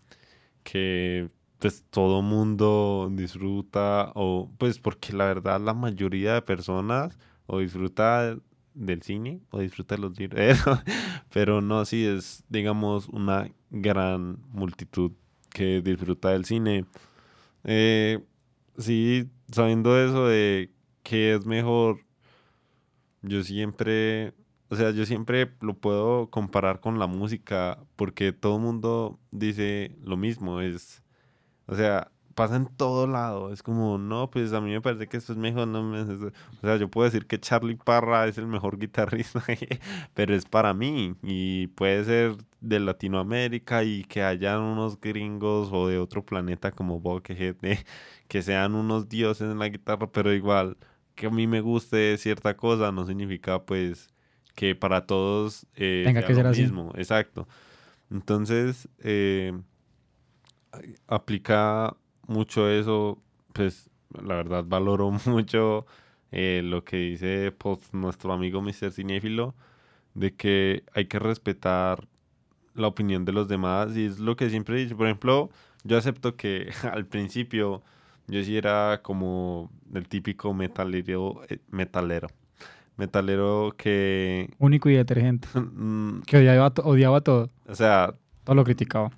que 0.63 1.29
pues 1.59 1.83
todo 1.89 2.21
mundo 2.21 3.09
disfruta 3.11 4.11
o 4.15 4.51
pues 4.57 4.79
porque 4.79 5.13
la 5.13 5.25
verdad 5.25 5.59
la 5.59 5.73
mayoría 5.73 6.35
de 6.35 6.41
personas 6.43 7.17
o 7.47 7.59
disfruta 7.59 8.38
del 8.75 9.01
cine 9.01 9.41
o 9.49 9.59
disfruta 9.59 9.95
de 9.95 10.01
los 10.01 10.19
libros 10.19 10.59
pero 11.33 11.61
no 11.61 11.83
sí 11.85 12.05
es 12.05 12.43
digamos 12.49 13.07
una 13.09 13.49
gran 13.71 14.38
multitud 14.51 15.13
que 15.57 15.81
disfruta 15.81 16.29
del 16.29 16.45
cine. 16.45 16.85
Eh, 17.63 18.19
sí 18.77 19.29
sabiendo 19.51 19.97
eso 19.99 20.27
de 20.27 20.71
que 21.08 21.34
es 21.36 21.45
mejor 21.45 21.99
yo 23.22 23.43
siempre 23.43 24.34
o 24.70 24.76
sea, 24.76 24.91
yo 24.91 25.05
siempre 25.05 25.53
lo 25.62 25.76
puedo 25.76 26.30
comparar 26.30 26.82
con 26.82 26.99
la 26.99 27.08
música 27.08 27.80
porque 27.95 28.34
todo 28.34 28.58
el 28.58 28.62
mundo 28.64 29.18
dice 29.32 29.95
lo 30.03 30.18
mismo, 30.18 30.60
es, 30.60 31.03
o 31.68 31.76
sea, 31.76 32.12
pasa 32.36 32.58
en 32.58 32.68
todo 32.68 33.08
lado, 33.08 33.53
es 33.53 33.64
como, 33.64 33.97
no, 33.99 34.30
pues 34.32 34.53
a 34.53 34.62
mí 34.62 34.72
me 34.72 34.82
parece 34.82 35.08
que 35.08 35.18
esto 35.18 35.34
es 35.34 35.39
mejor, 35.39 35.68
no 35.70 35.84
me- 35.84 36.01
o 36.01 36.32
sea, 36.62 36.78
yo 36.78 36.89
puedo 36.91 37.05
decir 37.05 37.28
que 37.28 37.39
Charlie 37.39 37.76
Parra 37.78 38.28
es 38.28 38.38
el 38.39 38.47
mejor 38.47 38.80
guitarrista, 38.80 39.43
pero 40.16 40.36
es 40.36 40.45
para 40.45 40.74
mí 40.74 41.16
y 41.24 41.68
puede 41.68 42.03
ser 42.05 42.38
de 42.62 42.80
Latinoamérica 42.82 43.84
y 43.84 44.03
que 44.05 44.24
hayan 44.24 44.62
unos 44.62 44.99
gringos 45.01 45.70
o 45.74 45.88
de 45.88 45.99
otro 45.99 46.26
planeta 46.26 46.72
como 46.72 46.99
Buckethead, 47.01 47.55
que 48.28 48.41
sean 48.41 48.76
unos 48.76 49.10
dioses 49.10 49.51
en 49.51 49.60
la 49.60 49.70
guitarra, 49.70 50.12
pero 50.12 50.34
igual 50.34 50.78
que 51.18 51.26
a 51.26 51.30
mí 51.32 51.47
me 51.47 51.61
guste 51.61 52.15
cierta 52.18 52.55
cosa 52.55 52.91
no 52.91 53.05
significa 53.05 53.63
pues 53.63 54.09
que 54.55 54.76
para 54.76 55.05
todos 55.07 55.65
eh, 55.76 56.03
Tenga 56.05 56.22
sea 56.22 56.28
que 56.28 56.34
lo 56.34 56.39
ser 56.39 56.47
así. 56.47 56.61
mismo, 56.61 56.93
exacto. 56.95 57.47
Entonces, 58.11 58.88
eh, 58.99 59.51
aplica 61.07 61.97
mucho 62.28 62.70
eso, 62.70 63.22
pues 63.51 63.89
la 64.13 64.36
verdad 64.36 64.63
valoro 64.65 65.11
mucho 65.26 65.88
eh, 66.32 66.61
lo 66.63 66.84
que 66.84 66.97
dice 66.97 67.51
pues, 67.51 67.93
nuestro 67.93 68.32
amigo 68.32 68.61
Mr. 68.61 68.91
Cinéfilo, 68.91 69.55
de 70.13 70.36
que 70.36 70.84
hay 70.93 71.05
que 71.07 71.18
respetar 71.18 72.07
la 72.76 72.88
opinión 72.88 73.26
de 73.26 73.32
los 73.32 73.47
demás 73.47 73.97
y 73.97 74.05
es 74.05 74.20
lo 74.20 74.36
que 74.36 74.51
siempre 74.51 74.78
he 74.78 74.84
dicho. 74.84 74.95
Por 74.95 75.07
ejemplo, 75.07 75.49
yo 75.84 75.97
acepto 75.97 76.36
que 76.36 76.70
al 76.91 77.07
principio 77.07 77.82
yo 78.28 78.43
sí 78.43 78.57
era 78.57 79.01
como 79.03 79.71
el 79.93 80.07
típico 80.07 80.53
metalero, 80.53 81.41
eh, 81.49 81.59
metalero, 81.69 82.28
metalero 82.97 83.73
que, 83.78 84.49
Único 84.59 84.89
y 84.89 84.95
detergente. 84.95 85.47
mm, 85.59 86.21
Que 86.21 86.38
odiaba, 86.38 86.73
odiaba 86.84 87.21
todo. 87.21 87.49
o 87.67 87.75
sea, 87.75 88.13
Todo 88.43 88.55
lo 88.55 88.63
criticaba. 88.63 89.11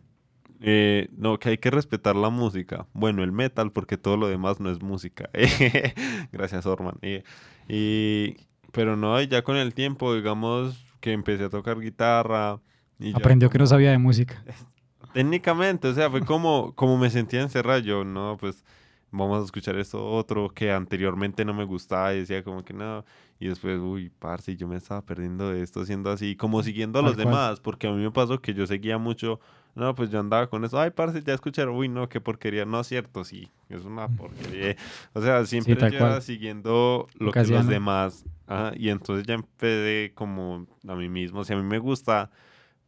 Eh, 0.62 1.08
no, 1.16 1.40
que 1.40 1.50
hay 1.50 1.58
que 1.58 1.72
respetar 1.72 2.16
la 2.16 2.30
música. 2.30 2.86
Bueno, 2.94 3.24
el 3.24 3.32
metal, 3.32 3.72
porque 3.72 3.98
todo 3.98 4.18
lo 4.18 4.28
demás 4.28 4.60
no 4.60 4.70
es 4.70 4.82
música. 4.82 5.30
Gracias, 6.32 6.66
Orman. 6.66 6.96
Eh, 7.02 7.24
y, 7.68 8.36
pero 8.74 8.98
no, 8.98 9.22
ya 9.22 9.42
con 9.42 9.56
el 9.56 9.74
tiempo, 9.74 10.14
digamos 10.14 10.86
que 11.00 11.14
empecé 11.14 11.46
a 11.46 11.50
tocar 11.50 11.80
guitarra. 11.80 12.60
Y 13.00 13.16
Aprendió 13.16 13.50
que 13.50 13.58
no 13.58 13.68
sabía 13.68 13.92
de 13.92 13.98
música. 13.98 14.44
Técnicamente, 15.14 15.88
o 15.88 15.94
sea, 15.94 16.10
fue 16.10 16.22
como, 16.26 16.74
como 16.76 16.98
me 16.98 17.10
sentía 17.10 17.42
encerrado. 17.42 17.80
Yo, 17.80 18.04
no, 18.04 18.38
pues 18.40 18.64
vamos 19.12 19.42
a 19.42 19.46
escuchar 19.46 19.78
esto 19.78 20.06
otro 20.06 20.50
que 20.50 20.72
anteriormente 20.72 21.44
no 21.46 21.54
me 21.54 21.64
gustaba 21.64 22.14
y 22.14 22.20
decía 22.20 22.44
como 22.44 22.64
que 22.64 22.74
no. 22.74 23.04
Y 23.40 23.48
después, 23.48 23.80
uy, 23.80 24.12
parce, 24.20 24.56
yo 24.56 24.68
me 24.68 24.76
estaba 24.76 25.02
perdiendo 25.02 25.50
de 25.50 25.64
esto 25.64 25.86
siendo 25.86 26.12
así, 26.12 26.36
como 26.36 26.62
siguiendo 26.62 27.00
a 27.00 27.02
los 27.02 27.16
cual. 27.16 27.26
demás, 27.26 27.60
porque 27.60 27.88
a 27.88 27.92
mí 27.92 28.04
me 28.04 28.12
pasó 28.12 28.42
que 28.42 28.54
yo 28.54 28.68
seguía 28.68 28.98
mucho, 28.98 29.40
no, 29.76 29.96
pues 29.96 30.10
yo 30.10 30.20
andaba 30.20 30.50
con 30.50 30.66
eso, 30.66 30.80
ay, 30.80 30.92
parce, 30.92 31.24
ya 31.24 31.34
escucharon, 31.34 31.76
uy, 31.76 31.88
no, 31.88 32.10
qué 32.10 32.20
porquería, 32.20 32.66
no 32.66 32.82
es 32.82 32.88
cierto, 32.88 33.24
sí, 33.24 33.50
es 33.70 33.86
una 33.86 34.10
porquería. 34.10 34.76
O 35.14 35.22
sea, 35.22 35.46
siempre 35.46 35.76
tal 35.78 35.92
yo 35.92 36.22
siguiendo 36.22 37.08
lo 37.18 37.32
que 37.32 37.46
los 37.46 37.68
demás, 37.68 38.26
ajá, 38.46 38.74
y 38.76 38.90
entonces 38.90 39.26
ya 39.26 39.36
empecé 39.36 40.12
como 40.16 40.68
a 40.86 40.96
mí 40.96 41.08
mismo, 41.08 41.46
si 41.46 41.54
a 41.54 41.56
mí 41.56 41.64
me 41.64 41.80
gusta, 41.80 42.30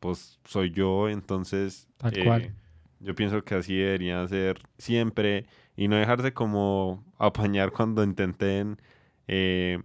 pues 0.02 0.38
soy 0.44 0.72
yo, 0.72 1.08
entonces... 1.08 1.88
Tal 1.98 2.18
eh, 2.18 2.26
cual. 2.26 2.54
Yo 3.00 3.16
pienso 3.16 3.44
que 3.44 3.56
así 3.56 3.76
debería 3.76 4.28
ser 4.28 4.62
siempre 4.78 5.48
y 5.82 5.88
no 5.88 5.96
dejarse 5.96 6.32
como 6.32 7.04
apañar 7.18 7.72
cuando 7.72 8.04
intenten 8.04 8.80
eh, 9.28 9.82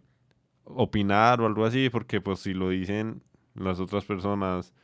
opinar 0.65 1.41
o 1.41 1.47
algo 1.47 1.65
así, 1.65 1.89
porque 1.89 2.21
pues 2.21 2.41
si 2.41 2.53
lo 2.53 2.69
dicen 2.69 3.23
las 3.55 3.81
otras 3.81 4.05
personas, 4.05 4.75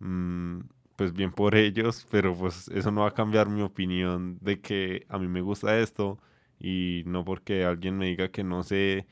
mm, 0.00 0.58
pues 0.96 1.12
bien 1.12 1.30
por 1.30 1.54
ellos, 1.54 2.04
pero 2.10 2.34
pues 2.34 2.66
eso 2.70 2.90
no 2.90 3.02
va 3.02 3.10
a 3.10 3.14
cambiar 3.14 3.48
mi 3.48 3.62
opinión 3.62 4.38
de 4.40 4.60
que 4.60 5.06
a 5.08 5.18
mí 5.18 5.28
me 5.28 5.40
gusta 5.40 5.78
esto 5.78 6.18
y 6.58 7.04
no 7.06 7.24
porque 7.24 7.64
alguien 7.64 7.96
me 7.96 8.06
diga 8.06 8.32
que 8.32 8.42
no 8.42 8.64
sé, 8.64 9.06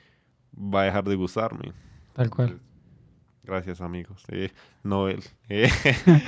va 0.56 0.80
a 0.82 0.84
dejar 0.86 1.04
de 1.04 1.14
gustarme. 1.14 1.72
Tal 2.14 2.30
cual. 2.30 2.58
Gracias 3.44 3.80
amigos. 3.80 4.24
Eh, 4.28 4.50
Noel. 4.82 5.22
Eh. 5.48 5.68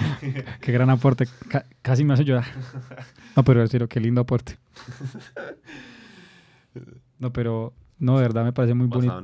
qué 0.60 0.72
gran 0.72 0.90
aporte. 0.90 1.26
casi 1.82 2.04
me 2.04 2.14
hace 2.14 2.24
llorar. 2.24 2.44
No, 3.34 3.42
pero 3.42 3.60
decirlo, 3.60 3.88
qué 3.88 4.00
lindo 4.00 4.20
aporte. 4.20 4.58
No, 7.18 7.32
pero 7.32 7.72
no, 7.98 8.16
de 8.16 8.22
verdad 8.22 8.44
me 8.44 8.52
parece 8.52 8.74
muy 8.74 8.86
bonito. 8.86 9.22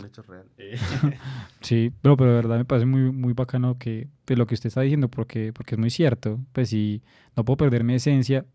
Eh. 0.56 0.78
sí, 1.60 1.92
pero, 2.00 2.16
pero 2.16 2.30
de 2.30 2.36
verdad 2.36 2.56
me 2.56 2.64
parece 2.64 2.86
muy, 2.86 3.12
muy 3.12 3.34
bacano 3.34 3.78
que 3.78 4.08
pues, 4.24 4.38
lo 4.38 4.46
que 4.46 4.54
usted 4.54 4.68
está 4.68 4.80
diciendo, 4.80 5.08
porque, 5.08 5.52
porque 5.52 5.74
es 5.74 5.78
muy 5.78 5.90
cierto. 5.90 6.40
Pues 6.52 6.70
si 6.70 7.02
no 7.36 7.44
puedo 7.44 7.58
perder 7.58 7.84
mi 7.84 7.94
esencia 7.94 8.46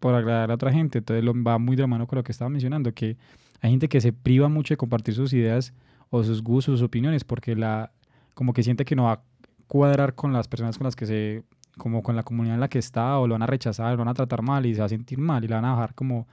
por 0.00 0.14
agradar 0.14 0.50
a 0.50 0.54
otra 0.54 0.72
gente, 0.72 0.98
entonces 0.98 1.24
lo, 1.24 1.40
va 1.40 1.58
muy 1.58 1.76
de 1.76 1.82
la 1.82 1.86
mano 1.86 2.08
con 2.08 2.16
lo 2.16 2.24
que 2.24 2.32
estaba 2.32 2.48
mencionando, 2.48 2.92
que 2.92 3.16
hay 3.60 3.70
gente 3.70 3.88
que 3.88 4.00
se 4.00 4.12
priva 4.12 4.48
mucho 4.48 4.74
de 4.74 4.78
compartir 4.78 5.14
sus 5.14 5.32
ideas 5.32 5.72
o 6.08 6.24
sus 6.24 6.42
gustos, 6.42 6.80
sus 6.80 6.86
opiniones, 6.86 7.22
porque 7.22 7.54
la, 7.54 7.92
como 8.40 8.54
que 8.54 8.62
siente 8.62 8.86
que 8.86 8.96
no 8.96 9.04
va 9.04 9.12
a 9.12 9.22
cuadrar 9.66 10.14
con 10.14 10.32
las 10.32 10.48
personas 10.48 10.78
con 10.78 10.86
las 10.86 10.96
que 10.96 11.04
se, 11.04 11.42
como 11.76 12.02
con 12.02 12.16
la 12.16 12.22
comunidad 12.22 12.54
en 12.54 12.60
la 12.60 12.68
que 12.68 12.78
está, 12.78 13.18
o 13.18 13.26
lo 13.26 13.34
van 13.34 13.42
a 13.42 13.46
rechazar, 13.46 13.92
lo 13.92 13.98
van 13.98 14.08
a 14.08 14.14
tratar 14.14 14.40
mal 14.40 14.64
y 14.64 14.72
se 14.72 14.80
va 14.80 14.86
a 14.86 14.88
sentir 14.88 15.18
mal 15.18 15.44
y 15.44 15.46
le 15.46 15.56
van 15.56 15.66
a 15.66 15.72
bajar 15.72 15.94
como, 15.94 16.26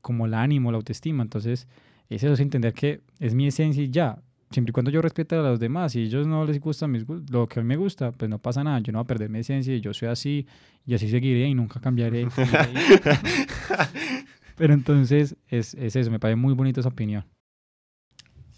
como 0.00 0.24
el 0.24 0.32
ánimo, 0.32 0.72
la 0.72 0.78
autoestima. 0.78 1.22
Entonces, 1.22 1.68
es 2.08 2.22
eso, 2.22 2.32
es 2.32 2.40
entender 2.40 2.72
que 2.72 3.02
es 3.18 3.34
mi 3.34 3.46
esencia 3.48 3.82
y 3.82 3.90
ya. 3.90 4.18
Siempre 4.50 4.70
y 4.70 4.72
cuando 4.72 4.90
yo 4.90 5.02
respete 5.02 5.34
a 5.34 5.42
los 5.42 5.60
demás 5.60 5.94
y 5.94 5.98
a 5.98 6.02
ellos 6.04 6.26
no 6.26 6.46
les 6.46 6.58
gusta 6.58 6.88
mis, 6.88 7.04
lo 7.06 7.46
que 7.46 7.60
a 7.60 7.62
mí 7.62 7.68
me 7.68 7.76
gusta, 7.76 8.12
pues 8.12 8.30
no 8.30 8.38
pasa 8.38 8.64
nada. 8.64 8.78
Yo 8.78 8.90
no 8.90 9.00
voy 9.00 9.04
a 9.04 9.08
perder 9.08 9.28
mi 9.28 9.40
esencia 9.40 9.76
y 9.76 9.82
yo 9.82 9.92
soy 9.92 10.08
así 10.08 10.46
y 10.86 10.94
así 10.94 11.10
seguiré 11.10 11.48
y 11.48 11.54
nunca 11.54 11.80
cambiaré. 11.80 12.28
Pero 14.56 14.72
entonces 14.72 15.36
es, 15.48 15.74
es 15.74 15.96
eso, 15.96 16.10
me 16.10 16.18
parece 16.18 16.36
muy 16.36 16.54
bonita 16.54 16.80
esa 16.80 16.88
opinión. 16.88 17.26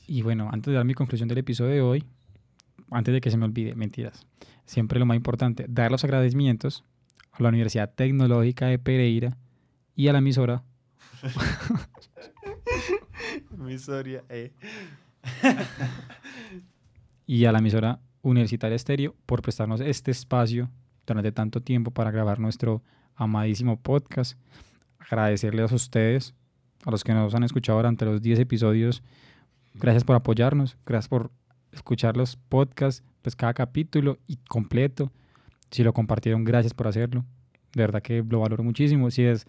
Y 0.07 0.23
bueno, 0.23 0.49
antes 0.53 0.71
de 0.71 0.77
dar 0.77 0.85
mi 0.85 0.95
conclusión 0.95 1.29
del 1.29 1.39
episodio 1.39 1.73
de 1.73 1.81
hoy, 1.81 2.05
antes 2.91 3.13
de 3.13 3.21
que 3.21 3.31
se 3.31 3.37
me 3.37 3.45
olvide, 3.45 3.75
mentiras. 3.75 4.27
Siempre 4.67 4.99
lo 4.99 5.07
más 5.07 5.17
importante, 5.17 5.67
dar 5.69 5.91
los 5.91 6.05
agradecimientos 6.05 6.85
a 7.33 7.43
la 7.43 7.49
Universidad 7.49 7.93
Tecnológica 7.95 8.67
de 8.67 8.79
Pereira 8.79 9.37
y 9.95 10.09
a 10.09 10.13
la 10.13 10.19
emisora. 10.19 10.63
emisora, 13.59 14.23
eh. 14.29 14.53
y 17.27 17.45
a 17.45 17.53
la 17.53 17.59
emisora 17.59 18.01
Universitaria 18.23 18.77
Estéreo 18.77 19.15
por 19.27 19.43
prestarnos 19.43 19.81
este 19.81 20.11
espacio 20.11 20.71
durante 21.07 21.33
tanto 21.33 21.61
tiempo 21.61 21.91
para 21.91 22.11
grabar 22.11 22.41
nuestro 22.41 22.83
amadísimo 23.17 23.79
podcast. 23.79 24.39
Agradecerles 24.99 25.73
a 25.73 25.75
ustedes, 25.75 26.35
a 26.85 26.91
los 26.91 27.05
que 27.05 27.13
nos 27.13 27.35
han 27.35 27.45
escuchado 27.45 27.79
durante 27.79 28.05
los 28.05 28.23
10 28.23 28.41
episodios. 28.41 29.03
Gracias 29.75 30.05
por 30.05 30.17
apoyarnos, 30.17 30.77
gracias 30.87 31.09
por 31.09 31.31
escuchar 31.75 32.17
los 32.17 32.37
podcasts, 32.37 33.03
pues 33.23 33.37
cada 33.37 33.55
capítulo 33.55 34.19
y 34.27 34.37
completo. 34.49 35.13
Si 35.71 35.83
lo 35.83 35.93
compartieron, 35.93 36.45
gracias 36.45 36.75
por 36.75 36.87
hacerlo. 36.87 37.25
De 37.75 37.83
verdad 37.83 38.03
que 38.03 38.25
lo 38.29 38.41
valoro 38.41 38.63
muchísimo. 38.63 39.11
Si 39.11 39.23
es 39.23 39.47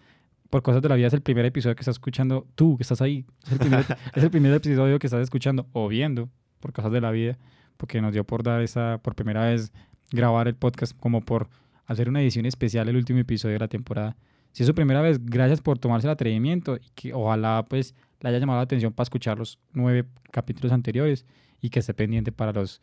por 0.50 0.62
cosas 0.62 0.82
de 0.82 0.88
la 0.88 0.96
vida, 0.96 1.06
es 1.08 1.12
el 1.12 1.22
primer 1.22 1.44
episodio 1.44 1.76
que 1.76 1.80
estás 1.80 1.96
escuchando 1.96 2.46
tú, 2.54 2.76
que 2.76 2.82
estás 2.82 3.00
ahí. 3.00 3.24
Es 3.44 3.52
el 3.52 3.58
primer, 3.58 3.80
es 4.14 4.22
el 4.22 4.30
primer 4.30 4.52
episodio 4.52 4.98
que 4.98 5.06
estás 5.06 5.22
escuchando 5.22 5.66
o 5.72 5.88
viendo 5.88 6.28
por 6.60 6.72
cosas 6.72 6.92
de 6.92 7.00
la 7.00 7.10
vida, 7.10 7.38
porque 7.76 8.00
nos 8.00 8.12
dio 8.12 8.24
por 8.24 8.42
dar 8.42 8.62
esa, 8.62 8.98
por 9.02 9.14
primera 9.14 9.44
vez, 9.44 9.72
grabar 10.10 10.48
el 10.48 10.54
podcast, 10.54 10.96
como 10.98 11.20
por 11.20 11.48
hacer 11.86 12.08
una 12.08 12.20
edición 12.20 12.46
especial 12.46 12.88
el 12.88 12.96
último 12.96 13.18
episodio 13.20 13.54
de 13.54 13.60
la 13.60 13.68
temporada. 13.68 14.16
Si 14.52 14.62
es 14.62 14.66
su 14.66 14.74
primera 14.74 15.02
vez, 15.02 15.24
gracias 15.24 15.60
por 15.60 15.78
tomarse 15.78 16.06
el 16.06 16.12
atrevimiento 16.12 16.76
y 16.76 16.90
que 16.94 17.12
ojalá 17.12 17.64
pues 17.68 17.94
le 18.20 18.30
haya 18.30 18.38
llamado 18.38 18.58
la 18.58 18.64
atención 18.64 18.92
para 18.92 19.04
escuchar 19.04 19.38
los 19.38 19.58
nueve 19.72 20.06
capítulos 20.30 20.72
anteriores 20.72 21.26
y 21.60 21.70
que 21.70 21.80
esté 21.80 21.94
pendiente 21.94 22.32
para 22.32 22.52
los 22.52 22.80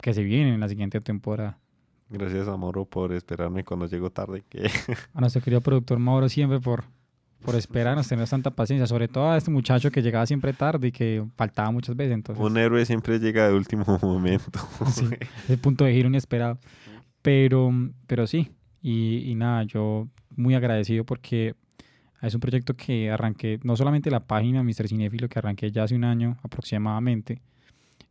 que 0.00 0.14
se 0.14 0.22
vienen 0.22 0.54
en 0.54 0.60
la 0.60 0.68
siguiente 0.68 1.00
temporada. 1.00 1.58
Gracias 2.10 2.46
a 2.48 2.56
Mauro 2.56 2.84
por 2.84 3.12
esperarme 3.12 3.64
cuando 3.64 3.86
llego 3.86 4.10
tarde. 4.10 4.44
Que... 4.48 4.68
A 5.14 5.20
nuestro 5.20 5.42
querido 5.42 5.60
productor 5.60 5.98
Mauro 5.98 6.28
siempre 6.28 6.60
por, 6.60 6.84
por 7.42 7.54
esperarnos, 7.54 8.06
tener 8.06 8.28
tanta 8.28 8.50
paciencia, 8.50 8.86
sobre 8.86 9.08
todo 9.08 9.30
a 9.30 9.36
este 9.36 9.50
muchacho 9.50 9.90
que 9.90 10.02
llegaba 10.02 10.26
siempre 10.26 10.52
tarde 10.52 10.88
y 10.88 10.92
que 10.92 11.24
faltaba 11.36 11.70
muchas 11.70 11.96
veces. 11.96 12.14
Entonces, 12.14 12.44
un 12.44 12.56
héroe 12.56 12.84
siempre 12.84 13.18
llega 13.18 13.48
de 13.48 13.54
último 13.54 13.84
momento. 14.02 14.60
sí, 14.92 15.08
el 15.48 15.58
punto 15.58 15.84
de 15.84 15.92
giro 15.94 16.08
inesperado. 16.08 16.58
Pero, 17.22 17.70
pero 18.06 18.26
sí, 18.26 18.50
y, 18.82 19.30
y 19.30 19.34
nada, 19.34 19.62
yo 19.62 20.08
muy 20.36 20.54
agradecido 20.54 21.04
porque 21.04 21.54
es 22.20 22.34
un 22.34 22.40
proyecto 22.40 22.74
que 22.74 23.10
arranqué, 23.10 23.58
no 23.62 23.76
solamente 23.76 24.10
la 24.10 24.20
página 24.20 24.62
Mr. 24.62 24.88
Cinéfilo, 24.88 25.28
que 25.28 25.38
arranqué 25.38 25.70
ya 25.70 25.84
hace 25.84 25.94
un 25.94 26.04
año 26.04 26.36
aproximadamente, 26.42 27.40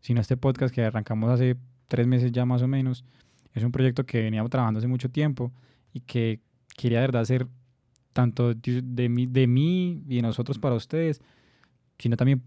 sino 0.03 0.19
este 0.19 0.35
podcast 0.35 0.75
que 0.75 0.83
arrancamos 0.83 1.31
hace 1.31 1.55
tres 1.87 2.05
meses 2.05 2.31
ya 2.33 2.45
más 2.45 2.61
o 2.61 2.67
menos. 2.67 3.05
Es 3.53 3.63
un 3.63 3.71
proyecto 3.71 4.05
que 4.05 4.21
veníamos 4.21 4.51
trabajando 4.51 4.79
hace 4.79 4.87
mucho 4.87 5.09
tiempo 5.09 5.53
y 5.93 6.01
que 6.01 6.41
quería 6.75 6.99
de 6.99 7.07
verdad 7.07 7.21
hacer 7.21 7.47
tanto 8.11 8.53
de 8.53 9.09
mí, 9.09 10.03
y 10.07 10.15
de 10.15 10.21
nosotros 10.21 10.59
para 10.59 10.75
ustedes, 10.75 11.21
sino 11.97 12.17
también 12.17 12.43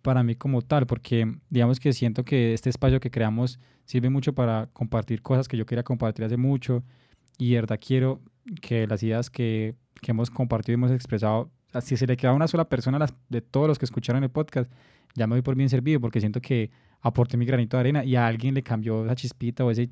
para 0.00 0.22
mí 0.22 0.34
como 0.34 0.62
tal, 0.62 0.86
porque 0.86 1.30
digamos 1.50 1.78
que 1.78 1.92
siento 1.92 2.24
que 2.24 2.54
este 2.54 2.70
espacio 2.70 3.00
que 3.00 3.10
creamos 3.10 3.60
sirve 3.84 4.08
mucho 4.08 4.34
para 4.34 4.68
compartir 4.72 5.20
cosas 5.20 5.46
que 5.46 5.58
yo 5.58 5.66
quería 5.66 5.82
compartir 5.82 6.24
hace 6.24 6.38
mucho 6.38 6.84
y 7.36 7.50
de 7.50 7.56
verdad 7.56 7.78
quiero 7.86 8.22
que 8.62 8.86
las 8.86 9.02
ideas 9.02 9.28
que, 9.28 9.74
que 10.00 10.12
hemos 10.12 10.30
compartido 10.30 10.72
y 10.72 10.80
hemos 10.80 10.90
expresado, 10.90 11.50
si 11.80 11.96
se 11.96 12.06
le 12.06 12.16
queda 12.16 12.30
a 12.30 12.34
una 12.34 12.48
sola 12.48 12.68
persona 12.68 12.98
las, 12.98 13.14
de 13.28 13.40
todos 13.40 13.68
los 13.68 13.78
que 13.78 13.84
escucharon 13.84 14.22
el 14.22 14.30
podcast, 14.30 14.70
ya 15.14 15.26
me 15.26 15.34
doy 15.34 15.42
por 15.42 15.54
bien 15.54 15.68
servido 15.68 16.00
porque 16.00 16.20
siento 16.20 16.40
que 16.40 16.70
aporté 17.00 17.36
mi 17.36 17.46
granito 17.46 17.76
de 17.76 17.80
arena 17.80 18.04
y 18.04 18.16
a 18.16 18.26
alguien 18.26 18.54
le 18.54 18.62
cambió 18.62 19.04
esa 19.04 19.14
chispita 19.14 19.64
o 19.64 19.70
ese, 19.70 19.90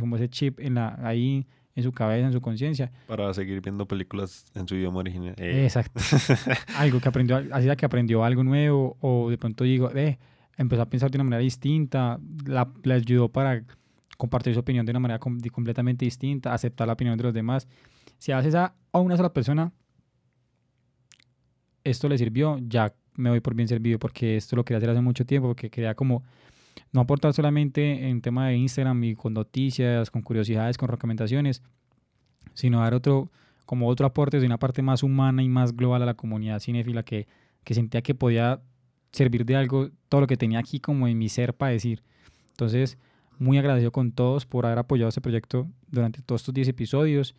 como 0.00 0.16
ese 0.16 0.28
chip 0.28 0.60
en 0.60 0.74
la, 0.74 0.98
ahí 1.02 1.46
en 1.74 1.84
su 1.84 1.92
cabeza, 1.92 2.26
en 2.26 2.32
su 2.32 2.40
conciencia. 2.40 2.90
Para 3.06 3.32
seguir 3.32 3.60
viendo 3.60 3.86
películas 3.86 4.46
en 4.54 4.66
su 4.66 4.74
idioma 4.74 4.98
original. 4.98 5.34
Eh. 5.38 5.64
Exacto. 5.64 6.00
algo 6.76 6.98
que 7.00 7.08
aprendió, 7.08 7.40
así 7.52 7.68
que 7.76 7.86
aprendió 7.86 8.24
algo 8.24 8.42
nuevo 8.42 8.96
o 9.00 9.30
de 9.30 9.38
pronto 9.38 9.62
digo, 9.62 9.90
eh, 9.94 10.18
empezó 10.56 10.82
a 10.82 10.90
pensar 10.90 11.10
de 11.10 11.18
una 11.18 11.24
manera 11.24 11.40
distinta, 11.40 12.18
la, 12.44 12.68
le 12.82 12.94
ayudó 12.94 13.28
para 13.28 13.62
compartir 14.16 14.52
su 14.54 14.60
opinión 14.60 14.84
de 14.84 14.90
una 14.90 14.98
manera 14.98 15.20
completamente 15.20 16.04
distinta, 16.04 16.52
aceptar 16.52 16.88
la 16.88 16.94
opinión 16.94 17.16
de 17.16 17.22
los 17.22 17.32
demás. 17.32 17.68
Si 18.18 18.32
haces 18.32 18.56
a, 18.56 18.74
a 18.92 18.98
una 18.98 19.16
sola 19.16 19.32
persona, 19.32 19.72
esto 21.90 22.08
le 22.08 22.18
sirvió, 22.18 22.58
ya 22.60 22.94
me 23.16 23.30
doy 23.30 23.40
por 23.40 23.54
bien 23.54 23.68
servido 23.68 23.98
porque 23.98 24.36
esto 24.36 24.56
lo 24.56 24.64
quería 24.64 24.78
hacer 24.78 24.90
hace 24.90 25.00
mucho 25.00 25.26
tiempo, 25.26 25.48
porque 25.48 25.70
quería 25.70 25.94
como 25.94 26.22
no 26.92 27.00
aportar 27.00 27.32
solamente 27.32 28.08
en 28.08 28.20
tema 28.20 28.48
de 28.48 28.56
Instagram 28.56 29.02
y 29.04 29.14
con 29.14 29.34
noticias, 29.34 30.10
con 30.10 30.22
curiosidades, 30.22 30.78
con 30.78 30.88
recomendaciones, 30.88 31.62
sino 32.54 32.80
dar 32.80 32.94
otro, 32.94 33.30
como 33.66 33.88
otro 33.88 34.06
aporte 34.06 34.40
de 34.40 34.46
una 34.46 34.58
parte 34.58 34.82
más 34.82 35.02
humana 35.02 35.42
y 35.42 35.48
más 35.48 35.76
global 35.76 36.02
a 36.02 36.06
la 36.06 36.14
comunidad 36.14 36.60
cinéfila 36.60 37.02
que, 37.02 37.26
que 37.64 37.74
sentía 37.74 38.02
que 38.02 38.14
podía 38.14 38.60
servir 39.12 39.44
de 39.44 39.56
algo 39.56 39.90
todo 40.08 40.22
lo 40.22 40.26
que 40.26 40.36
tenía 40.36 40.58
aquí 40.58 40.80
como 40.80 41.08
en 41.08 41.18
mi 41.18 41.28
ser 41.28 41.54
para 41.54 41.72
decir. 41.72 42.02
Entonces, 42.50 42.98
muy 43.38 43.58
agradecido 43.58 43.92
con 43.92 44.12
todos 44.12 44.46
por 44.46 44.66
haber 44.66 44.78
apoyado 44.78 45.08
este 45.08 45.20
proyecto 45.20 45.68
durante 45.88 46.22
todos 46.22 46.42
estos 46.42 46.54
10 46.54 46.68
episodios, 46.68 47.34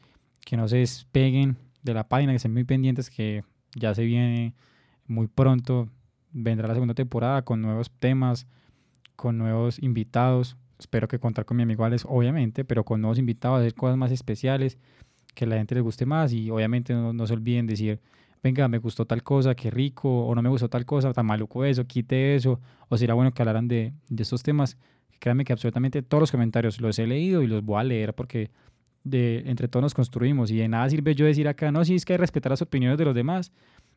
que 0.45 0.57
no 0.57 0.67
se 0.67 0.77
despeguen 0.77 1.57
de 1.83 1.93
la 1.93 2.07
página, 2.07 2.31
que 2.31 2.37
estén 2.37 2.53
muy 2.53 2.63
pendientes, 2.63 3.09
que 3.09 3.43
ya 3.75 3.93
se 3.93 4.03
viene 4.03 4.53
muy 5.07 5.27
pronto 5.27 5.89
vendrá 6.31 6.67
la 6.67 6.73
segunda 6.73 6.93
temporada 6.93 7.41
con 7.43 7.61
nuevos 7.61 7.91
temas, 7.99 8.47
con 9.15 9.37
nuevos 9.37 9.81
invitados. 9.81 10.57
Espero 10.77 11.07
que 11.07 11.19
contar 11.19 11.45
con 11.45 11.57
mi 11.57 11.63
amigo 11.63 11.83
Alex, 11.83 12.05
obviamente, 12.07 12.63
pero 12.63 12.85
con 12.85 13.01
nuevos 13.01 13.17
invitados, 13.17 13.59
hacer 13.59 13.73
cosas 13.73 13.97
más 13.97 14.11
especiales, 14.11 14.77
que 15.35 15.45
la 15.45 15.57
gente 15.57 15.75
les 15.75 15.83
guste 15.83 16.05
más 16.05 16.31
y 16.33 16.49
obviamente 16.49 16.93
no, 16.93 17.27
se 17.27 17.33
olviden 17.33 17.67
decir, 17.67 17.99
venga, 18.41 18.67
me 18.67 18.77
gustó 18.77 19.05
tal 19.05 19.23
cosa, 19.23 19.55
qué 19.55 19.69
rico, 19.69 20.25
o 20.25 20.35
no 20.35 20.41
me 20.41 20.49
gustó 20.49 20.69
tal 20.69 20.85
cosa, 20.85 21.13
tan 21.13 21.25
maluco 21.25 21.65
eso, 21.65 21.85
quite 21.85 22.35
eso, 22.35 22.59
o 22.87 22.97
será 22.97 23.13
bueno 23.13 23.33
que 23.33 23.41
hablaran 23.41 23.67
de, 23.67 23.93
de 24.07 24.23
estos 24.23 24.43
temas. 24.43 24.77
Créanme 25.19 25.43
que 25.43 25.51
absolutamente 25.51 26.01
todos 26.01 26.21
los 26.21 26.31
comentarios 26.31 26.79
los 26.79 26.97
he 26.97 27.05
leído 27.05 27.41
y 27.41 27.47
los 27.47 27.63
voy 27.63 27.79
a 27.81 27.83
leer 27.83 28.13
porque 28.13 28.51
de, 29.03 29.43
entre 29.45 29.67
todos 29.67 29.81
nos 29.81 29.93
construimos 29.93 30.51
y 30.51 30.57
de 30.57 30.67
nada 30.67 30.89
sirve 30.89 31.15
yo 31.15 31.25
decir 31.25 31.47
acá, 31.47 31.71
no, 31.71 31.83
sí 31.85 31.95
es 31.95 32.05
que 32.05 32.13
hay 32.13 32.17
que 32.17 32.21
respetar 32.21 32.51
las 32.51 32.61
opiniones 32.61 32.97
de 32.97 33.05
los 33.05 33.15
demás, 33.15 33.51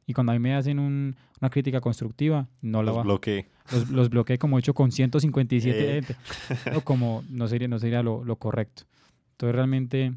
y 0.07 0.15
cuando 0.15 0.33
a 0.33 0.35
mí 0.35 0.41
me 0.41 0.55
hacen 0.55 0.79
un, 0.79 1.17
una 1.41 1.51
crítica 1.51 1.81
constructiva, 1.81 2.49
no 2.61 2.83
los 2.83 3.03
bloqueé. 3.05 3.47
Los, 3.71 3.91
los 3.91 4.11
bloqueé 4.11 4.39
como 4.39 4.59
hecho 4.59 4.75
con 4.75 4.91
157 4.91 5.99
eh. 5.99 6.05
o 6.75 6.81
como 6.81 7.23
no 7.29 7.47
sería, 7.47 7.69
no 7.69 7.79
sería 7.79 8.03
lo, 8.03 8.25
lo, 8.25 8.37
correcto. 8.37 8.83
Entonces 9.33 9.55
realmente 9.55 10.15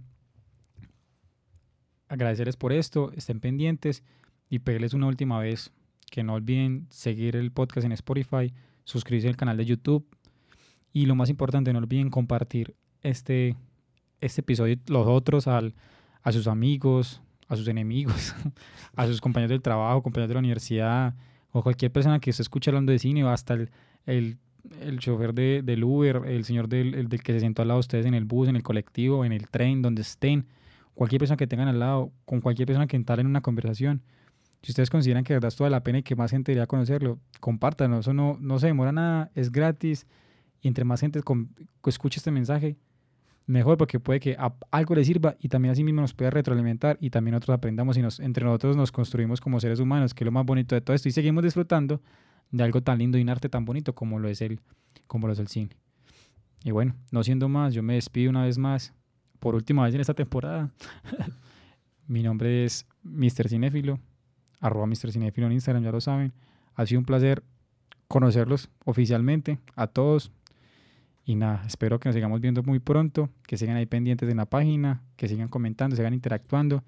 agradecerles 2.07 2.57
por 2.57 2.73
esto, 2.73 3.11
estén 3.15 3.39
pendientes 3.39 4.03
y 4.49 4.59
pedirles 4.59 4.93
una 4.93 5.07
última 5.07 5.39
vez 5.39 5.71
que 6.09 6.23
no 6.23 6.33
olviden 6.33 6.87
seguir 6.89 7.35
el 7.35 7.51
podcast 7.51 7.85
en 7.85 7.91
Spotify, 7.91 8.53
suscribirse 8.83 9.27
al 9.27 9.37
canal 9.37 9.57
de 9.57 9.65
YouTube 9.65 10.07
y 10.93 11.05
lo 11.05 11.15
más 11.15 11.29
importante, 11.29 11.73
no 11.73 11.79
olviden 11.79 12.09
compartir 12.09 12.75
este, 13.01 13.55
este 14.25 14.41
episodio, 14.41 14.77
los 14.87 15.07
otros, 15.07 15.47
al, 15.47 15.73
a 16.21 16.31
sus 16.31 16.47
amigos, 16.47 17.21
a 17.47 17.55
sus 17.55 17.67
enemigos, 17.67 18.35
a 18.95 19.07
sus 19.07 19.21
compañeros 19.21 19.51
del 19.51 19.61
trabajo, 19.61 20.01
compañeros 20.01 20.29
de 20.29 20.33
la 20.33 20.39
universidad 20.39 21.15
o 21.51 21.63
cualquier 21.63 21.91
persona 21.91 22.19
que 22.19 22.33
se 22.33 22.41
escuche 22.41 22.69
hablando 22.69 22.91
de 22.91 22.99
cine 22.99 23.23
o 23.23 23.29
hasta 23.29 23.53
el, 23.53 23.69
el, 24.05 24.37
el 24.81 24.99
chofer 24.99 25.33
de, 25.33 25.61
del 25.63 25.83
Uber, 25.83 26.23
el 26.25 26.43
señor 26.43 26.67
del, 26.67 27.07
del 27.07 27.23
que 27.23 27.31
se 27.31 27.39
sentó 27.39 27.61
al 27.61 27.69
lado 27.69 27.77
de 27.77 27.81
ustedes 27.81 28.05
en 28.05 28.13
el 28.13 28.25
bus, 28.25 28.49
en 28.49 28.57
el 28.57 28.63
colectivo, 28.63 29.23
en 29.23 29.31
el 29.31 29.47
tren, 29.49 29.81
donde 29.81 30.01
estén, 30.01 30.47
cualquier 30.95 31.19
persona 31.19 31.37
que 31.37 31.47
tengan 31.47 31.67
al 31.67 31.79
lado, 31.79 32.11
con 32.25 32.41
cualquier 32.41 32.65
persona 32.65 32.87
que 32.87 32.97
entren 32.97 33.21
en 33.21 33.27
una 33.27 33.41
conversación. 33.41 34.01
Si 34.63 34.71
ustedes 34.71 34.89
consideran 34.89 35.23
que 35.23 35.33
de 35.33 35.37
verdad 35.37 35.49
es 35.49 35.55
toda 35.55 35.69
la 35.69 35.83
pena 35.83 35.99
y 35.99 36.03
que 36.03 36.15
más 36.15 36.31
gente 36.31 36.51
debería 36.51 36.67
conocerlo, 36.67 37.19
compártanlo. 37.39 37.99
Eso 37.99 38.13
no, 38.13 38.37
no 38.39 38.57
se 38.57 38.67
demora 38.67 38.91
nada, 38.91 39.31
es 39.35 39.51
gratis. 39.51 40.07
Y 40.61 40.67
entre 40.67 40.83
más 40.83 41.01
gente 41.01 41.21
escuche 41.85 42.17
este 42.17 42.31
mensaje, 42.31 42.75
mejor 43.45 43.77
porque 43.77 43.99
puede 43.99 44.19
que 44.19 44.37
algo 44.71 44.95
le 44.95 45.05
sirva 45.05 45.35
y 45.39 45.49
también 45.49 45.71
así 45.71 45.83
mismo 45.83 46.01
nos 46.01 46.13
pueda 46.13 46.31
retroalimentar 46.31 46.97
y 46.99 47.09
también 47.09 47.33
nosotros 47.33 47.55
aprendamos 47.55 47.97
y 47.97 48.01
nos, 48.01 48.19
entre 48.19 48.43
nosotros 48.43 48.75
nos 48.75 48.91
construimos 48.91 49.41
como 49.41 49.59
seres 49.59 49.79
humanos, 49.79 50.13
que 50.13 50.23
es 50.23 50.25
lo 50.25 50.31
más 50.31 50.45
bonito 50.45 50.75
de 50.75 50.81
todo 50.81 50.95
esto. 50.95 51.09
Y 51.09 51.11
seguimos 51.11 51.43
disfrutando 51.43 52.01
de 52.51 52.63
algo 52.63 52.81
tan 52.81 52.97
lindo 52.97 53.17
y 53.17 53.21
un 53.21 53.29
arte 53.29 53.49
tan 53.49 53.65
bonito 53.65 53.93
como 53.93 54.19
lo 54.19 54.27
es 54.27 54.41
el, 54.41 54.59
como 55.07 55.27
lo 55.27 55.33
es 55.33 55.39
el 55.39 55.47
cine. 55.47 55.75
Y 56.63 56.71
bueno, 56.71 56.95
no 57.11 57.23
siendo 57.23 57.47
más, 57.47 57.73
yo 57.73 57.83
me 57.83 57.95
despido 57.95 58.29
una 58.29 58.43
vez 58.43 58.57
más, 58.57 58.93
por 59.39 59.55
última 59.55 59.83
vez 59.83 59.93
en 59.93 60.01
esta 60.01 60.13
temporada. 60.13 60.71
Mi 62.07 62.23
nombre 62.23 62.65
es 62.65 62.87
Mr. 63.03 63.49
Cinefilo 63.49 63.99
arroba 64.65 64.87
Mr. 64.87 65.11
Cinefilo 65.11 65.47
en 65.47 65.53
Instagram, 65.53 65.83
ya 65.83 65.91
lo 65.91 66.01
saben. 66.01 66.33
Ha 66.75 66.85
sido 66.85 66.99
un 66.99 67.05
placer 67.05 67.43
conocerlos 68.07 68.69
oficialmente 68.83 69.59
a 69.75 69.87
todos. 69.87 70.31
Y 71.25 71.35
nada, 71.35 71.63
espero 71.65 71.99
que 71.99 72.07
nos 72.07 72.13
sigamos 72.13 72.39
viendo 72.39 72.61
muy 72.61 72.79
pronto, 72.79 73.29
que 73.47 73.57
sigan 73.57 73.75
ahí 73.77 73.87
pendientes 73.87 74.29
en 74.29 74.37
la 74.37 74.45
página, 74.45 75.01
que 75.15 75.27
sigan 75.27 75.47
comentando, 75.47 75.95
sigan 75.95 76.13
interactuando 76.13 76.83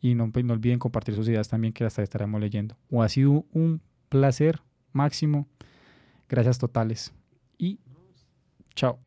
y 0.00 0.14
no, 0.14 0.26
no 0.26 0.52
olviden 0.52 0.80
compartir 0.80 1.14
sus 1.14 1.28
ideas 1.28 1.48
también 1.48 1.72
que 1.72 1.84
las 1.84 1.98
estaremos 1.98 2.40
leyendo. 2.40 2.76
O 2.90 3.02
ha 3.02 3.08
sido 3.08 3.44
un 3.52 3.80
placer 4.08 4.60
máximo. 4.92 5.46
Gracias 6.28 6.58
totales 6.58 7.14
y 7.56 7.78
chao. 8.74 8.98